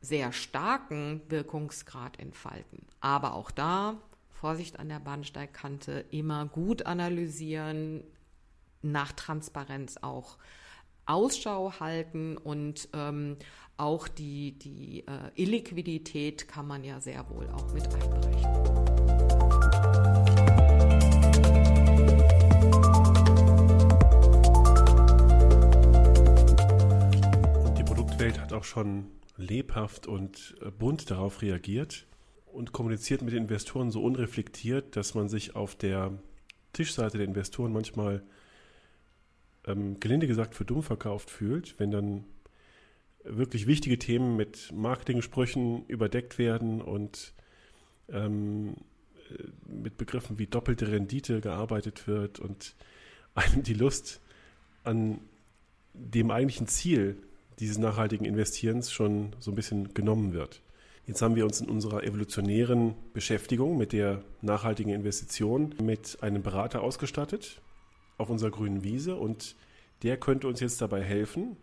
sehr 0.00 0.32
starken 0.32 1.22
Wirkungsgrad 1.28 2.18
entfalten. 2.18 2.86
Aber 3.00 3.34
auch 3.34 3.50
da 3.50 3.96
Vorsicht 4.38 4.78
an 4.78 4.88
der 4.88 5.00
Bahnsteigkante, 5.00 6.04
immer 6.10 6.46
gut 6.46 6.86
analysieren, 6.86 8.04
nach 8.82 9.10
Transparenz 9.10 9.96
auch 10.00 10.38
Ausschau 11.06 11.80
halten 11.80 12.36
und 12.36 12.88
ähm, 12.92 13.36
auch 13.76 14.06
die, 14.06 14.56
die 14.56 15.04
äh, 15.08 15.32
Illiquidität 15.34 16.46
kann 16.46 16.68
man 16.68 16.84
ja 16.84 17.00
sehr 17.00 17.28
wohl 17.30 17.48
auch 17.48 17.72
mit 17.72 17.92
einberechnen. 17.92 18.54
Und 27.64 27.76
die 27.76 27.84
Produktwelt 27.84 28.38
hat 28.38 28.52
auch 28.52 28.64
schon 28.64 29.06
lebhaft 29.36 30.06
und 30.06 30.54
äh, 30.60 30.70
bunt 30.70 31.10
darauf 31.10 31.42
reagiert 31.42 32.07
und 32.52 32.72
kommuniziert 32.72 33.22
mit 33.22 33.32
den 33.32 33.42
Investoren 33.42 33.90
so 33.90 34.02
unreflektiert, 34.02 34.96
dass 34.96 35.14
man 35.14 35.28
sich 35.28 35.54
auf 35.54 35.76
der 35.76 36.12
Tischseite 36.72 37.18
der 37.18 37.26
Investoren 37.26 37.72
manchmal 37.72 38.22
ähm, 39.66 40.00
gelinde 40.00 40.26
gesagt 40.26 40.54
für 40.54 40.64
dumm 40.64 40.82
verkauft 40.82 41.30
fühlt, 41.30 41.78
wenn 41.78 41.90
dann 41.90 42.24
wirklich 43.24 43.66
wichtige 43.66 43.98
Themen 43.98 44.36
mit 44.36 44.72
Marketingsprüchen 44.72 45.84
überdeckt 45.86 46.38
werden 46.38 46.80
und 46.80 47.34
ähm, 48.08 48.76
äh, 49.30 49.44
mit 49.66 49.96
Begriffen 49.96 50.38
wie 50.38 50.46
doppelte 50.46 50.90
Rendite 50.90 51.40
gearbeitet 51.40 52.06
wird 52.06 52.38
und 52.38 52.74
einem 53.34 53.62
die 53.62 53.74
Lust 53.74 54.20
an 54.84 55.20
dem 55.92 56.30
eigentlichen 56.30 56.68
Ziel 56.68 57.16
dieses 57.58 57.78
nachhaltigen 57.78 58.24
Investierens 58.24 58.92
schon 58.92 59.34
so 59.40 59.50
ein 59.50 59.54
bisschen 59.54 59.92
genommen 59.94 60.32
wird. 60.32 60.62
Jetzt 61.08 61.22
haben 61.22 61.36
wir 61.36 61.46
uns 61.46 61.62
in 61.62 61.70
unserer 61.70 62.04
evolutionären 62.04 62.94
Beschäftigung 63.14 63.78
mit 63.78 63.94
der 63.94 64.22
nachhaltigen 64.42 64.92
Investition 64.92 65.74
mit 65.82 66.22
einem 66.22 66.42
Berater 66.42 66.82
ausgestattet 66.82 67.62
auf 68.18 68.28
unserer 68.28 68.50
grünen 68.50 68.84
Wiese 68.84 69.16
und 69.16 69.56
der 70.02 70.18
könnte 70.18 70.46
uns 70.48 70.60
jetzt 70.60 70.82
dabei 70.82 71.02
helfen, 71.02 71.56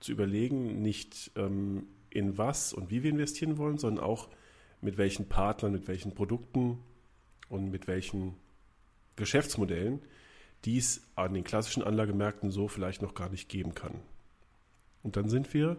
zu 0.00 0.10
überlegen, 0.10 0.82
nicht 0.82 1.30
ähm, 1.36 1.86
in 2.10 2.38
was 2.38 2.72
und 2.72 2.90
wie 2.90 3.04
wir 3.04 3.12
investieren 3.12 3.56
wollen, 3.56 3.78
sondern 3.78 4.02
auch 4.02 4.30
mit 4.80 4.98
welchen 4.98 5.28
Partnern, 5.28 5.70
mit 5.70 5.86
welchen 5.86 6.12
Produkten 6.12 6.80
und 7.48 7.70
mit 7.70 7.86
welchen 7.86 8.34
Geschäftsmodellen 9.14 10.00
dies 10.64 11.06
an 11.14 11.34
den 11.34 11.44
klassischen 11.44 11.84
Anlagemärkten 11.84 12.50
so 12.50 12.66
vielleicht 12.66 13.00
noch 13.02 13.14
gar 13.14 13.28
nicht 13.28 13.48
geben 13.48 13.76
kann. 13.76 13.94
Und 15.04 15.14
dann 15.14 15.28
sind 15.28 15.54
wir 15.54 15.76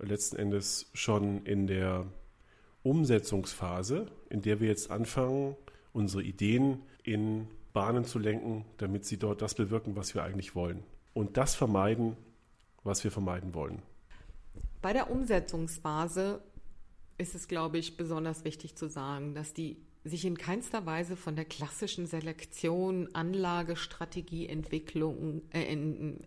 letzten 0.00 0.34
Endes 0.34 0.90
schon 0.94 1.46
in 1.46 1.68
der 1.68 2.06
Umsetzungsphase, 2.84 4.06
in 4.28 4.42
der 4.42 4.60
wir 4.60 4.68
jetzt 4.68 4.90
anfangen, 4.90 5.56
unsere 5.92 6.22
Ideen 6.22 6.82
in 7.02 7.48
Bahnen 7.72 8.04
zu 8.04 8.18
lenken, 8.18 8.64
damit 8.76 9.04
sie 9.04 9.18
dort 9.18 9.42
das 9.42 9.54
bewirken, 9.54 9.96
was 9.96 10.14
wir 10.14 10.22
eigentlich 10.22 10.54
wollen. 10.54 10.84
Und 11.12 11.36
das 11.36 11.56
vermeiden, 11.56 12.16
was 12.84 13.02
wir 13.02 13.10
vermeiden 13.10 13.54
wollen. 13.54 13.82
Bei 14.82 14.92
der 14.92 15.10
Umsetzungsphase 15.10 16.40
ist 17.18 17.34
es, 17.34 17.48
glaube 17.48 17.78
ich, 17.78 17.96
besonders 17.96 18.44
wichtig 18.44 18.76
zu 18.76 18.88
sagen, 18.88 19.34
dass 19.34 19.54
die 19.54 19.78
sich 20.04 20.26
in 20.26 20.36
keinster 20.36 20.84
Weise 20.84 21.16
von 21.16 21.34
der 21.34 21.46
klassischen 21.46 22.06
Selektion, 22.06 23.08
Anlage, 23.14 23.76
Strategie, 23.76 24.46
Entwicklung, 24.46 25.42
äh, 25.50 25.64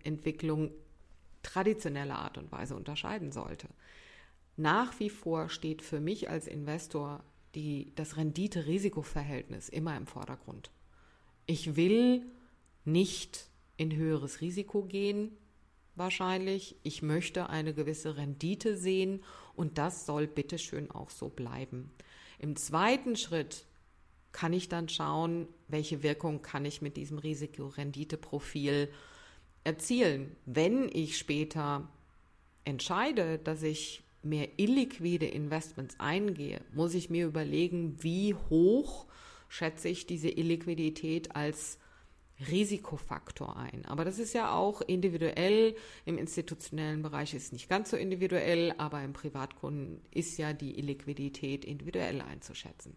Entwicklung 0.04 0.72
traditioneller 1.44 2.18
Art 2.18 2.38
und 2.40 2.52
Weise 2.52 2.76
unterscheiden 2.76 3.32
sollte. 3.32 3.68
Nach 4.58 5.00
wie 5.00 5.12
vor 5.12 5.50
steht 5.50 5.84
für 5.84 6.00
mich 6.00 6.30
als 6.30 6.48
Investor 6.48 7.24
die, 7.54 7.94
das 7.96 8.18
Rendite-Risiko-Verhältnis 8.18 9.70
immer 9.70 9.96
im 9.96 10.08
Vordergrund. 10.08 10.72
Ich 11.46 11.76
will 11.76 12.24
nicht 12.84 13.48
in 13.78 13.96
höheres 13.96 14.42
Risiko 14.42 14.84
gehen, 14.84 15.32
wahrscheinlich. 15.96 16.76
Ich 16.82 17.04
möchte 17.04 17.50
eine 17.50 17.74
gewisse 17.74 18.18
Rendite 18.18 18.78
sehen 18.78 19.24
und 19.56 19.78
das 19.78 20.06
soll 20.08 20.26
bitteschön 20.26 20.90
auch 20.90 21.12
so 21.12 21.30
bleiben. 21.30 21.92
Im 22.40 22.56
zweiten 22.56 23.16
Schritt 23.16 23.66
kann 24.32 24.54
ich 24.54 24.70
dann 24.70 24.90
schauen, 24.90 25.48
welche 25.68 26.02
Wirkung 26.04 26.42
kann 26.42 26.66
ich 26.66 26.82
mit 26.82 26.98
diesem 26.98 27.20
Risiko-Rendite-Profil 27.20 28.92
erzielen. 29.64 30.36
Wenn 30.46 30.90
ich 30.90 31.18
später 31.18 31.88
entscheide, 32.64 33.38
dass 33.40 33.64
ich 33.64 34.04
mehr 34.24 34.58
illiquide 34.58 35.28
Investments 35.28 35.96
eingehe, 36.00 36.62
muss 36.74 36.94
ich 36.94 37.10
mir 37.10 37.26
überlegen, 37.26 38.02
wie 38.04 38.34
hoch 38.34 39.06
schätze 39.50 39.90
ich 39.90 40.06
diese 40.06 40.30
Illiquidität 40.30 41.36
als 41.36 41.80
Risikofaktor 42.52 43.58
ein. 43.58 43.86
Aber 43.86 44.06
das 44.06 44.20
ist 44.20 44.34
ja 44.34 44.54
auch 44.54 44.82
individuell. 44.82 45.76
Im 46.06 46.18
institutionellen 46.18 47.02
Bereich 47.02 47.34
ist 47.34 47.46
es 47.46 47.52
nicht 47.52 47.70
ganz 47.70 47.90
so 47.90 47.98
individuell, 47.98 48.74
aber 48.78 49.04
im 49.04 49.14
Privatkunden 49.14 50.02
ist 50.12 50.38
ja 50.38 50.54
die 50.54 50.78
Illiquidität 50.78 51.66
individuell 51.66 52.22
einzuschätzen. 52.22 52.96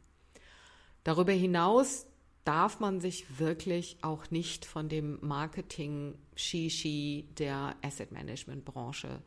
Darüber 1.04 1.32
hinaus 1.32 2.06
darf 2.44 2.80
man 2.80 3.00
sich 3.00 3.38
wirklich 3.38 3.96
auch 4.02 4.30
nicht 4.30 4.66
von 4.66 4.88
dem 4.88 5.18
Marketing-Shishi 5.22 7.28
der 7.38 7.76
Asset 7.82 8.12
Management 8.12 8.64
Branche 8.64 9.22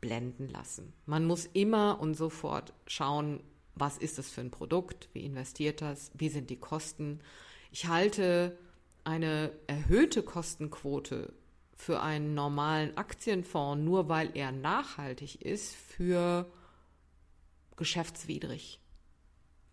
blenden 0.00 0.48
lassen. 0.48 0.92
Man 1.06 1.26
muss 1.26 1.46
immer 1.52 2.00
und 2.00 2.14
sofort 2.14 2.72
schauen, 2.86 3.42
was 3.74 3.98
ist 3.98 4.18
das 4.18 4.30
für 4.30 4.40
ein 4.40 4.50
Produkt, 4.50 5.08
wie 5.12 5.24
investiert 5.24 5.80
das, 5.80 6.10
wie 6.14 6.28
sind 6.28 6.50
die 6.50 6.58
Kosten. 6.58 7.20
Ich 7.70 7.86
halte 7.86 8.58
eine 9.04 9.52
erhöhte 9.66 10.22
Kostenquote 10.22 11.32
für 11.76 12.02
einen 12.02 12.34
normalen 12.34 12.96
Aktienfonds, 12.96 13.84
nur 13.84 14.08
weil 14.08 14.36
er 14.36 14.52
nachhaltig 14.52 15.42
ist, 15.42 15.74
für 15.74 16.50
geschäftswidrig. 17.76 18.80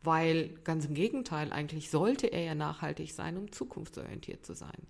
Weil 0.04 0.50
ganz 0.64 0.86
im 0.86 0.94
Gegenteil, 0.94 1.52
eigentlich 1.52 1.90
sollte 1.90 2.28
er 2.28 2.44
ja 2.44 2.56
nachhaltig 2.56 3.12
sein, 3.12 3.38
um 3.38 3.52
zukunftsorientiert 3.52 4.46
zu 4.46 4.54
sein. 4.54 4.88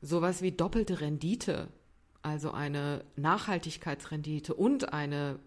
Sowas 0.00 0.40
wie 0.40 0.52
doppelte 0.52 1.02
Rendite, 1.02 1.68
also 2.24 2.52
eine 2.52 3.04
Nachhaltigkeitsrendite 3.16 4.54
und 4.54 4.92
eine 4.92 5.38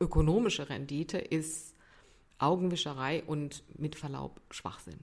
ökonomische 0.00 0.68
Rendite, 0.68 1.18
ist 1.18 1.74
Augenwischerei 2.38 3.22
und 3.22 3.62
mit 3.78 3.94
Verlaub 3.94 4.40
Schwachsinn. 4.50 4.98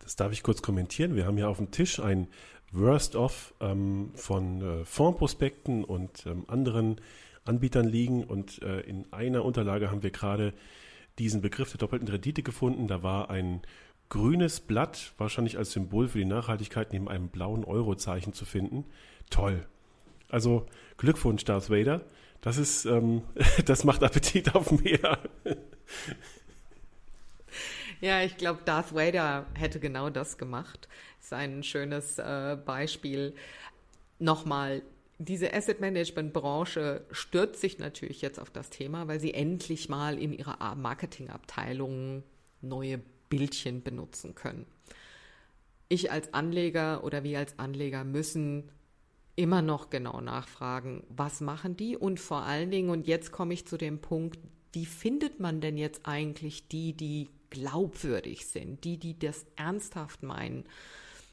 Das 0.00 0.16
darf 0.16 0.32
ich 0.32 0.42
kurz 0.42 0.60
kommentieren. 0.60 1.14
Wir 1.14 1.26
haben 1.26 1.36
hier 1.36 1.48
auf 1.48 1.58
dem 1.58 1.70
Tisch 1.70 1.98
ein 2.00 2.28
Worst-of 2.72 3.54
ähm, 3.60 4.10
von 4.14 4.60
äh, 4.60 4.84
Fondsprospekten 4.84 5.84
und 5.84 6.26
ähm, 6.26 6.44
anderen 6.48 7.00
Anbietern 7.44 7.86
liegen 7.86 8.24
und 8.24 8.62
äh, 8.62 8.80
in 8.80 9.10
einer 9.12 9.44
Unterlage 9.44 9.90
haben 9.90 10.02
wir 10.02 10.10
gerade 10.10 10.52
diesen 11.18 11.40
Begriff 11.40 11.70
der 11.70 11.78
doppelten 11.78 12.08
Rendite 12.08 12.42
gefunden. 12.42 12.88
Da 12.88 13.02
war 13.02 13.30
ein 13.30 13.62
grünes 14.08 14.60
Blatt, 14.60 15.12
wahrscheinlich 15.16 15.58
als 15.58 15.72
Symbol 15.72 16.08
für 16.08 16.18
die 16.18 16.24
Nachhaltigkeit, 16.24 16.92
neben 16.92 17.08
einem 17.08 17.28
blauen 17.28 17.64
Eurozeichen 17.64 18.32
zu 18.32 18.44
finden. 18.44 18.84
Toll. 19.30 19.66
Also 20.32 20.66
Glückwunsch, 20.96 21.44
Darth 21.44 21.70
Vader. 21.70 22.00
Das 22.40 22.56
ist, 22.56 22.86
ähm, 22.86 23.22
das 23.66 23.84
macht 23.84 24.02
Appetit 24.02 24.54
auf 24.56 24.72
mehr. 24.72 25.18
Ja, 28.00 28.20
ich 28.24 28.36
glaube, 28.36 28.62
Darth 28.64 28.96
Vader 28.96 29.46
hätte 29.54 29.78
genau 29.78 30.10
das 30.10 30.36
gemacht. 30.36 30.88
Ist 31.20 31.32
ein 31.32 31.62
schönes 31.62 32.18
äh, 32.18 32.56
Beispiel. 32.56 33.32
Nochmal, 34.18 34.82
diese 35.18 35.54
Asset 35.54 35.80
Management 35.80 36.32
Branche 36.32 37.06
stürzt 37.12 37.60
sich 37.60 37.78
natürlich 37.78 38.20
jetzt 38.20 38.40
auf 38.40 38.50
das 38.50 38.70
Thema, 38.70 39.06
weil 39.06 39.20
sie 39.20 39.32
endlich 39.32 39.88
mal 39.88 40.18
in 40.18 40.32
ihrer 40.32 40.74
Marketingabteilung 40.74 42.24
neue 42.60 42.98
Bildchen 43.28 43.84
benutzen 43.84 44.34
können. 44.34 44.66
Ich 45.88 46.10
als 46.10 46.34
Anleger 46.34 47.04
oder 47.04 47.22
wir 47.22 47.38
als 47.38 47.56
Anleger 47.60 48.02
müssen 48.02 48.68
immer 49.36 49.62
noch 49.62 49.90
genau 49.90 50.20
nachfragen, 50.20 51.04
was 51.08 51.40
machen 51.40 51.76
die 51.76 51.96
und 51.96 52.20
vor 52.20 52.42
allen 52.42 52.70
Dingen, 52.70 52.90
und 52.90 53.06
jetzt 53.06 53.32
komme 53.32 53.54
ich 53.54 53.66
zu 53.66 53.78
dem 53.78 54.00
Punkt, 54.00 54.38
wie 54.72 54.86
findet 54.86 55.40
man 55.40 55.60
denn 55.60 55.76
jetzt 55.76 56.02
eigentlich 56.04 56.68
die, 56.68 56.94
die 56.94 57.28
glaubwürdig 57.50 58.46
sind, 58.46 58.84
die, 58.84 58.98
die 58.98 59.18
das 59.18 59.46
ernsthaft 59.56 60.22
meinen? 60.22 60.64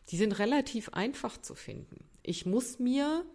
Die 0.10 0.18
sind 0.18 0.40
relativ 0.40 0.90
einfach 0.90 1.40
zu 1.40 1.56
finden. 1.56 2.04
Ich 2.24 2.46
muss 2.46 2.80
mir 2.80 3.26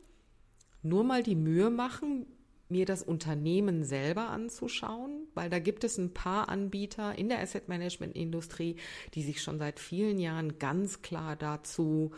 nur 0.82 1.04
mal 1.04 1.22
die 1.22 1.36
Mühe 1.36 1.70
machen, 1.70 2.26
mir 2.68 2.86
das 2.86 3.02
Unternehmen 3.02 3.84
selber 3.84 4.28
anzuschauen, 4.28 5.28
weil 5.34 5.48
da 5.50 5.58
gibt 5.58 5.84
es 5.84 5.98
ein 5.98 6.12
paar 6.12 6.48
Anbieter 6.48 7.16
in 7.16 7.28
der 7.28 7.40
Asset 7.40 7.68
Management 7.68 8.16
Industrie, 8.16 8.76
die 9.14 9.22
sich 9.22 9.42
schon 9.42 9.58
seit 9.58 9.78
vielen 9.78 10.18
Jahren 10.18 10.58
ganz 10.58 11.02
klar 11.02 11.36
dazu 11.36 12.12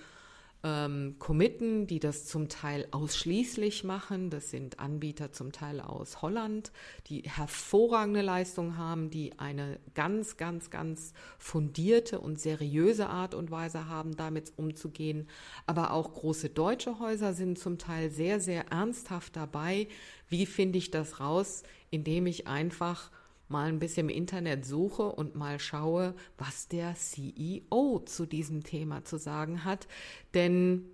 ähm, 0.67 1.15
committen, 1.21 1.87
die 1.87 2.01
das 2.01 2.27
zum 2.27 2.49
Teil 2.49 2.89
ausschließlich 2.91 3.85
machen. 3.85 4.31
Das 4.31 4.51
sind 4.51 4.81
Anbieter 4.81 5.31
zum 5.31 5.53
Teil 5.53 5.81
aus 5.81 6.23
Holland, 6.23 6.73
die 7.07 7.23
hervorragende 7.23 8.21
Leistung 8.21 8.77
haben, 8.77 9.09
die 9.11 9.39
eine 9.39 9.79
ganz, 9.95 10.37
ganz, 10.37 10.69
ganz 10.71 11.13
fundierte 11.39 12.19
und 12.19 12.41
seriöse 12.41 13.09
Art 13.09 13.35
und 13.35 13.53
Weise 13.53 13.89
haben, 13.89 14.17
damit 14.17 14.55
umzugehen. 14.57 15.29
Aber 15.67 15.93
auch 15.93 16.13
große 16.13 16.49
deutsche 16.49 16.99
Häuser 16.99 17.33
sind 17.33 17.61
zum 17.61 17.79
Teil 17.79 18.11
sehr, 18.11 18.41
sehr 18.41 18.67
ernsthaft 18.73 19.37
dabei. 19.37 19.87
Wie 20.29 20.47
finde 20.47 20.79
ich 20.79 20.91
das 20.91 21.21
raus? 21.21 21.63
Indem 21.91 22.27
ich 22.27 22.49
einfach 22.49 23.13
mal 23.49 23.69
ein 23.69 23.79
bisschen 23.79 24.09
im 24.09 24.17
Internet 24.17 24.65
suche 24.65 25.05
und 25.05 25.35
mal 25.35 25.59
schaue, 25.59 26.15
was 26.39 26.69
der 26.69 26.95
CEO 26.95 28.01
zu 28.05 28.27
diesem 28.27 28.65
Thema 28.65 29.05
zu 29.05 29.19
sagen 29.19 29.65
hat. 29.65 29.87
Denn 30.35 30.87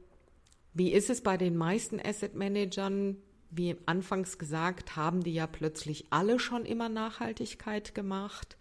wie 0.74 0.92
ist 0.92 1.10
es 1.10 1.22
bei 1.22 1.36
den 1.36 1.56
meisten 1.56 2.00
Asset 2.00 2.34
Managern? 2.34 3.16
Wie 3.50 3.76
anfangs 3.86 4.38
gesagt, 4.38 4.96
haben 4.96 5.22
die 5.22 5.34
ja 5.34 5.46
plötzlich 5.46 6.06
alle 6.10 6.38
schon 6.38 6.64
immer 6.64 6.88
Nachhaltigkeit 6.88 7.94
gemacht. 7.94 8.56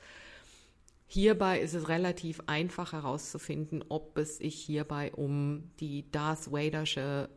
Hierbei 1.07 1.59
ist 1.59 1.73
es 1.73 1.89
relativ 1.89 2.41
einfach 2.47 2.93
herauszufinden, 2.93 3.83
ob 3.89 4.17
es 4.17 4.37
sich 4.37 4.55
hierbei 4.55 5.11
um 5.13 5.71
die 5.79 6.09
Darth 6.11 6.51
Vadersche 6.51 7.29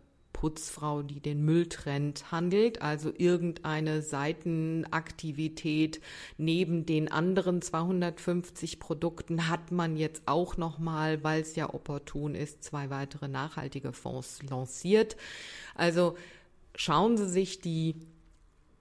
Putzfrau, 0.45 1.03
die 1.03 1.21
den 1.21 1.43
Müll 1.43 1.67
handelt, 2.31 2.83
also 2.83 3.11
irgendeine 3.17 4.03
Seitenaktivität 4.03 6.03
neben 6.37 6.85
den 6.85 7.11
anderen 7.11 7.63
250 7.63 8.79
Produkten 8.79 9.49
hat 9.49 9.73
man 9.73 9.97
jetzt 9.97 10.25
auch 10.27 10.59
noch 10.59 10.79
mal, 10.79 11.25
weil 11.25 11.41
es 11.41 11.57
ja 11.57 11.73
opportun 11.73 12.35
ist, 12.35 12.63
zwei 12.63 12.91
weitere 12.91 13.27
nachhaltige 13.27 13.95
Fonds 13.95 14.43
lanciert. 14.43 15.17
Also 15.75 16.15
schauen 16.75 17.17
Sie 17.17 17.31
sich 17.31 17.63
die 17.63 17.95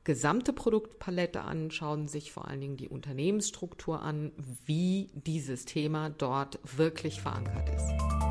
gesamte 0.03 0.51
Produktpalette 0.51 1.43
an, 1.43 1.71
schauen 1.71 2.07
Sie 2.07 2.19
sich 2.19 2.33
vor 2.33 2.49
allen 2.49 2.59
Dingen 2.59 2.75
die 2.75 2.89
Unternehmensstruktur 2.89 4.01
an, 4.01 4.33
wie 4.65 5.11
dieses 5.13 5.63
Thema 5.63 6.09
dort 6.09 6.59
wirklich 6.75 7.21
verankert 7.21 7.69
ist. 7.69 8.22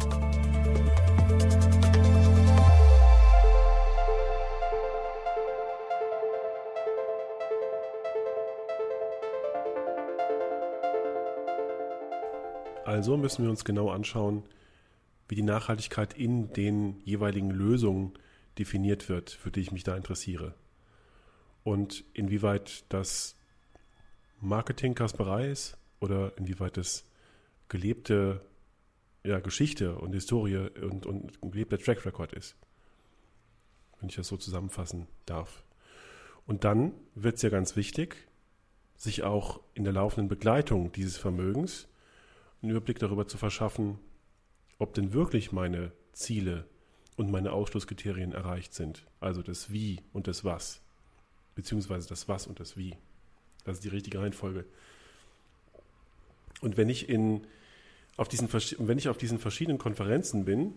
Also 12.92 13.16
müssen 13.16 13.42
wir 13.42 13.48
uns 13.48 13.64
genau 13.64 13.88
anschauen, 13.88 14.42
wie 15.26 15.34
die 15.34 15.42
Nachhaltigkeit 15.42 16.12
in 16.12 16.52
den 16.52 17.00
jeweiligen 17.06 17.50
Lösungen 17.50 18.12
definiert 18.58 19.08
wird, 19.08 19.30
für 19.30 19.50
die 19.50 19.60
ich 19.60 19.72
mich 19.72 19.82
da 19.82 19.96
interessiere. 19.96 20.54
Und 21.64 22.04
inwieweit 22.12 22.84
das 22.90 23.34
Marketing 24.42 24.94
Kasperei 24.94 25.50
ist 25.50 25.78
oder 26.00 26.36
inwieweit 26.36 26.76
es 26.76 27.06
gelebte 27.70 28.42
ja, 29.24 29.40
Geschichte 29.40 29.96
und 29.96 30.12
Historie 30.12 30.68
und, 30.82 31.06
und 31.06 31.40
gelebter 31.40 31.78
Track 31.78 32.04
Record 32.04 32.34
ist. 32.34 32.56
Wenn 34.00 34.10
ich 34.10 34.16
das 34.16 34.28
so 34.28 34.36
zusammenfassen 34.36 35.06
darf. 35.24 35.64
Und 36.46 36.64
dann 36.64 36.92
wird 37.14 37.36
es 37.36 37.42
ja 37.42 37.48
ganz 37.48 37.74
wichtig, 37.74 38.28
sich 38.96 39.22
auch 39.22 39.60
in 39.72 39.84
der 39.84 39.94
laufenden 39.94 40.28
Begleitung 40.28 40.92
dieses 40.92 41.16
Vermögens 41.16 41.88
einen 42.62 42.70
Überblick 42.70 42.98
darüber 42.98 43.26
zu 43.26 43.38
verschaffen, 43.38 43.98
ob 44.78 44.94
denn 44.94 45.12
wirklich 45.12 45.52
meine 45.52 45.92
Ziele 46.12 46.66
und 47.16 47.30
meine 47.30 47.52
Ausschlusskriterien 47.52 48.32
erreicht 48.32 48.74
sind. 48.74 49.06
Also 49.20 49.42
das 49.42 49.72
Wie 49.72 50.00
und 50.12 50.26
das 50.26 50.44
Was. 50.44 50.80
Beziehungsweise 51.54 52.08
das 52.08 52.28
Was 52.28 52.46
und 52.46 52.60
das 52.60 52.76
Wie. 52.76 52.96
Das 53.64 53.76
ist 53.76 53.84
die 53.84 53.88
richtige 53.88 54.20
Reihenfolge. 54.20 54.64
Und 56.60 56.76
wenn 56.76 56.88
ich, 56.88 57.08
in, 57.08 57.46
auf 58.16 58.28
diesen, 58.28 58.48
wenn 58.52 58.98
ich 58.98 59.08
auf 59.08 59.18
diesen 59.18 59.38
verschiedenen 59.38 59.78
Konferenzen 59.78 60.44
bin, 60.44 60.74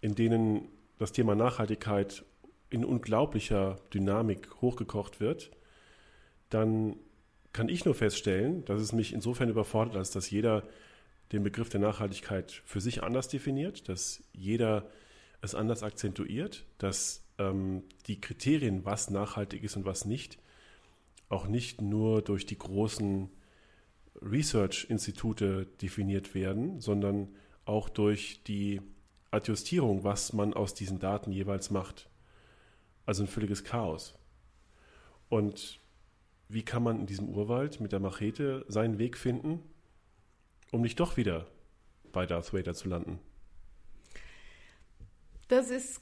in 0.00 0.14
denen 0.14 0.68
das 0.98 1.12
Thema 1.12 1.34
Nachhaltigkeit 1.34 2.24
in 2.70 2.84
unglaublicher 2.84 3.76
Dynamik 3.94 4.60
hochgekocht 4.60 5.20
wird, 5.20 5.50
dann 6.50 6.96
kann 7.52 7.68
ich 7.68 7.84
nur 7.84 7.94
feststellen, 7.94 8.64
dass 8.66 8.80
es 8.80 8.92
mich 8.92 9.12
insofern 9.12 9.48
überfordert, 9.48 9.96
als 9.96 10.10
dass 10.10 10.30
jeder 10.30 10.64
den 11.32 11.42
Begriff 11.42 11.68
der 11.68 11.80
Nachhaltigkeit 11.80 12.62
für 12.64 12.80
sich 12.80 13.02
anders 13.02 13.28
definiert, 13.28 13.88
dass 13.88 14.22
jeder 14.32 14.88
es 15.40 15.54
anders 15.54 15.82
akzentuiert, 15.82 16.64
dass 16.78 17.24
ähm, 17.38 17.84
die 18.06 18.20
Kriterien, 18.20 18.84
was 18.84 19.10
nachhaltig 19.10 19.62
ist 19.62 19.76
und 19.76 19.84
was 19.84 20.04
nicht, 20.04 20.38
auch 21.28 21.46
nicht 21.46 21.80
nur 21.82 22.22
durch 22.22 22.46
die 22.46 22.58
großen 22.58 23.30
Research-Institute 24.20 25.66
definiert 25.80 26.34
werden, 26.34 26.80
sondern 26.80 27.28
auch 27.64 27.88
durch 27.88 28.42
die 28.44 28.80
Adjustierung, 29.30 30.04
was 30.04 30.32
man 30.32 30.54
aus 30.54 30.74
diesen 30.74 30.98
Daten 30.98 31.30
jeweils 31.30 31.70
macht. 31.70 32.08
Also 33.04 33.22
ein 33.22 33.28
völliges 33.28 33.62
Chaos. 33.62 34.18
Und 35.28 35.80
wie 36.48 36.62
kann 36.62 36.82
man 36.82 37.00
in 37.00 37.06
diesem 37.06 37.28
Urwald 37.28 37.80
mit 37.80 37.92
der 37.92 38.00
Machete 38.00 38.64
seinen 38.68 38.98
Weg 38.98 39.18
finden, 39.18 39.62
um 40.70 40.82
nicht 40.82 41.00
doch 41.00 41.16
wieder 41.16 41.46
bei 42.12 42.26
Darth 42.26 42.52
Vader 42.52 42.74
zu 42.74 42.88
landen? 42.88 43.18
Das 45.48 45.70
ist 45.70 46.00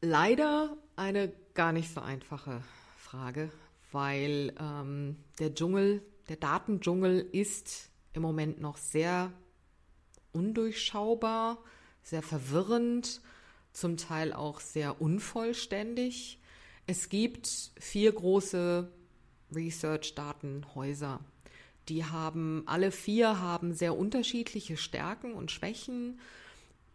leider 0.00 0.76
eine 0.96 1.32
gar 1.54 1.72
nicht 1.72 1.92
so 1.92 2.00
einfache 2.00 2.62
Frage, 2.98 3.50
weil 3.92 4.52
ähm, 4.58 5.16
der 5.38 5.54
Dschungel, 5.54 6.02
der 6.28 6.36
Datendschungel 6.36 7.20
ist 7.20 7.90
im 8.12 8.22
Moment 8.22 8.60
noch 8.60 8.76
sehr 8.76 9.32
undurchschaubar, 10.32 11.58
sehr 12.02 12.22
verwirrend, 12.22 13.20
zum 13.72 13.96
Teil 13.96 14.32
auch 14.32 14.60
sehr 14.60 15.00
unvollständig. 15.00 16.40
Es 16.86 17.08
gibt 17.08 17.72
vier 17.78 18.12
große 18.12 18.90
Research-Datenhäuser. 19.54 21.20
Die 21.88 22.04
haben, 22.04 22.62
alle 22.66 22.90
vier 22.90 23.40
haben 23.40 23.74
sehr 23.74 23.96
unterschiedliche 23.96 24.76
Stärken 24.76 25.34
und 25.34 25.50
Schwächen. 25.50 26.18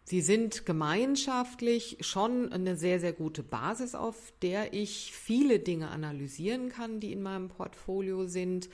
Sie 0.04 0.20
sind 0.20 0.66
gemeinschaftlich 0.66 1.98
schon 2.00 2.52
eine 2.52 2.74
sehr, 2.76 2.98
sehr 2.98 3.12
gute 3.12 3.44
Basis, 3.44 3.94
auf 3.94 4.32
der 4.42 4.72
ich 4.72 5.12
viele 5.14 5.60
Dinge 5.60 5.88
analysieren 5.88 6.68
kann, 6.68 6.98
die 6.98 7.12
in 7.12 7.22
meinem 7.22 7.48
Portfolio 7.48 8.26
sind. 8.26 8.68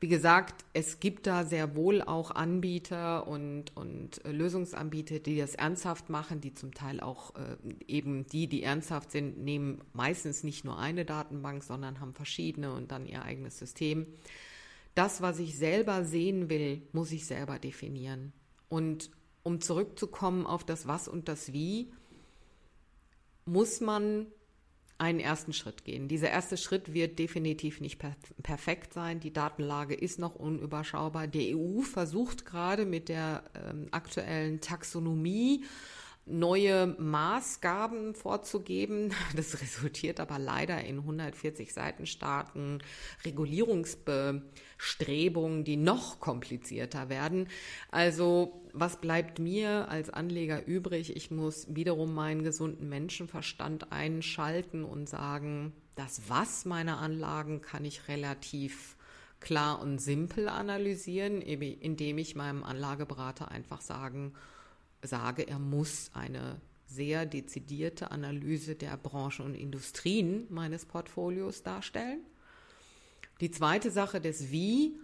Wie 0.00 0.08
gesagt, 0.08 0.64
es 0.72 0.98
gibt 0.98 1.28
da 1.28 1.44
sehr 1.44 1.76
wohl 1.76 2.02
auch 2.02 2.32
Anbieter 2.32 3.28
und, 3.28 3.76
und 3.76 4.24
äh, 4.24 4.32
Lösungsanbieter, 4.32 5.20
die 5.20 5.38
das 5.38 5.54
ernsthaft 5.54 6.10
machen, 6.10 6.40
die 6.40 6.54
zum 6.54 6.74
Teil 6.74 6.98
auch 6.98 7.36
äh, 7.36 7.56
eben 7.86 8.26
die, 8.26 8.48
die 8.48 8.64
ernsthaft 8.64 9.12
sind, 9.12 9.44
nehmen 9.44 9.80
meistens 9.92 10.42
nicht 10.42 10.64
nur 10.64 10.76
eine 10.76 11.04
Datenbank, 11.04 11.62
sondern 11.62 12.00
haben 12.00 12.14
verschiedene 12.14 12.72
und 12.72 12.90
dann 12.90 13.06
ihr 13.06 13.22
eigenes 13.22 13.58
System. 13.58 14.06
Das, 14.94 15.22
was 15.22 15.38
ich 15.38 15.56
selber 15.56 16.04
sehen 16.04 16.50
will, 16.50 16.82
muss 16.92 17.12
ich 17.12 17.26
selber 17.26 17.58
definieren. 17.58 18.32
Und 18.68 19.10
um 19.42 19.60
zurückzukommen 19.60 20.46
auf 20.46 20.64
das 20.64 20.86
Was 20.86 21.08
und 21.08 21.28
das 21.28 21.52
Wie, 21.52 21.92
muss 23.44 23.80
man 23.80 24.26
einen 24.98 25.18
ersten 25.18 25.52
Schritt 25.52 25.84
gehen. 25.84 26.06
Dieser 26.06 26.30
erste 26.30 26.56
Schritt 26.56 26.94
wird 26.94 27.18
definitiv 27.18 27.80
nicht 27.80 27.98
per 27.98 28.14
perfekt 28.42 28.94
sein. 28.94 29.18
Die 29.18 29.32
Datenlage 29.32 29.94
ist 29.94 30.20
noch 30.20 30.36
unüberschaubar. 30.36 31.26
Die 31.26 31.56
EU 31.56 31.80
versucht 31.82 32.46
gerade 32.46 32.86
mit 32.86 33.08
der 33.08 33.42
ähm, 33.54 33.88
aktuellen 33.90 34.60
Taxonomie 34.60 35.64
neue 36.24 36.86
Maßgaben 36.98 38.14
vorzugeben. 38.14 39.12
Das 39.36 39.60
resultiert 39.60 40.20
aber 40.20 40.38
leider 40.38 40.84
in 40.84 40.98
140 40.98 41.72
Seiten 41.72 42.06
starken 42.06 42.78
Regulierungsbestrebungen, 43.24 45.64
die 45.64 45.76
noch 45.76 46.20
komplizierter 46.20 47.08
werden. 47.08 47.48
Also 47.90 48.62
was 48.72 49.00
bleibt 49.00 49.38
mir 49.38 49.88
als 49.88 50.10
Anleger 50.10 50.66
übrig? 50.66 51.16
Ich 51.16 51.30
muss 51.30 51.66
wiederum 51.74 52.14
meinen 52.14 52.42
gesunden 52.42 52.88
Menschenverstand 52.88 53.92
einschalten 53.92 54.84
und 54.84 55.08
sagen, 55.08 55.72
das 55.94 56.22
Was 56.28 56.64
meiner 56.64 56.98
Anlagen 56.98 57.60
kann 57.60 57.84
ich 57.84 58.08
relativ 58.08 58.96
klar 59.40 59.80
und 59.80 59.98
simpel 59.98 60.48
analysieren, 60.48 61.42
indem 61.42 62.18
ich 62.18 62.34
meinem 62.34 62.62
Anlageberater 62.62 63.50
einfach 63.50 63.80
sagen, 63.80 64.32
sage, 65.02 65.46
er 65.46 65.58
muss 65.58 66.10
eine 66.14 66.60
sehr 66.86 67.26
dezidierte 67.26 68.10
Analyse 68.10 68.74
der 68.74 68.96
Branchen 68.96 69.44
und 69.46 69.54
Industrien 69.54 70.46
meines 70.50 70.84
Portfolios 70.84 71.62
darstellen. 71.62 72.20
Die 73.40 73.50
zweite 73.50 73.90
Sache 73.90 74.20
des 74.20 74.50
Wie, 74.50 74.98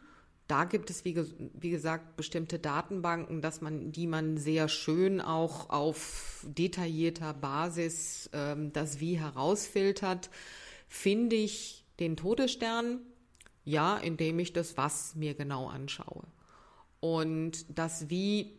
da 0.46 0.64
gibt 0.64 0.90
es, 0.90 1.04
wie, 1.04 1.16
wie, 1.54 1.70
gesagt, 1.70 2.16
bestimmte 2.16 2.58
Datenbanken, 2.58 3.42
dass 3.42 3.60
man, 3.60 3.92
die 3.92 4.06
man 4.06 4.38
sehr 4.38 4.68
schön 4.68 5.20
auch 5.20 5.70
auf 5.70 6.46
detaillierter 6.46 7.34
Basis 7.34 8.30
ähm, 8.32 8.72
das 8.72 9.00
Wie 9.00 9.18
herausfiltert. 9.18 10.30
Finde 10.88 11.36
ich 11.36 11.84
den 12.00 12.16
Todesstern? 12.16 13.00
Ja, 13.64 13.98
indem 13.98 14.38
ich 14.38 14.52
das 14.52 14.76
Was 14.76 15.14
mir 15.14 15.34
genau 15.34 15.68
anschaue. 15.68 16.24
Und 17.00 17.66
das 17.76 18.08
Wie 18.08 18.57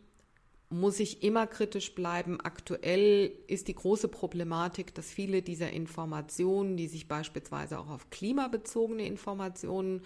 muss 0.70 1.00
ich 1.00 1.24
immer 1.24 1.48
kritisch 1.48 1.96
bleiben. 1.96 2.40
Aktuell 2.40 3.32
ist 3.48 3.66
die 3.66 3.74
große 3.74 4.06
Problematik, 4.06 4.94
dass 4.94 5.10
viele 5.10 5.42
dieser 5.42 5.70
Informationen, 5.70 6.76
die 6.76 6.86
sich 6.86 7.08
beispielsweise 7.08 7.78
auch 7.78 7.88
auf 7.88 8.08
klimabezogene 8.10 9.04
Informationen 9.04 10.02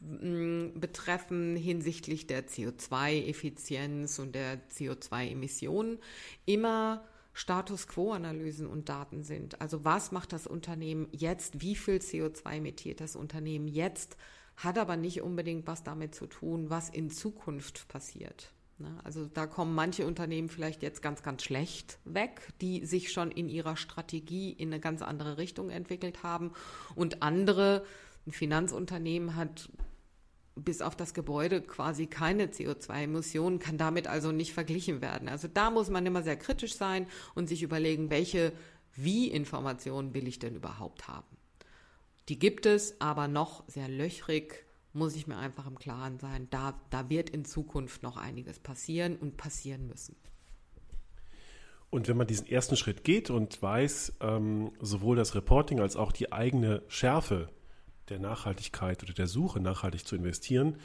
mm, 0.00 0.78
betreffen 0.78 1.56
hinsichtlich 1.56 2.26
der 2.26 2.46
CO2-Effizienz 2.46 4.18
und 4.18 4.34
der 4.34 4.60
CO2-Emissionen, 4.68 5.98
immer 6.44 7.04
Status 7.32 7.88
Quo-Analysen 7.88 8.66
und 8.66 8.90
Daten 8.90 9.22
sind. 9.22 9.62
Also 9.62 9.82
was 9.82 10.12
macht 10.12 10.34
das 10.34 10.46
Unternehmen 10.46 11.08
jetzt? 11.12 11.62
Wie 11.62 11.74
viel 11.74 11.96
CO2 11.96 12.56
emittiert 12.56 13.00
das 13.00 13.16
Unternehmen 13.16 13.66
jetzt? 13.66 14.18
Hat 14.56 14.76
aber 14.76 14.98
nicht 14.98 15.22
unbedingt 15.22 15.66
was 15.66 15.82
damit 15.82 16.14
zu 16.14 16.26
tun, 16.26 16.68
was 16.68 16.90
in 16.90 17.08
Zukunft 17.08 17.88
passiert. 17.88 18.52
Ne? 18.78 18.98
Also 19.04 19.26
da 19.26 19.46
kommen 19.46 19.74
manche 19.74 20.06
Unternehmen 20.06 20.48
vielleicht 20.48 20.82
jetzt 20.82 21.02
ganz, 21.02 21.22
ganz 21.22 21.42
schlecht 21.42 21.98
weg, 22.04 22.48
die 22.60 22.84
sich 22.84 23.12
schon 23.12 23.30
in 23.30 23.48
ihrer 23.48 23.76
Strategie 23.76 24.50
in 24.50 24.68
eine 24.68 24.80
ganz 24.80 25.02
andere 25.02 25.38
Richtung 25.38 25.70
entwickelt 25.70 26.22
haben. 26.22 26.52
Und 26.94 27.22
andere, 27.22 27.84
ein 28.26 28.32
Finanzunternehmen 28.32 29.36
hat 29.36 29.70
bis 30.54 30.82
auf 30.82 30.94
das 30.94 31.14
Gebäude 31.14 31.62
quasi 31.62 32.06
keine 32.06 32.46
CO2-Emissionen, 32.46 33.58
kann 33.58 33.78
damit 33.78 34.06
also 34.06 34.32
nicht 34.32 34.52
verglichen 34.52 35.00
werden. 35.00 35.28
Also 35.28 35.48
da 35.48 35.70
muss 35.70 35.88
man 35.88 36.04
immer 36.04 36.22
sehr 36.22 36.36
kritisch 36.36 36.76
sein 36.76 37.06
und 37.34 37.48
sich 37.48 37.62
überlegen, 37.62 38.10
welche 38.10 38.52
Wie-Informationen 38.94 40.12
will 40.12 40.28
ich 40.28 40.38
denn 40.38 40.54
überhaupt 40.54 41.08
haben. 41.08 41.36
Die 42.28 42.38
gibt 42.38 42.66
es, 42.66 43.00
aber 43.00 43.28
noch 43.28 43.66
sehr 43.68 43.88
löchrig 43.88 44.66
muss 44.92 45.16
ich 45.16 45.26
mir 45.26 45.38
einfach 45.38 45.66
im 45.66 45.78
Klaren 45.78 46.18
sein, 46.18 46.48
da, 46.50 46.74
da 46.90 47.08
wird 47.08 47.30
in 47.30 47.44
Zukunft 47.44 48.02
noch 48.02 48.16
einiges 48.16 48.58
passieren 48.58 49.16
und 49.16 49.36
passieren 49.36 49.86
müssen. 49.86 50.16
Und 51.90 52.08
wenn 52.08 52.16
man 52.16 52.26
diesen 52.26 52.46
ersten 52.46 52.76
Schritt 52.76 53.04
geht 53.04 53.28
und 53.28 53.60
weiß, 53.60 54.14
ähm, 54.20 54.72
sowohl 54.80 55.16
das 55.16 55.34
Reporting 55.34 55.80
als 55.80 55.96
auch 55.96 56.10
die 56.10 56.32
eigene 56.32 56.82
Schärfe 56.88 57.50
der 58.08 58.18
Nachhaltigkeit 58.18 59.02
oder 59.02 59.12
der 59.12 59.26
Suche, 59.26 59.60
nachhaltig 59.60 60.06
zu 60.06 60.16
investieren, 60.16 60.78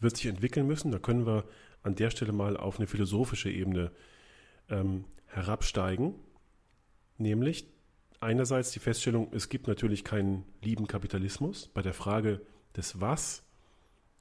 wird 0.00 0.16
sich 0.16 0.26
entwickeln 0.26 0.66
müssen. 0.66 0.90
Da 0.90 0.98
können 0.98 1.26
wir 1.26 1.44
an 1.82 1.94
der 1.94 2.10
Stelle 2.10 2.32
mal 2.32 2.56
auf 2.56 2.78
eine 2.78 2.88
philosophische 2.88 3.50
Ebene 3.50 3.92
ähm, 4.68 5.04
herabsteigen. 5.26 6.14
Nämlich 7.18 7.68
einerseits 8.20 8.72
die 8.72 8.80
Feststellung, 8.80 9.28
es 9.32 9.48
gibt 9.48 9.68
natürlich 9.68 10.04
keinen 10.04 10.44
lieben 10.60 10.86
Kapitalismus. 10.86 11.68
Bei 11.68 11.82
der 11.82 11.94
Frage, 11.94 12.40
des 12.76 13.00
Was 13.00 13.42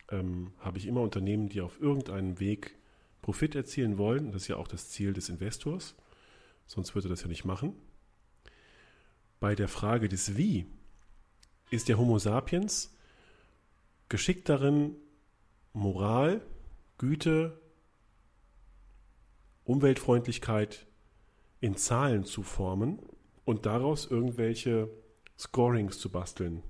ähm, 0.09 0.53
habe 0.59 0.77
ich 0.77 0.87
immer 0.87 1.01
Unternehmen, 1.01 1.49
die 1.49 1.61
auf 1.61 1.79
irgendeinem 1.81 2.39
Weg 2.39 2.75
Profit 3.21 3.55
erzielen 3.55 3.97
wollen. 3.97 4.31
Das 4.31 4.43
ist 4.43 4.47
ja 4.47 4.57
auch 4.57 4.67
das 4.67 4.89
Ziel 4.89 5.13
des 5.13 5.29
Investors. 5.29 5.95
Sonst 6.65 6.95
würde 6.95 7.07
er 7.07 7.11
das 7.11 7.21
ja 7.21 7.27
nicht 7.27 7.45
machen. 7.45 7.75
Bei 9.39 9.55
der 9.55 9.67
Frage 9.67 10.09
des 10.09 10.37
Wie 10.37 10.65
ist 11.69 11.87
der 11.87 11.97
Homo 11.97 12.19
sapiens 12.19 12.95
geschickt 14.09 14.49
darin, 14.49 14.95
Moral, 15.73 16.41
Güte, 16.97 17.59
Umweltfreundlichkeit 19.63 20.85
in 21.61 21.77
Zahlen 21.77 22.25
zu 22.25 22.43
formen 22.43 22.99
und 23.45 23.65
daraus 23.65 24.05
irgendwelche 24.05 24.89
Scorings 25.37 25.97
zu 25.97 26.09
basteln. 26.09 26.61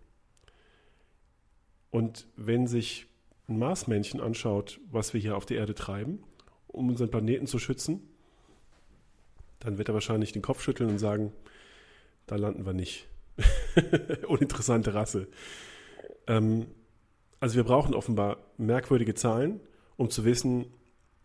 Und 1.91 2.27
wenn 2.35 2.67
sich 2.67 3.07
ein 3.47 3.59
Marsmännchen 3.59 4.21
anschaut, 4.21 4.79
was 4.89 5.13
wir 5.13 5.21
hier 5.21 5.37
auf 5.37 5.45
der 5.45 5.57
Erde 5.57 5.75
treiben, 5.75 6.23
um 6.67 6.89
unseren 6.89 7.11
Planeten 7.11 7.47
zu 7.47 7.59
schützen, 7.59 8.01
dann 9.59 9.77
wird 9.77 9.89
er 9.89 9.93
wahrscheinlich 9.93 10.31
den 10.31 10.41
Kopf 10.41 10.63
schütteln 10.63 10.89
und 10.89 10.97
sagen, 10.97 11.33
da 12.25 12.35
landen 12.37 12.65
wir 12.65 12.73
nicht. 12.73 13.07
Uninteressante 14.27 14.93
Rasse. 14.93 15.27
Ähm, 16.27 16.67
also 17.39 17.55
wir 17.55 17.63
brauchen 17.63 17.93
offenbar 17.93 18.37
merkwürdige 18.57 19.13
Zahlen, 19.13 19.59
um 19.97 20.09
zu 20.09 20.25
wissen, 20.25 20.67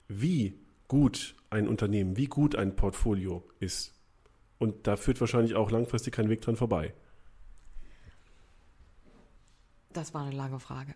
wie 0.08 0.58
gut 0.88 1.34
ein 1.50 1.68
Unternehmen, 1.68 2.16
wie 2.16 2.26
gut 2.26 2.56
ein 2.56 2.76
Portfolio 2.76 3.44
ist. 3.60 3.94
Und 4.58 4.86
da 4.86 4.96
führt 4.96 5.20
wahrscheinlich 5.20 5.54
auch 5.54 5.70
langfristig 5.70 6.14
kein 6.14 6.28
Weg 6.28 6.40
dran 6.40 6.56
vorbei. 6.56 6.94
Das 9.96 10.12
war 10.12 10.26
eine 10.26 10.36
lange 10.36 10.60
Frage. 10.60 10.94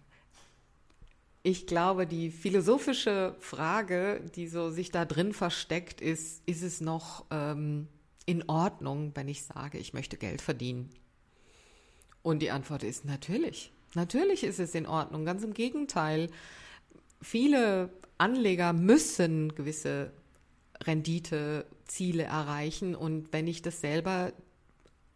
Ich 1.43 1.67
glaube, 1.67 2.07
die 2.07 2.31
philosophische 2.31 3.35
Frage, 3.39 4.21
die 4.35 4.47
so 4.47 4.71
sich 4.71 4.91
da 4.91 5.07
drin 5.07 5.33
versteckt, 5.33 6.03
ist, 6.03 6.43
ist 6.47 6.63
es 6.63 6.83
noch 6.83 7.25
ähm, 7.31 7.89
in 8.27 8.47
Ordnung, 8.47 9.13
wenn 9.15 9.27
ich 9.27 9.45
sage, 9.45 9.79
ich 9.79 9.95
möchte 9.95 10.19
Geld 10.19 10.43
verdienen? 10.43 10.91
Und 12.23 12.41
die 12.41 12.51
Antwort 12.51 12.83
ist 12.83 13.07
natürlich. 13.07 13.73
Natürlich 13.95 14.45
ist 14.45 14.61
es 14.61 14.75
in 14.75 14.87
Ordnung. 14.87 15.25
Ganz 15.25 15.43
im 15.45 15.55
Gegenteil. 15.55 16.29
Viele 17.23 17.89
Anleger 18.19 18.75
müssen 18.75 19.55
gewisse 19.55 20.13
Renditeziele 20.83 22.25
erreichen 22.25 22.95
und 22.95 23.33
wenn 23.33 23.47
ich 23.47 23.63
das 23.63 23.81
selber 23.81 24.35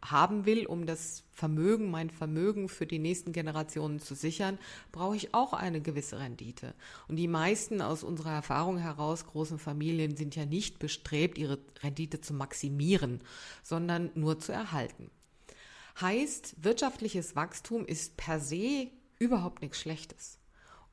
haben 0.05 0.44
will, 0.44 0.66
um 0.66 0.86
das 0.86 1.24
Vermögen, 1.32 1.90
mein 1.90 2.11
Vermögen 2.11 2.68
für 2.68 2.86
die 2.86 2.98
nächsten 2.98 3.32
Generationen 3.32 4.00
zu 4.00 4.14
sichern, 4.14 4.59
brauche 4.92 5.16
ich 5.16 5.34
auch 5.34 5.52
eine 5.52 5.80
gewisse 5.80 6.18
Rendite. 6.18 6.74
Und 7.09 7.16
die 7.16 7.28
meisten 7.28 7.80
aus 7.80 8.05
unserer 8.05 8.32
Erfahrung 8.32 8.78
heraus, 8.78 9.26
großen 9.26 9.59
Familien, 9.59 10.16
sind 10.16 10.36
ja 10.36 10.44
nicht 10.44 10.78
bestrebt, 10.78 11.38
ihre 11.38 11.59
Rendite 11.82 12.20
zu 12.20 12.34
maximieren, 12.34 13.20
sondern 13.62 14.11
nur 14.14 14.38
zu 14.38 14.52
erhalten. 14.52 15.11
Heißt, 16.00 16.57
wirtschaftliches 16.62 17.34
Wachstum 17.34 17.86
ist 17.86 18.16
per 18.16 18.40
se 18.40 18.88
überhaupt 19.18 19.62
nichts 19.62 19.80
Schlechtes. 19.80 20.38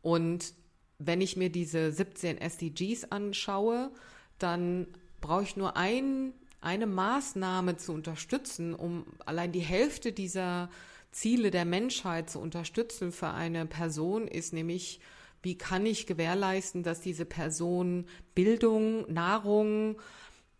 Und 0.01 0.53
wenn 0.99 1.21
ich 1.21 1.35
mir 1.35 1.49
diese 1.49 1.91
17 1.91 2.37
SDGs 2.37 3.05
anschaue, 3.05 3.91
dann 4.37 4.87
brauche 5.19 5.43
ich 5.43 5.57
nur 5.57 5.75
ein 5.75 6.33
eine 6.61 6.85
Maßnahme 6.85 7.77
zu 7.77 7.91
unterstützen, 7.91 8.73
um 8.73 9.05
allein 9.25 9.51
die 9.51 9.59
Hälfte 9.59 10.11
dieser 10.11 10.69
Ziele 11.11 11.51
der 11.51 11.65
Menschheit 11.65 12.29
zu 12.29 12.39
unterstützen 12.39 13.11
für 13.11 13.29
eine 13.29 13.65
Person, 13.65 14.27
ist 14.27 14.53
nämlich, 14.53 15.01
wie 15.41 15.57
kann 15.57 15.85
ich 15.85 16.07
gewährleisten, 16.07 16.83
dass 16.83 17.01
diese 17.01 17.25
Person 17.25 18.05
Bildung, 18.35 19.11
Nahrung, 19.11 19.99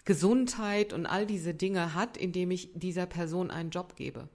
Gesundheit 0.04 0.92
und 0.92 1.06
all 1.06 1.28
diese 1.28 1.54
Dinge 1.54 1.94
hat, 1.94 2.18
indem 2.18 2.52
ich 2.52 2.72
dieser 2.74 3.06
Person 3.06 3.52
einen 3.52 3.70
Job 3.70 3.96
gebe. 3.96 4.28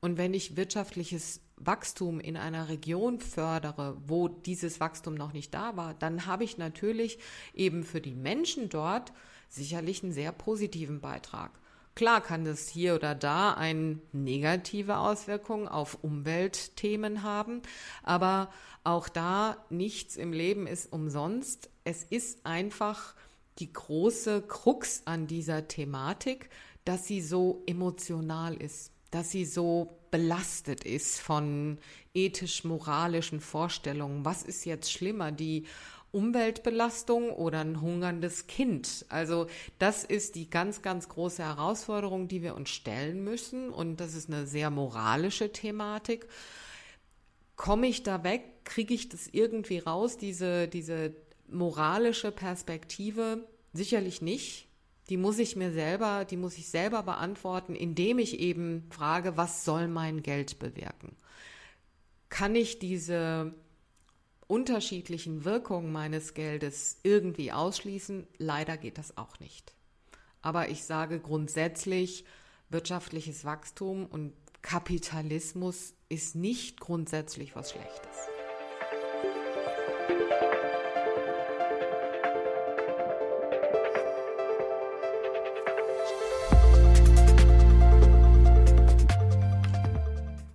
Und 0.00 0.18
wenn 0.18 0.34
ich 0.34 0.56
wirtschaftliches 0.56 1.40
Wachstum 1.56 2.20
in 2.20 2.36
einer 2.36 2.68
Region 2.68 3.20
fördere, 3.20 3.96
wo 4.06 4.28
dieses 4.28 4.78
Wachstum 4.80 5.14
noch 5.14 5.32
nicht 5.32 5.54
da 5.54 5.78
war, 5.78 5.94
dann 5.94 6.26
habe 6.26 6.44
ich 6.44 6.58
natürlich 6.58 7.18
eben 7.54 7.84
für 7.84 8.02
die 8.02 8.14
Menschen 8.14 8.68
dort 8.68 9.14
sicherlich 9.48 10.02
einen 10.02 10.12
sehr 10.12 10.32
positiven 10.32 11.00
Beitrag. 11.00 11.50
Klar 11.94 12.20
kann 12.20 12.44
es 12.46 12.68
hier 12.68 12.96
oder 12.96 13.14
da 13.14 13.54
eine 13.54 14.00
negative 14.12 14.98
Auswirkung 14.98 15.68
auf 15.68 16.02
Umweltthemen 16.02 17.22
haben, 17.22 17.62
aber 18.02 18.52
auch 18.82 19.08
da 19.08 19.64
nichts 19.70 20.16
im 20.16 20.32
Leben 20.32 20.66
ist 20.66 20.92
umsonst. 20.92 21.70
Es 21.84 22.02
ist 22.02 22.44
einfach 22.44 23.14
die 23.60 23.72
große 23.72 24.42
Krux 24.42 25.02
an 25.04 25.28
dieser 25.28 25.68
Thematik, 25.68 26.50
dass 26.84 27.06
sie 27.06 27.20
so 27.20 27.62
emotional 27.66 28.54
ist, 28.54 28.90
dass 29.12 29.30
sie 29.30 29.44
so 29.44 29.96
belastet 30.10 30.84
ist 30.84 31.20
von 31.20 31.78
ethisch-moralischen 32.12 33.40
Vorstellungen. 33.40 34.24
Was 34.24 34.42
ist 34.42 34.64
jetzt 34.64 34.90
schlimmer, 34.90 35.30
die 35.30 35.66
Umweltbelastung 36.14 37.30
oder 37.30 37.60
ein 37.60 37.80
hungerndes 37.80 38.46
Kind. 38.46 39.04
Also 39.08 39.48
das 39.78 40.04
ist 40.04 40.36
die 40.36 40.48
ganz, 40.48 40.80
ganz 40.80 41.08
große 41.08 41.42
Herausforderung, 41.42 42.28
die 42.28 42.42
wir 42.42 42.54
uns 42.54 42.70
stellen 42.70 43.24
müssen. 43.24 43.70
Und 43.70 44.00
das 44.00 44.14
ist 44.14 44.30
eine 44.30 44.46
sehr 44.46 44.70
moralische 44.70 45.52
Thematik. 45.52 46.26
Komme 47.56 47.88
ich 47.88 48.02
da 48.02 48.22
weg? 48.24 48.64
Kriege 48.64 48.94
ich 48.94 49.08
das 49.08 49.28
irgendwie 49.30 49.78
raus, 49.78 50.16
diese, 50.16 50.68
diese 50.68 51.14
moralische 51.48 52.32
Perspektive? 52.32 53.46
Sicherlich 53.72 54.22
nicht. 54.22 54.68
Die 55.10 55.16
muss 55.16 55.38
ich 55.38 55.56
mir 55.56 55.72
selber, 55.72 56.24
die 56.24 56.36
muss 56.36 56.56
ich 56.56 56.68
selber 56.68 57.02
beantworten, 57.02 57.74
indem 57.74 58.18
ich 58.18 58.40
eben 58.40 58.86
frage, 58.90 59.36
was 59.36 59.64
soll 59.64 59.88
mein 59.88 60.22
Geld 60.22 60.58
bewirken? 60.58 61.14
Kann 62.30 62.54
ich 62.54 62.78
diese 62.78 63.52
unterschiedlichen 64.46 65.44
Wirkungen 65.44 65.92
meines 65.92 66.34
Geldes 66.34 66.98
irgendwie 67.02 67.52
ausschließen. 67.52 68.26
Leider 68.38 68.76
geht 68.76 68.98
das 68.98 69.16
auch 69.16 69.40
nicht. 69.40 69.74
Aber 70.42 70.68
ich 70.68 70.84
sage 70.84 71.20
grundsätzlich, 71.20 72.24
wirtschaftliches 72.68 73.44
Wachstum 73.44 74.06
und 74.06 74.32
Kapitalismus 74.62 75.94
ist 76.08 76.34
nicht 76.34 76.80
grundsätzlich 76.80 77.54
was 77.54 77.72
Schlechtes. 77.72 78.28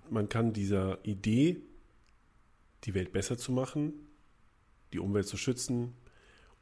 Man 0.08 0.28
kann 0.28 0.52
dieser 0.52 0.98
Idee 1.04 1.62
die 2.84 2.94
Welt 2.94 3.12
besser 3.12 3.36
zu 3.36 3.52
machen, 3.52 3.92
die 4.92 4.98
Umwelt 4.98 5.26
zu 5.26 5.36
schützen 5.36 5.94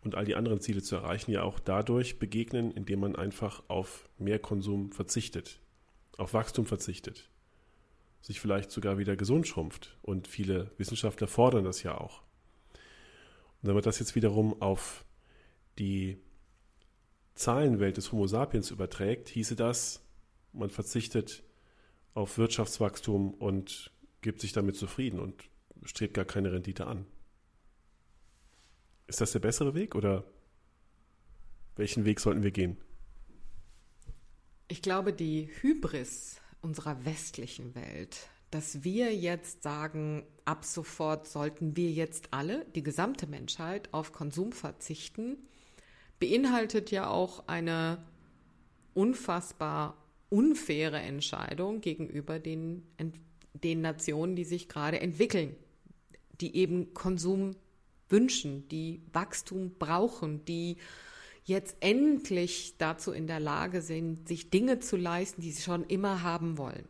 und 0.03 0.15
all 0.15 0.25
die 0.25 0.37
anderen 0.37 0.61
Ziele 0.61 0.83
zu 0.83 0.97
erreichen, 0.97 1.31
ja 1.31 1.43
auch 1.43 1.59
dadurch 1.59 2.19
begegnen, 2.19 2.71
indem 2.71 3.01
man 3.01 3.17
einfach 3.17 3.63
auf 3.69 4.09
mehr 4.19 4.39
Konsum 4.39 4.93
verzichtet, 4.93 5.61
auf 6.17 6.35
Wachstum 6.35 6.67
verzichtet, 6.67 7.29
sich 8.21 8.41
vielleicht 8.41 8.71
sogar 8.71 8.99
wieder 8.99 9.17
gesund 9.17 9.47
schrumpft. 9.47 9.97
Und 10.03 10.29
viele 10.29 10.71
Wissenschaftler 10.77 11.29
fordern 11.29 11.65
das 11.65 11.83
ja 11.83 11.99
auch. 11.99 12.23
Und 13.61 13.69
wenn 13.69 13.75
man 13.75 13.83
das 13.83 13.99
jetzt 13.99 14.15
wiederum 14.15 14.61
auf 14.63 15.05
die 15.79 16.19
Zahlenwelt 17.35 17.97
des 17.97 18.13
Homo 18.13 18.27
sapiens 18.27 18.71
überträgt, 18.71 19.29
hieße 19.29 19.57
das, 19.57 20.03
man 20.53 20.71
verzichtet 20.71 21.45
auf 22.15 22.39
Wirtschaftswachstum 22.39 23.35
und 23.35 23.93
gibt 24.23 24.41
sich 24.41 24.53
damit 24.53 24.77
zufrieden 24.77 25.21
und 25.21 25.45
strebt 25.85 26.15
gar 26.15 26.25
keine 26.25 26.53
Rendite 26.53 26.87
an. 26.87 27.07
Ist 29.07 29.21
das 29.21 29.33
der 29.33 29.39
bessere 29.41 29.75
Weg 29.75 29.95
oder 29.95 30.25
welchen 31.77 32.05
Weg 32.05 32.21
sollten 32.21 32.43
wir 32.43 32.51
gehen? 32.51 32.77
Ich 34.69 34.83
glaube, 34.83 35.13
die 35.15 35.49
Hybris 35.61 36.41
unserer 36.61 37.05
westlichen 37.07 37.75
Welt, 37.75 38.29
dass 38.51 38.85
wir 38.85 39.15
jetzt 39.15 39.63
sagen, 39.63 40.27
ab 40.45 40.65
sofort 40.65 41.27
sollten 41.27 41.77
wir 41.77 41.91
jetzt 41.91 42.29
alle, 42.33 42.67
die 42.75 42.83
gesamte 42.83 43.27
Menschheit, 43.27 43.89
auf 43.95 44.13
Konsum 44.13 44.53
verzichten, 44.53 45.39
beinhaltet 46.21 46.91
ja 46.91 47.09
auch 47.09 47.47
eine 47.47 48.05
unfassbar 48.93 49.97
unfaire 50.29 51.01
Entscheidung 51.01 51.81
gegenüber 51.81 52.39
den, 52.39 52.83
den 53.55 53.81
Nationen, 53.81 54.37
die 54.37 54.45
sich 54.45 54.69
gerade 54.69 55.01
entwickeln 55.01 55.57
die 56.41 56.57
eben 56.57 56.95
Konsum 56.95 57.57
wünschen, 58.09 58.69
die 58.69 59.03
Wachstum 59.13 59.73
brauchen, 59.79 60.45
die 60.45 60.77
jetzt 61.45 61.77
endlich 61.81 62.75
dazu 62.79 63.13
in 63.13 63.27
der 63.27 63.41
Lage 63.41 63.81
sind, 63.81 64.29
sich 64.29 64.51
Dinge 64.51 64.81
zu 64.81 64.97
leisten, 64.97 65.41
die 65.41 65.51
sie 65.51 65.63
schon 65.63 65.85
immer 65.85 66.23
haben 66.23 66.59
wollen. 66.59 66.87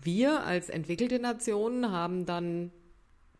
Wir 0.00 0.44
als 0.44 0.68
entwickelte 0.68 1.18
Nationen 1.18 1.90
haben 1.90 2.26
dann 2.26 2.70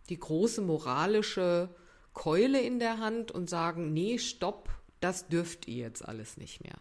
die 0.08 0.18
große 0.18 0.62
moralische 0.62 1.68
Keule 2.12 2.60
in 2.60 2.78
der 2.78 2.98
Hand 2.98 3.30
und 3.30 3.50
sagen, 3.50 3.92
nee, 3.92 4.18
stopp, 4.18 4.70
das 5.00 5.28
dürft 5.28 5.68
ihr 5.68 5.76
jetzt 5.76 6.06
alles 6.06 6.36
nicht 6.36 6.64
mehr. 6.64 6.78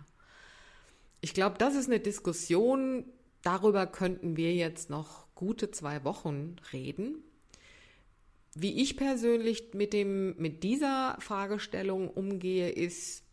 Ich 1.21 1.33
glaube, 1.33 1.57
das 1.57 1.75
ist 1.75 1.87
eine 1.87 1.99
Diskussion, 1.99 3.05
darüber 3.41 3.85
könnten 3.85 4.37
wir 4.37 4.53
jetzt 4.53 4.89
noch 4.89 5.27
gute 5.35 5.71
zwei 5.71 6.03
Wochen 6.03 6.55
reden 6.71 7.23
wie 8.55 8.81
ich 8.81 8.95
persönlich 8.95 9.73
mit, 9.73 9.93
dem, 9.93 10.35
mit 10.37 10.63
dieser 10.63 11.17
Fragestellung 11.19 12.09
umgehe, 12.09 12.69
ist, 12.69 13.23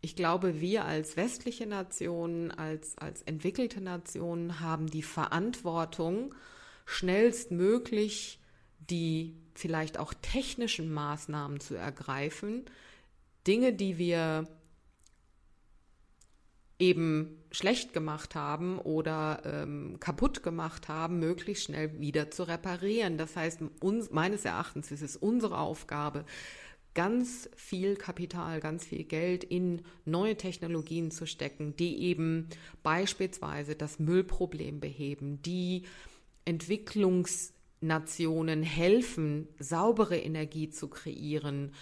ich 0.00 0.16
glaube, 0.16 0.60
wir 0.60 0.86
als 0.86 1.16
westliche 1.16 1.66
Nationen, 1.66 2.50
als, 2.50 2.96
als 2.98 3.22
entwickelte 3.22 3.80
Nationen 3.80 4.60
haben 4.60 4.86
die 4.86 5.02
Verantwortung, 5.02 6.34
schnellstmöglich 6.86 8.40
die 8.90 9.36
vielleicht 9.54 9.98
auch 9.98 10.14
technischen 10.14 10.92
Maßnahmen 10.92 11.60
zu 11.60 11.74
ergreifen, 11.74 12.64
Dinge, 13.46 13.72
die 13.72 13.98
wir 13.98 14.46
eben 16.78 17.42
schlecht 17.50 17.92
gemacht 17.92 18.34
haben 18.34 18.78
oder 18.78 19.42
ähm, 19.44 19.96
kaputt 20.00 20.42
gemacht 20.42 20.88
haben, 20.88 21.18
möglichst 21.18 21.64
schnell 21.64 22.00
wieder 22.00 22.30
zu 22.30 22.44
reparieren. 22.44 23.18
Das 23.18 23.36
heißt, 23.36 23.60
uns, 23.80 24.10
meines 24.10 24.44
Erachtens 24.44 24.92
ist 24.92 25.02
es 25.02 25.16
unsere 25.16 25.58
Aufgabe, 25.58 26.24
ganz 26.94 27.50
viel 27.54 27.96
Kapital, 27.96 28.60
ganz 28.60 28.84
viel 28.84 29.04
Geld 29.04 29.44
in 29.44 29.82
neue 30.04 30.36
Technologien 30.36 31.10
zu 31.10 31.26
stecken, 31.26 31.74
die 31.76 32.02
eben 32.02 32.48
beispielsweise 32.82 33.76
das 33.76 33.98
Müllproblem 33.98 34.80
beheben, 34.80 35.40
die 35.42 35.84
Entwicklungsnationen 36.44 38.62
helfen, 38.62 39.48
saubere 39.58 40.16
Energie 40.16 40.70
zu 40.70 40.88
kreieren, 40.88 41.72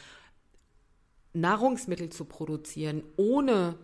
Nahrungsmittel 1.32 2.10
zu 2.10 2.24
produzieren, 2.24 3.02
ohne 3.16 3.78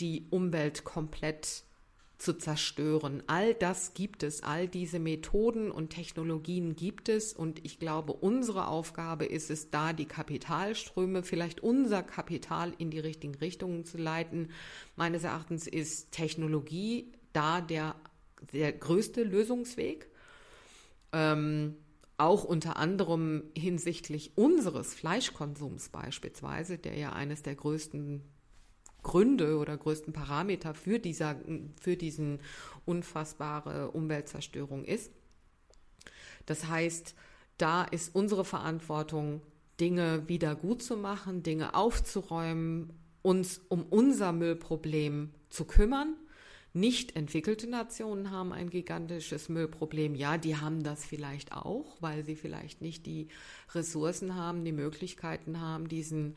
die 0.00 0.26
Umwelt 0.30 0.84
komplett 0.84 1.64
zu 2.18 2.36
zerstören. 2.36 3.22
All 3.28 3.54
das 3.54 3.94
gibt 3.94 4.24
es, 4.24 4.42
all 4.42 4.66
diese 4.66 4.98
Methoden 4.98 5.70
und 5.70 5.90
Technologien 5.90 6.74
gibt 6.74 7.08
es 7.08 7.32
und 7.32 7.64
ich 7.64 7.78
glaube, 7.78 8.12
unsere 8.12 8.66
Aufgabe 8.66 9.24
ist 9.24 9.50
es, 9.50 9.70
da 9.70 9.92
die 9.92 10.06
Kapitalströme, 10.06 11.22
vielleicht 11.22 11.62
unser 11.62 12.02
Kapital 12.02 12.74
in 12.76 12.90
die 12.90 12.98
richtigen 12.98 13.36
Richtungen 13.36 13.84
zu 13.84 13.98
leiten. 13.98 14.50
Meines 14.96 15.22
Erachtens 15.22 15.68
ist 15.68 16.10
Technologie 16.10 17.12
da 17.32 17.60
der, 17.60 17.94
der 18.52 18.72
größte 18.72 19.22
Lösungsweg. 19.22 20.08
Ähm, 21.12 21.76
auch 22.16 22.42
unter 22.42 22.76
anderem 22.76 23.44
hinsichtlich 23.56 24.32
unseres 24.36 24.92
Fleischkonsums 24.92 25.88
beispielsweise, 25.90 26.76
der 26.76 26.98
ja 26.98 27.12
eines 27.12 27.44
der 27.44 27.54
größten 27.54 28.22
Gründe 29.08 29.56
oder 29.56 29.76
größten 29.76 30.12
Parameter 30.12 30.74
für, 30.74 30.98
dieser, 30.98 31.36
für 31.80 31.96
diesen 31.96 32.40
unfassbare 32.84 33.90
Umweltzerstörung 33.90 34.84
ist. 34.84 35.10
Das 36.46 36.68
heißt, 36.68 37.14
da 37.56 37.84
ist 37.84 38.14
unsere 38.14 38.44
Verantwortung, 38.44 39.42
Dinge 39.80 40.28
wieder 40.28 40.54
gut 40.54 40.82
zu 40.82 40.96
machen, 40.96 41.42
Dinge 41.42 41.74
aufzuräumen, 41.74 42.92
uns 43.22 43.60
um 43.68 43.84
unser 43.84 44.32
Müllproblem 44.32 45.30
zu 45.48 45.64
kümmern. 45.64 46.14
Nicht 46.74 47.16
entwickelte 47.16 47.66
Nationen 47.66 48.30
haben 48.30 48.52
ein 48.52 48.68
gigantisches 48.68 49.48
Müllproblem. 49.48 50.14
Ja, 50.14 50.36
die 50.36 50.56
haben 50.56 50.82
das 50.82 51.04
vielleicht 51.04 51.52
auch, 51.52 51.96
weil 52.00 52.24
sie 52.24 52.36
vielleicht 52.36 52.82
nicht 52.82 53.06
die 53.06 53.28
Ressourcen 53.74 54.34
haben, 54.34 54.64
die 54.64 54.72
Möglichkeiten 54.72 55.60
haben, 55.60 55.88
diesen 55.88 56.36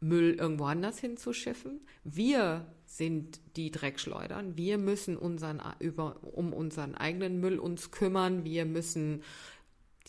Müll 0.00 0.34
irgendwo 0.34 0.64
anders 0.64 0.98
hinzuschiffen. 0.98 1.80
Wir 2.04 2.66
sind 2.86 3.40
die 3.56 3.70
Dreckschleudern. 3.70 4.56
Wir 4.56 4.78
müssen 4.78 5.16
unseren, 5.16 5.62
über, 5.78 6.16
um 6.22 6.52
unseren 6.52 6.94
eigenen 6.94 7.38
Müll 7.38 7.58
uns 7.58 7.90
kümmern. 7.90 8.44
Wir 8.44 8.64
müssen, 8.64 9.22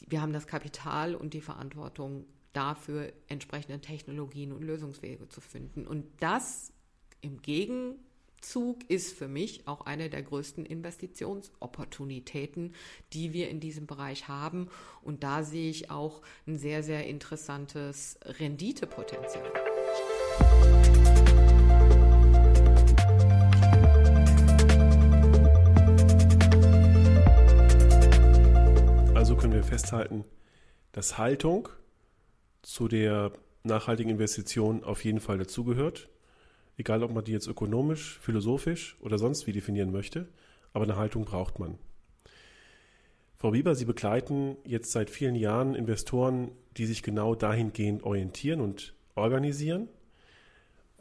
wir 0.07 0.21
haben 0.21 0.33
das 0.33 0.47
Kapital 0.47 1.13
und 1.13 1.33
die 1.33 1.41
Verantwortung 1.41 2.25
dafür, 2.53 3.11
entsprechende 3.27 3.81
Technologien 3.81 4.51
und 4.51 4.63
Lösungswege 4.63 5.27
zu 5.27 5.41
finden. 5.41 5.85
Und 5.85 6.05
das 6.19 6.71
im 7.21 7.41
Gegenzug 7.41 8.89
ist 8.89 9.17
für 9.17 9.27
mich 9.27 9.67
auch 9.67 9.81
eine 9.81 10.09
der 10.09 10.23
größten 10.23 10.65
Investitionsopportunitäten, 10.65 12.73
die 13.13 13.33
wir 13.33 13.49
in 13.49 13.59
diesem 13.59 13.87
Bereich 13.87 14.27
haben. 14.27 14.69
Und 15.01 15.23
da 15.23 15.43
sehe 15.43 15.69
ich 15.69 15.91
auch 15.91 16.21
ein 16.47 16.57
sehr, 16.57 16.81
sehr 16.81 17.07
interessantes 17.07 18.17
Renditepotenzial. 18.23 19.70
Können 29.51 29.63
wir 29.63 29.69
festhalten, 29.69 30.23
dass 30.93 31.17
Haltung 31.17 31.67
zu 32.61 32.87
der 32.87 33.33
nachhaltigen 33.63 34.09
Investition 34.09 34.85
auf 34.85 35.03
jeden 35.03 35.19
Fall 35.19 35.37
dazugehört. 35.37 36.07
Egal, 36.77 37.03
ob 37.03 37.11
man 37.11 37.25
die 37.25 37.33
jetzt 37.33 37.47
ökonomisch, 37.47 38.17
philosophisch 38.19 38.95
oder 39.01 39.17
sonst 39.17 39.47
wie 39.47 39.51
definieren 39.51 39.91
möchte, 39.91 40.29
aber 40.71 40.85
eine 40.85 40.95
Haltung 40.95 41.25
braucht 41.25 41.59
man. 41.59 41.77
Frau 43.35 43.51
Bieber, 43.51 43.75
Sie 43.75 43.83
begleiten 43.83 44.55
jetzt 44.63 44.93
seit 44.93 45.09
vielen 45.09 45.35
Jahren 45.35 45.75
Investoren, 45.75 46.51
die 46.77 46.85
sich 46.85 47.03
genau 47.03 47.35
dahingehend 47.35 48.03
orientieren 48.03 48.61
und 48.61 48.93
organisieren. 49.15 49.89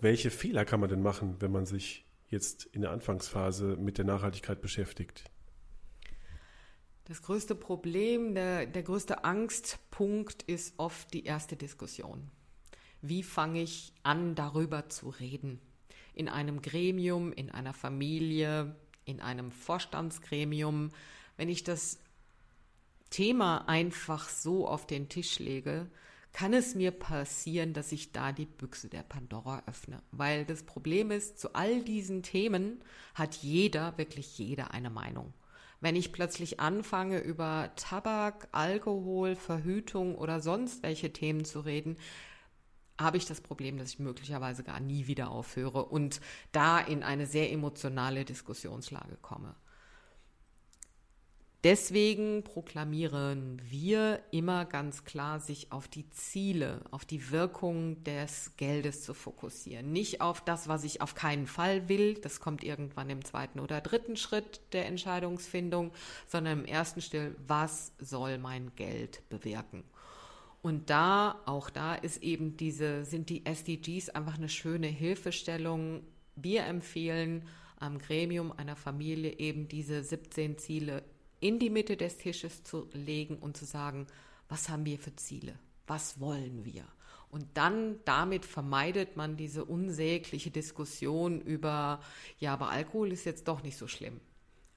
Welche 0.00 0.30
Fehler 0.30 0.64
kann 0.64 0.80
man 0.80 0.90
denn 0.90 1.02
machen, 1.02 1.36
wenn 1.38 1.52
man 1.52 1.66
sich 1.66 2.04
jetzt 2.30 2.64
in 2.72 2.80
der 2.80 2.90
Anfangsphase 2.90 3.76
mit 3.76 3.96
der 3.96 4.06
Nachhaltigkeit 4.06 4.60
beschäftigt? 4.60 5.30
Das 7.04 7.22
größte 7.22 7.54
Problem, 7.54 8.34
der, 8.34 8.66
der 8.66 8.82
größte 8.82 9.24
Angstpunkt 9.24 10.42
ist 10.44 10.74
oft 10.76 11.12
die 11.12 11.24
erste 11.24 11.56
Diskussion. 11.56 12.30
Wie 13.02 13.22
fange 13.22 13.62
ich 13.62 13.92
an, 14.02 14.34
darüber 14.34 14.88
zu 14.88 15.08
reden? 15.08 15.60
In 16.14 16.28
einem 16.28 16.62
Gremium, 16.62 17.32
in 17.32 17.50
einer 17.50 17.72
Familie, 17.72 18.76
in 19.04 19.20
einem 19.20 19.50
Vorstandsgremium. 19.50 20.90
Wenn 21.36 21.48
ich 21.48 21.64
das 21.64 21.98
Thema 23.10 23.68
einfach 23.68 24.28
so 24.28 24.68
auf 24.68 24.86
den 24.86 25.08
Tisch 25.08 25.38
lege, 25.38 25.90
kann 26.32 26.52
es 26.52 26.74
mir 26.74 26.92
passieren, 26.92 27.72
dass 27.72 27.90
ich 27.90 28.12
da 28.12 28.32
die 28.32 28.46
Büchse 28.46 28.88
der 28.88 29.02
Pandora 29.02 29.64
öffne. 29.66 30.00
Weil 30.12 30.44
das 30.44 30.62
Problem 30.62 31.10
ist, 31.10 31.40
zu 31.40 31.54
all 31.54 31.82
diesen 31.82 32.22
Themen 32.22 32.84
hat 33.14 33.36
jeder, 33.36 33.98
wirklich 33.98 34.38
jeder 34.38 34.72
eine 34.72 34.90
Meinung. 34.90 35.32
Wenn 35.80 35.96
ich 35.96 36.12
plötzlich 36.12 36.60
anfange, 36.60 37.20
über 37.20 37.70
Tabak, 37.76 38.48
Alkohol, 38.52 39.34
Verhütung 39.34 40.14
oder 40.14 40.40
sonst 40.40 40.82
welche 40.82 41.12
Themen 41.12 41.44
zu 41.44 41.60
reden, 41.60 41.96
habe 43.00 43.16
ich 43.16 43.24
das 43.24 43.40
Problem, 43.40 43.78
dass 43.78 43.94
ich 43.94 43.98
möglicherweise 43.98 44.62
gar 44.62 44.78
nie 44.78 45.06
wieder 45.06 45.30
aufhöre 45.30 45.86
und 45.86 46.20
da 46.52 46.78
in 46.78 47.02
eine 47.02 47.26
sehr 47.26 47.50
emotionale 47.50 48.26
Diskussionslage 48.26 49.16
komme. 49.22 49.54
Deswegen 51.62 52.42
proklamieren 52.42 53.60
wir 53.68 54.22
immer 54.30 54.64
ganz 54.64 55.04
klar, 55.04 55.40
sich 55.40 55.70
auf 55.72 55.88
die 55.88 56.08
Ziele, 56.08 56.80
auf 56.90 57.04
die 57.04 57.30
Wirkung 57.30 58.02
des 58.02 58.56
Geldes 58.56 59.02
zu 59.02 59.12
fokussieren. 59.12 59.92
Nicht 59.92 60.22
auf 60.22 60.42
das, 60.42 60.68
was 60.68 60.84
ich 60.84 61.02
auf 61.02 61.14
keinen 61.14 61.46
Fall 61.46 61.86
will, 61.90 62.14
das 62.14 62.40
kommt 62.40 62.64
irgendwann 62.64 63.10
im 63.10 63.22
zweiten 63.22 63.60
oder 63.60 63.82
dritten 63.82 64.16
Schritt 64.16 64.62
der 64.72 64.86
Entscheidungsfindung, 64.86 65.92
sondern 66.26 66.60
im 66.60 66.64
ersten 66.64 67.02
Schritt, 67.02 67.36
was 67.46 67.92
soll 67.98 68.38
mein 68.38 68.74
Geld 68.74 69.28
bewirken? 69.28 69.84
Und 70.62 70.88
da, 70.88 71.42
auch 71.44 71.68
da 71.68 71.94
ist 71.94 72.22
eben 72.22 72.56
diese, 72.56 73.04
sind 73.04 73.28
die 73.28 73.44
SDGs 73.44 74.08
einfach 74.08 74.38
eine 74.38 74.48
schöne 74.48 74.86
Hilfestellung. 74.86 76.04
Wir 76.36 76.64
empfehlen 76.64 77.46
am 77.76 77.98
Gremium 77.98 78.50
einer 78.50 78.76
Familie 78.76 79.38
eben 79.38 79.68
diese 79.68 80.02
17 80.02 80.56
Ziele 80.56 81.02
in 81.40 81.58
die 81.58 81.70
Mitte 81.70 81.96
des 81.96 82.18
Tisches 82.18 82.62
zu 82.62 82.88
legen 82.92 83.38
und 83.38 83.56
zu 83.56 83.64
sagen, 83.64 84.06
was 84.48 84.68
haben 84.68 84.84
wir 84.84 84.98
für 84.98 85.16
Ziele? 85.16 85.58
Was 85.86 86.20
wollen 86.20 86.64
wir? 86.64 86.84
Und 87.30 87.46
dann 87.54 88.00
damit 88.04 88.44
vermeidet 88.44 89.16
man 89.16 89.36
diese 89.36 89.64
unsägliche 89.64 90.50
Diskussion 90.50 91.40
über, 91.40 92.00
ja, 92.38 92.52
aber 92.52 92.70
Alkohol 92.70 93.12
ist 93.12 93.24
jetzt 93.24 93.46
doch 93.48 93.62
nicht 93.62 93.76
so 93.76 93.86
schlimm. 93.86 94.20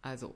Also 0.02 0.36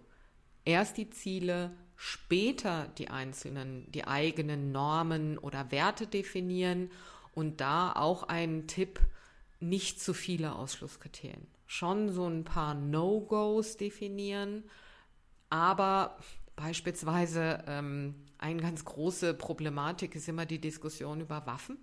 erst 0.65 0.97
die 0.97 1.09
Ziele, 1.09 1.71
später 1.95 2.87
die 2.97 3.09
einzelnen, 3.09 3.91
die 3.91 4.05
eigenen 4.05 4.71
Normen 4.71 5.37
oder 5.37 5.71
Werte 5.71 6.07
definieren 6.07 6.91
und 7.33 7.61
da 7.61 7.93
auch 7.93 8.23
ein 8.23 8.67
Tipp, 8.67 8.99
nicht 9.59 10.01
zu 10.01 10.13
viele 10.13 10.55
Ausschlusskriterien. 10.55 11.47
Schon 11.65 12.09
so 12.09 12.27
ein 12.27 12.43
paar 12.43 12.73
No-Gos 12.73 13.77
definieren 13.77 14.63
aber 15.49 16.17
beispielsweise 16.55 17.63
ähm, 17.67 18.15
eine 18.37 18.61
ganz 18.61 18.85
große 18.85 19.33
Problematik 19.33 20.15
ist 20.15 20.27
immer 20.27 20.45
die 20.45 20.59
Diskussion 20.59 21.21
über 21.21 21.45
Waffen, 21.45 21.77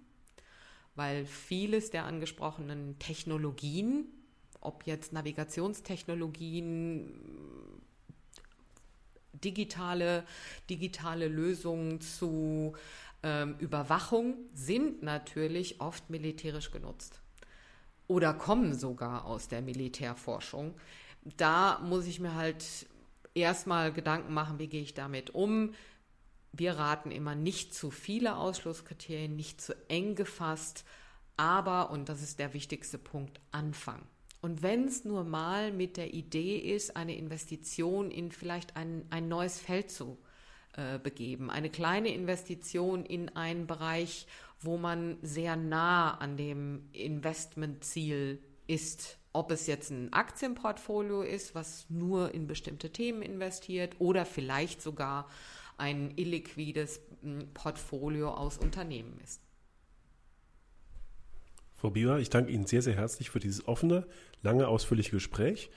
weil 0.95 1.27
vieles 1.27 1.91
der 1.91 2.05
angesprochenen 2.05 2.99
Technologien, 2.99 4.07
ob 4.61 4.87
jetzt 4.87 5.13
Navigationstechnologien, 5.13 7.13
digitale, 9.33 10.25
digitale 10.71 11.29
Lösungen 11.29 12.01
zu 12.01 12.75
ähm, 13.23 13.57
Überwachung 13.59 14.37
sind 14.55 15.03
natürlich 15.03 15.81
oft 15.81 16.09
militärisch 16.11 16.71
genutzt 16.71 17.21
oder 18.07 18.35
kommen 18.35 18.75
sogar 18.75 19.25
aus 19.25 19.49
der 19.49 19.63
Militärforschung. 19.63 20.75
Da 21.37 21.81
muss 21.81 22.07
ich 22.07 22.21
mir 22.21 22.35
halt 22.35 22.87
erstmal 23.35 23.93
Gedanken 23.93 24.33
machen, 24.33 24.59
wie 24.59 24.69
gehe 24.69 24.83
ich 24.83 24.95
damit 24.95 25.31
um. 25.31 25.75
Wir 26.53 26.73
raten 26.73 27.11
immer 27.11 27.35
nicht 27.35 27.75
zu 27.75 27.91
viele 27.91 28.37
Ausschlusskriterien, 28.37 29.35
nicht 29.35 29.61
zu 29.61 29.75
eng 29.89 30.15
gefasst, 30.15 30.85
aber, 31.37 31.91
und 31.91 32.09
das 32.09 32.23
ist 32.23 32.39
der 32.39 32.55
wichtigste 32.55 32.99
Punkt, 32.99 33.41
anfangen. 33.51 34.07
Und 34.41 34.63
wenn 34.63 34.85
es 34.85 35.05
nur 35.05 35.25
mal 35.25 35.73
mit 35.73 35.97
der 35.97 36.13
Idee 36.15 36.59
ist, 36.59 36.97
eine 36.97 37.17
Investition 37.17 38.11
in 38.11 38.31
vielleicht 38.31 38.77
ein, 38.77 39.07
ein 39.11 39.27
neues 39.27 39.59
Feld 39.59 39.91
zu 39.91 40.19
äh, 40.77 40.99
begeben, 40.99 41.51
eine 41.51 41.71
kleine 41.71 42.15
Investition 42.15 43.07
in 43.07 43.31
einen 43.31 43.67
Bereich, 43.67 44.27
wo 44.61 44.77
man 44.77 45.17
sehr 45.23 45.57
nah 45.57 46.19
an 46.19 46.37
dem 46.37 46.89
Investmentziel 46.93 48.39
ist, 48.67 49.19
ob 49.35 49.51
es 49.51 49.67
jetzt 49.67 49.91
ein 49.91 50.13
Aktienportfolio 50.13 51.23
ist, 51.23 51.55
was 51.55 51.87
nur 51.91 52.33
in 52.33 52.47
bestimmte 52.47 52.91
Themen 52.91 53.21
investiert 53.21 53.97
oder 53.99 54.25
vielleicht 54.25 54.81
sogar 54.81 55.29
ein 55.77 56.13
illiquides 56.17 57.01
hm, 57.23 57.49
Portfolio 57.53 58.31
aus 58.31 58.57
Unternehmen 58.57 59.19
ist. 59.23 59.41
Frau 61.75 61.91
Bieber, 61.91 62.19
ich 62.19 62.31
danke 62.31 62.53
Ihnen 62.53 62.65
sehr, 62.67 62.81
sehr 62.81 62.95
herzlich 62.95 63.29
für 63.29 63.41
dieses 63.41 63.67
offene, 63.69 64.07
lange, 64.43 64.69
ausführliche 64.69 65.11
Gespräch. 65.11 65.71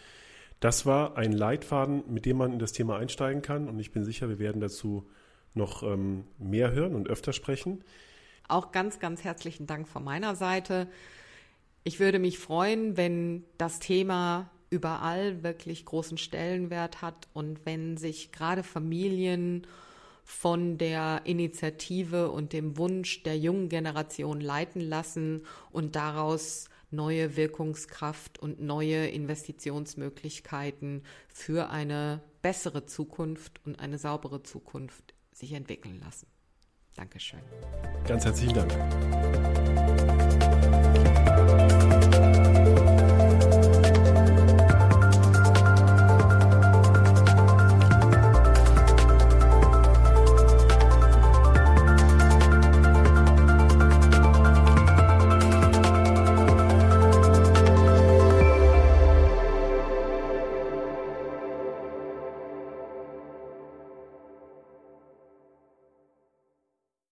Das 0.59 0.85
war 0.85 1.17
ein 1.17 1.31
Leitfaden, 1.31 2.03
mit 2.07 2.25
dem 2.25 2.37
man 2.37 2.53
in 2.53 2.59
das 2.59 2.71
Thema 2.71 2.97
einsteigen 2.97 3.41
kann 3.41 3.67
und 3.67 3.79
ich 3.79 3.91
bin 3.91 4.05
sicher, 4.05 4.29
wir 4.29 4.39
werden 4.39 4.61
dazu 4.61 5.09
noch 5.55 5.81
ähm, 5.81 6.25
mehr 6.37 6.71
hören 6.71 6.93
und 6.93 7.09
öfter 7.09 7.33
sprechen. 7.33 7.83
Auch 8.47 8.71
ganz, 8.71 8.99
ganz 8.99 9.23
herzlichen 9.23 9.65
Dank 9.65 9.87
von 9.87 10.03
meiner 10.03 10.35
Seite. 10.35 10.87
Ich 11.87 12.01
würde 12.01 12.19
mich 12.19 12.37
freuen, 12.37 12.97
wenn 12.97 13.45
das 13.57 13.79
Thema 13.79 14.51
überall 14.69 15.41
wirklich 15.41 15.85
großen 15.85 16.17
Stellenwert 16.17 17.01
hat 17.01 17.29
und 17.31 17.65
wenn 17.65 17.95
sich 17.95 18.33
gerade 18.33 18.61
Familien 18.61 19.65
von 20.25 20.77
der 20.77 21.21
Initiative 21.23 22.29
und 22.29 22.51
dem 22.51 22.77
Wunsch 22.77 23.23
der 23.23 23.37
jungen 23.37 23.69
Generation 23.69 24.41
leiten 24.41 24.81
lassen 24.81 25.45
und 25.71 25.95
daraus 25.95 26.67
neue 26.91 27.37
Wirkungskraft 27.37 28.37
und 28.37 28.59
neue 28.59 29.07
Investitionsmöglichkeiten 29.07 31.03
für 31.29 31.69
eine 31.69 32.21
bessere 32.41 32.85
Zukunft 32.85 33.61
und 33.65 33.79
eine 33.79 33.97
saubere 33.97 34.43
Zukunft 34.43 35.13
sich 35.31 35.53
entwickeln 35.53 36.01
lassen. 36.03 36.27
Dankeschön. 36.95 37.39
Ganz 38.05 38.25
herzlichen 38.25 38.55
Dank. 38.55 39.76